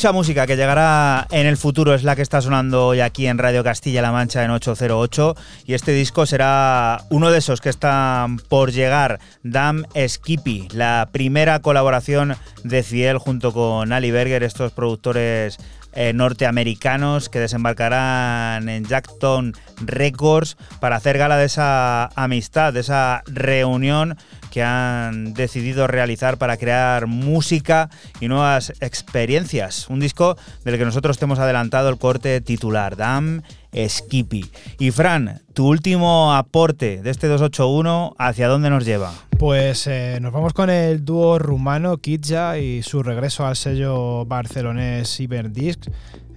Mucha 0.00 0.12
música 0.12 0.46
que 0.46 0.56
llegará 0.56 1.26
en 1.30 1.46
el 1.46 1.58
futuro 1.58 1.92
es 1.92 2.04
la 2.04 2.16
que 2.16 2.22
está 2.22 2.40
sonando 2.40 2.86
hoy 2.86 3.00
aquí 3.00 3.26
en 3.26 3.36
Radio 3.36 3.62
Castilla-La 3.62 4.12
Mancha 4.12 4.42
en 4.42 4.50
808 4.50 5.36
y 5.66 5.74
este 5.74 5.92
disco 5.92 6.24
será 6.24 7.02
uno 7.10 7.30
de 7.30 7.36
esos 7.36 7.60
que 7.60 7.68
están 7.68 8.38
por 8.38 8.72
llegar, 8.72 9.20
Dam 9.42 9.84
Skippy, 9.94 10.68
la 10.72 11.10
primera 11.12 11.58
colaboración 11.58 12.34
de 12.64 12.82
Ciel 12.82 13.18
junto 13.18 13.52
con 13.52 13.92
Ali 13.92 14.10
Berger, 14.10 14.42
estos 14.42 14.72
productores 14.72 15.58
eh, 15.92 16.14
norteamericanos 16.14 17.28
que 17.28 17.40
desembarcarán 17.40 18.70
en 18.70 18.86
Jackton 18.86 19.52
Records 19.84 20.56
para 20.80 20.96
hacer 20.96 21.18
gala 21.18 21.36
de 21.36 21.44
esa 21.44 22.06
amistad, 22.14 22.72
de 22.72 22.80
esa 22.80 23.22
reunión 23.26 24.16
que 24.50 24.62
han 24.62 25.34
decidido 25.34 25.86
realizar 25.86 26.38
para 26.38 26.56
crear 26.56 27.06
música 27.06 27.88
y 28.20 28.28
nuevas 28.28 28.72
experiencias. 28.80 29.88
Un 29.88 30.00
disco 30.00 30.36
del 30.64 30.78
que 30.78 30.84
nosotros 30.84 31.18
te 31.18 31.24
hemos 31.24 31.38
adelantado 31.38 31.88
el 31.88 31.98
corte 31.98 32.40
titular, 32.40 32.96
Dam 32.96 33.42
Skippy. 33.74 34.50
Y 34.78 34.90
Fran, 34.90 35.40
tu 35.54 35.68
último 35.68 36.34
aporte 36.34 37.02
de 37.02 37.10
este 37.10 37.28
281, 37.28 38.14
¿hacia 38.18 38.48
dónde 38.48 38.70
nos 38.70 38.84
lleva? 38.84 39.12
Pues 39.38 39.86
eh, 39.86 40.18
nos 40.20 40.32
vamos 40.32 40.52
con 40.52 40.68
el 40.68 41.04
dúo 41.04 41.38
rumano 41.38 41.96
Kitja 41.96 42.58
y 42.58 42.82
su 42.82 43.02
regreso 43.02 43.46
al 43.46 43.56
sello 43.56 44.26
barcelonés 44.26 45.16
Cyberdiscs 45.16 45.88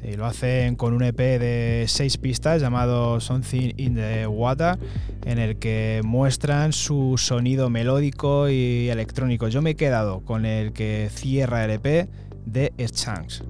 y 0.03 0.15
lo 0.15 0.25
hacen 0.25 0.75
con 0.75 0.93
un 0.93 1.03
EP 1.03 1.17
de 1.17 1.85
seis 1.87 2.17
pistas 2.17 2.61
llamado 2.61 3.19
Something 3.19 3.73
in 3.77 3.95
the 3.95 4.27
Water, 4.27 4.77
en 5.25 5.39
el 5.39 5.57
que 5.57 6.01
muestran 6.03 6.73
su 6.73 7.15
sonido 7.17 7.69
melódico 7.69 8.49
y 8.49 8.89
electrónico. 8.89 9.47
Yo 9.47 9.61
me 9.61 9.71
he 9.71 9.75
quedado 9.75 10.21
con 10.21 10.45
el 10.45 10.73
que 10.73 11.09
cierra 11.11 11.63
el 11.65 11.71
EP 11.71 12.09
de 12.45 12.73
Chunks. 12.77 13.43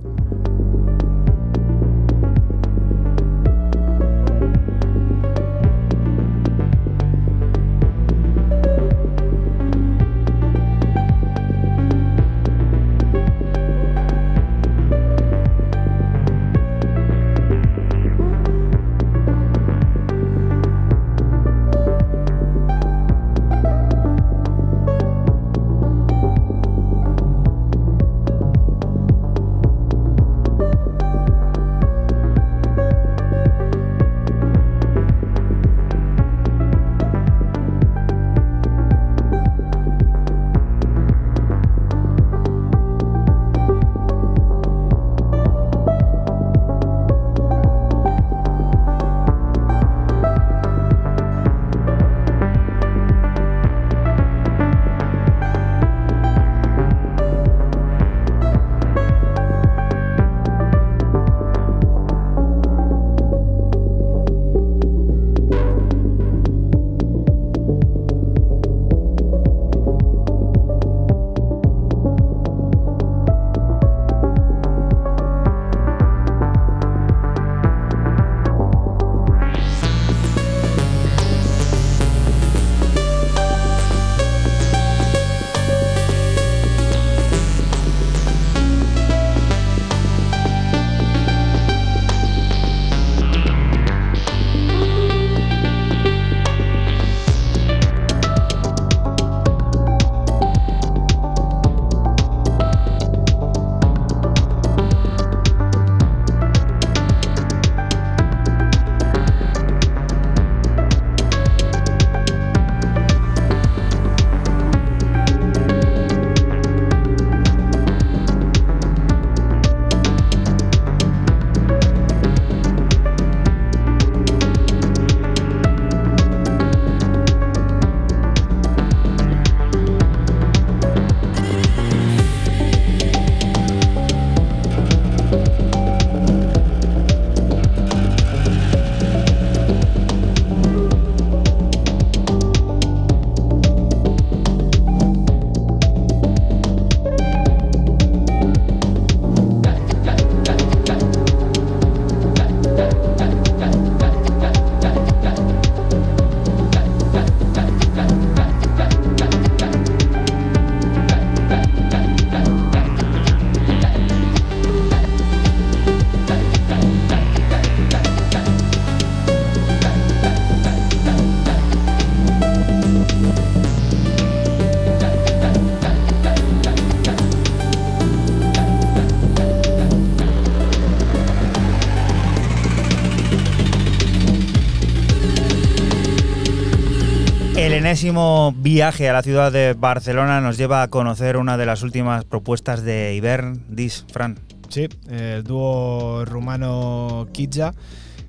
Enésimo 187.83 188.55
viaje 188.55 189.09
a 189.09 189.13
la 189.13 189.21
ciudad 189.21 189.51
de 189.51 189.73
Barcelona 189.73 190.39
nos 190.39 190.57
lleva 190.57 190.83
a 190.83 190.87
conocer 190.87 191.35
una 191.35 191.57
de 191.57 191.65
las 191.65 191.83
últimas 191.83 192.23
propuestas 192.23 192.81
de 192.85 193.13
Ibern 193.13 193.61
Dis, 193.67 194.05
Fran. 194.09 194.39
Sí, 194.69 194.87
el 195.09 195.43
dúo 195.43 196.23
rumano 196.23 197.27
Kidja, 197.33 197.73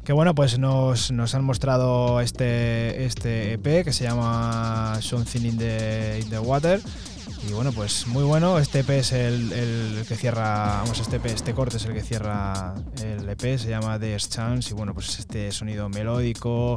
que 0.04 0.12
bueno, 0.12 0.34
pues 0.34 0.58
nos, 0.58 1.12
nos 1.12 1.36
han 1.36 1.44
mostrado 1.44 2.20
este, 2.20 3.04
este 3.04 3.52
EP 3.52 3.84
que 3.84 3.92
se 3.92 4.02
llama 4.02 4.98
Something 5.00 5.42
in 5.42 5.56
the, 5.56 6.18
in 6.20 6.30
the 6.30 6.40
Water. 6.40 6.80
Y 7.48 7.52
bueno, 7.52 7.72
pues 7.72 8.06
muy 8.06 8.24
bueno. 8.24 8.58
Este 8.58 8.80
EP 8.80 8.90
es 8.90 9.12
el, 9.12 9.52
el 9.52 10.04
que 10.08 10.16
cierra, 10.16 10.80
vamos, 10.82 10.98
este 10.98 11.16
EP, 11.16 11.26
este 11.26 11.52
corte 11.52 11.76
es 11.76 11.84
el 11.84 11.92
que 11.92 12.00
cierra 12.00 12.74
el 13.02 13.28
EP, 13.28 13.58
se 13.58 13.68
llama 13.68 13.98
The 13.98 14.16
Chance. 14.16 14.70
Y 14.70 14.74
bueno, 14.74 14.94
pues 14.94 15.18
este 15.18 15.52
sonido 15.52 15.88
melódico, 15.90 16.76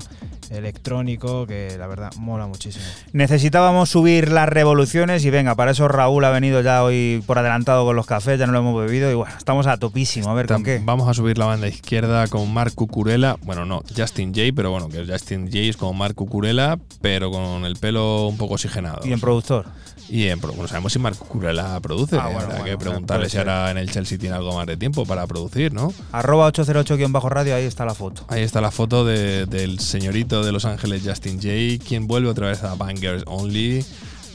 electrónico, 0.49 1.47
que 1.47 1.77
la 1.77 1.87
verdad 1.87 2.11
mola 2.27 2.45
muchísimo. 2.45 2.83
Necesitábamos 3.21 3.89
subir 3.89 4.31
las 4.31 4.47
revoluciones 4.47 5.25
y 5.25 5.31
venga, 5.31 5.55
para 5.55 5.71
eso 5.71 5.87
Raúl 5.87 6.23
ha 6.23 6.29
venido 6.29 6.61
ya 6.61 6.83
hoy 6.83 7.23
por 7.25 7.39
adelantado 7.39 7.83
con 7.83 7.95
los 7.95 8.05
cafés, 8.05 8.37
ya 8.37 8.45
no 8.45 8.53
lo 8.53 8.59
hemos 8.59 8.79
bebido 8.79 9.09
y 9.11 9.15
bueno, 9.15 9.33
estamos 9.35 9.65
a 9.65 9.77
topísimo, 9.77 10.29
a 10.29 10.35
ver 10.35 10.45
con 10.45 10.63
qué. 10.63 10.79
Vamos 10.85 11.09
a 11.09 11.15
subir 11.15 11.35
la 11.39 11.45
banda 11.47 11.67
izquierda 11.67 12.27
con 12.27 12.53
Mark 12.53 12.75
Cucurella. 12.75 13.35
Bueno, 13.41 13.65
no, 13.65 13.81
Justin 13.97 14.35
Jay, 14.35 14.51
pero 14.51 14.69
bueno, 14.69 14.87
que 14.87 15.03
Justin 15.03 15.51
Jay 15.51 15.69
es 15.69 15.77
como 15.77 15.93
Mark 15.95 16.13
Cucurella, 16.13 16.77
pero 17.01 17.31
con 17.31 17.65
el 17.65 17.75
pelo 17.77 18.27
un 18.27 18.37
poco 18.37 18.53
oxigenado. 18.53 18.99
Y 19.03 19.11
en 19.13 19.19
productor. 19.19 19.65
Y 20.09 20.27
en, 20.27 20.39
pro- 20.39 20.53
bueno, 20.53 20.69
sabemos 20.69 20.93
si 20.93 20.99
Mark 20.99 21.17
Cucurella 21.17 21.77
produce. 21.81 22.15
Ah, 22.17 22.25
bueno, 22.27 22.39
Habrá 22.41 22.59
bueno, 22.59 22.63
que 22.65 22.77
preguntarle 22.77 23.29
si 23.29 23.37
ahora 23.39 23.71
en 23.71 23.77
el 23.77 23.91
Chelsea 23.91 24.17
tiene 24.17 24.35
algo 24.37 24.55
más 24.55 24.65
de 24.65 24.77
tiempo 24.77 25.05
para 25.05 25.27
producir, 25.27 25.73
¿no? 25.73 25.91
Arroba 26.13 26.47
808-radio, 26.53 27.55
ahí 27.55 27.65
está 27.65 27.83
la 27.83 27.93
foto. 27.93 28.23
Ahí 28.29 28.41
está 28.43 28.61
la 28.61 28.71
foto 28.71 29.03
de- 29.03 29.47
del 29.47 29.79
señorito 29.79 30.45
de 30.45 30.53
Los 30.53 30.63
Ángeles, 30.63 31.01
Justin 31.03 31.41
Jay, 31.41 31.77
quien 31.79 32.07
vuelve 32.07 32.29
otra 32.29 32.47
vez 32.47 32.63
a 32.63 32.75
Only 33.25 33.85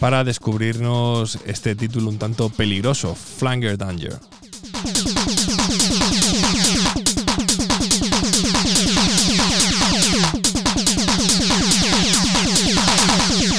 para 0.01 0.25
descubrirnos 0.25 1.39
este 1.47 1.75
título 1.77 2.09
un 2.09 2.19
tanto 2.19 2.49
peligroso, 2.51 3.15
Flanger 3.15 3.79
Danger. 3.79 4.19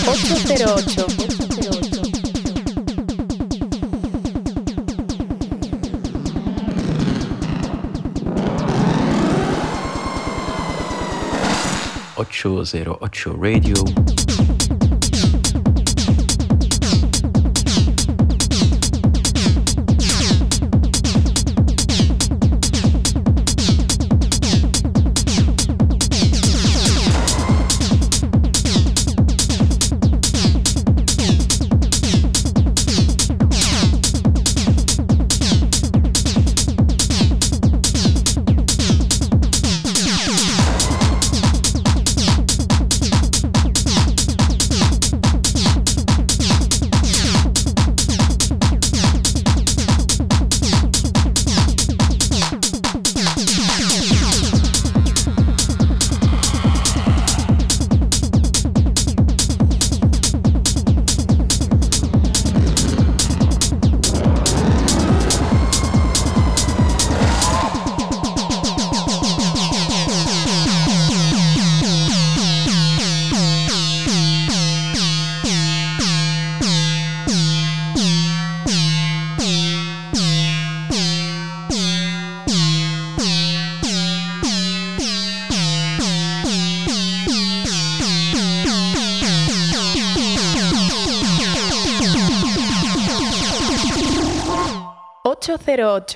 808. 0.06 1.23
808 12.15 13.38
Radio. 13.40 14.52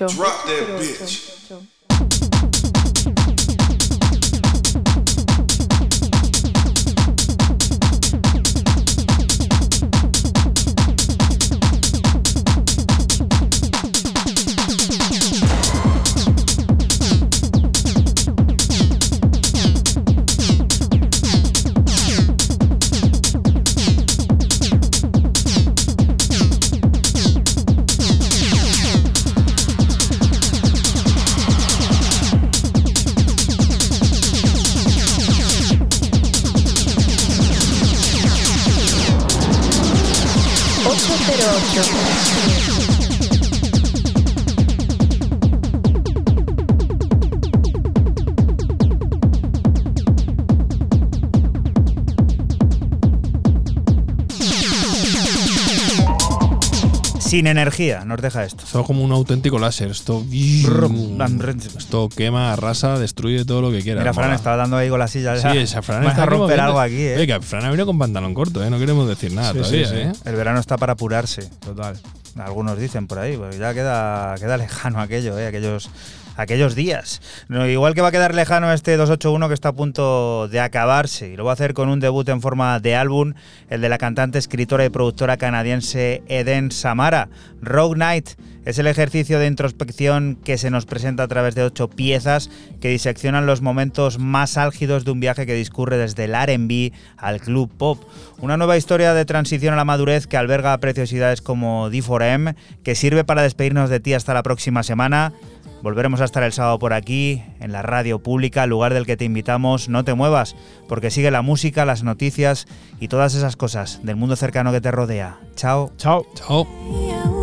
Drop 0.06 0.44
that 0.46 0.66
bitch. 0.80 1.27
Sin 57.38 57.46
energía, 57.46 58.04
nos 58.04 58.20
deja 58.20 58.42
esto. 58.42 58.64
Esto 58.64 58.80
es 58.80 58.86
como 58.88 59.04
un 59.04 59.12
auténtico 59.12 59.60
láser. 59.60 59.92
Esto, 59.92 60.26
esto 61.78 62.08
quema, 62.08 62.52
arrasa, 62.52 62.98
destruye 62.98 63.44
todo 63.44 63.62
lo 63.62 63.70
que 63.70 63.80
quiera. 63.80 64.00
Mira, 64.00 64.12
Fran 64.12 64.32
estaba 64.32 64.56
dando 64.56 64.76
ahí 64.76 64.88
con 64.88 64.98
la 64.98 65.06
silla. 65.06 65.36
Sí, 65.36 65.58
esa 65.58 65.80
Fran 65.80 66.02
está 66.02 66.24
a 66.24 66.26
romper 66.26 66.58
algo 66.58 66.80
aquí, 66.80 67.00
¿eh? 67.00 67.14
Oye, 67.14 67.28
que 67.28 67.40
Fran 67.40 67.64
ha 67.64 67.70
venido 67.70 67.86
con 67.86 67.96
pantalón 67.96 68.34
corto, 68.34 68.64
¿eh? 68.64 68.70
No 68.70 68.80
queremos 68.80 69.06
decir 69.06 69.32
nada 69.32 69.52
Sí, 69.52 69.58
todavía, 69.58 69.86
sí, 69.86 69.94
sí. 69.94 70.00
¿eh? 70.00 70.12
El 70.24 70.34
verano 70.34 70.58
está 70.58 70.78
para 70.78 70.94
apurarse. 70.94 71.48
Total. 71.64 71.96
Algunos 72.40 72.76
dicen 72.76 73.06
por 73.06 73.20
ahí, 73.20 73.36
pues 73.36 73.56
ya 73.56 73.72
queda, 73.72 74.34
queda 74.40 74.56
lejano 74.56 75.00
aquello, 75.00 75.38
¿eh? 75.38 75.46
aquellos, 75.46 75.90
aquellos 76.36 76.74
días. 76.74 77.22
No, 77.48 77.66
igual 77.66 77.94
que 77.94 78.02
va 78.02 78.08
a 78.08 78.12
quedar 78.12 78.34
lejano 78.34 78.70
este 78.74 78.98
281 78.98 79.48
que 79.48 79.54
está 79.54 79.70
a 79.70 79.72
punto 79.72 80.48
de 80.48 80.60
acabarse. 80.60 81.30
Y 81.30 81.36
lo 81.36 81.46
va 81.46 81.52
a 81.52 81.54
hacer 81.54 81.72
con 81.72 81.88
un 81.88 81.98
debut 81.98 82.28
en 82.28 82.42
forma 82.42 82.78
de 82.78 82.94
álbum, 82.94 83.32
el 83.70 83.80
de 83.80 83.88
la 83.88 83.96
cantante, 83.96 84.38
escritora 84.38 84.84
y 84.84 84.90
productora 84.90 85.38
canadiense 85.38 86.22
Eden 86.28 86.70
Samara. 86.70 87.30
Rogue 87.62 87.94
Knight 87.94 88.28
es 88.68 88.78
el 88.78 88.86
ejercicio 88.86 89.38
de 89.38 89.46
introspección 89.46 90.36
que 90.44 90.58
se 90.58 90.70
nos 90.70 90.84
presenta 90.84 91.22
a 91.22 91.28
través 91.28 91.54
de 91.54 91.62
ocho 91.62 91.88
piezas 91.88 92.50
que 92.82 92.90
diseccionan 92.90 93.46
los 93.46 93.62
momentos 93.62 94.18
más 94.18 94.58
álgidos 94.58 95.06
de 95.06 95.10
un 95.10 95.20
viaje 95.20 95.46
que 95.46 95.54
discurre 95.54 95.96
desde 95.96 96.24
el 96.24 96.34
RB 96.34 96.92
al 97.16 97.40
club 97.40 97.70
pop. 97.74 98.04
Una 98.42 98.58
nueva 98.58 98.76
historia 98.76 99.14
de 99.14 99.24
transición 99.24 99.72
a 99.72 99.78
la 99.78 99.86
madurez 99.86 100.26
que 100.26 100.36
alberga 100.36 100.76
preciosidades 100.80 101.40
como 101.40 101.88
D4M, 101.88 102.56
que 102.82 102.94
sirve 102.94 103.24
para 103.24 103.40
despedirnos 103.40 103.88
de 103.88 104.00
ti 104.00 104.12
hasta 104.12 104.34
la 104.34 104.42
próxima 104.42 104.82
semana. 104.82 105.32
Volveremos 105.82 106.20
a 106.20 106.26
estar 106.26 106.42
el 106.42 106.52
sábado 106.52 106.78
por 106.78 106.92
aquí, 106.92 107.42
en 107.60 107.72
la 107.72 107.80
radio 107.80 108.18
pública, 108.18 108.66
lugar 108.66 108.92
del 108.92 109.06
que 109.06 109.16
te 109.16 109.24
invitamos. 109.24 109.88
No 109.88 110.04
te 110.04 110.12
muevas, 110.12 110.56
porque 110.88 111.10
sigue 111.10 111.30
la 111.30 111.40
música, 111.40 111.86
las 111.86 112.02
noticias 112.02 112.66
y 113.00 113.08
todas 113.08 113.34
esas 113.34 113.56
cosas 113.56 114.00
del 114.02 114.16
mundo 114.16 114.36
cercano 114.36 114.72
que 114.72 114.82
te 114.82 114.90
rodea. 114.90 115.38
Chao. 115.54 115.90
Chao. 115.96 116.26
Chao. 116.34 117.37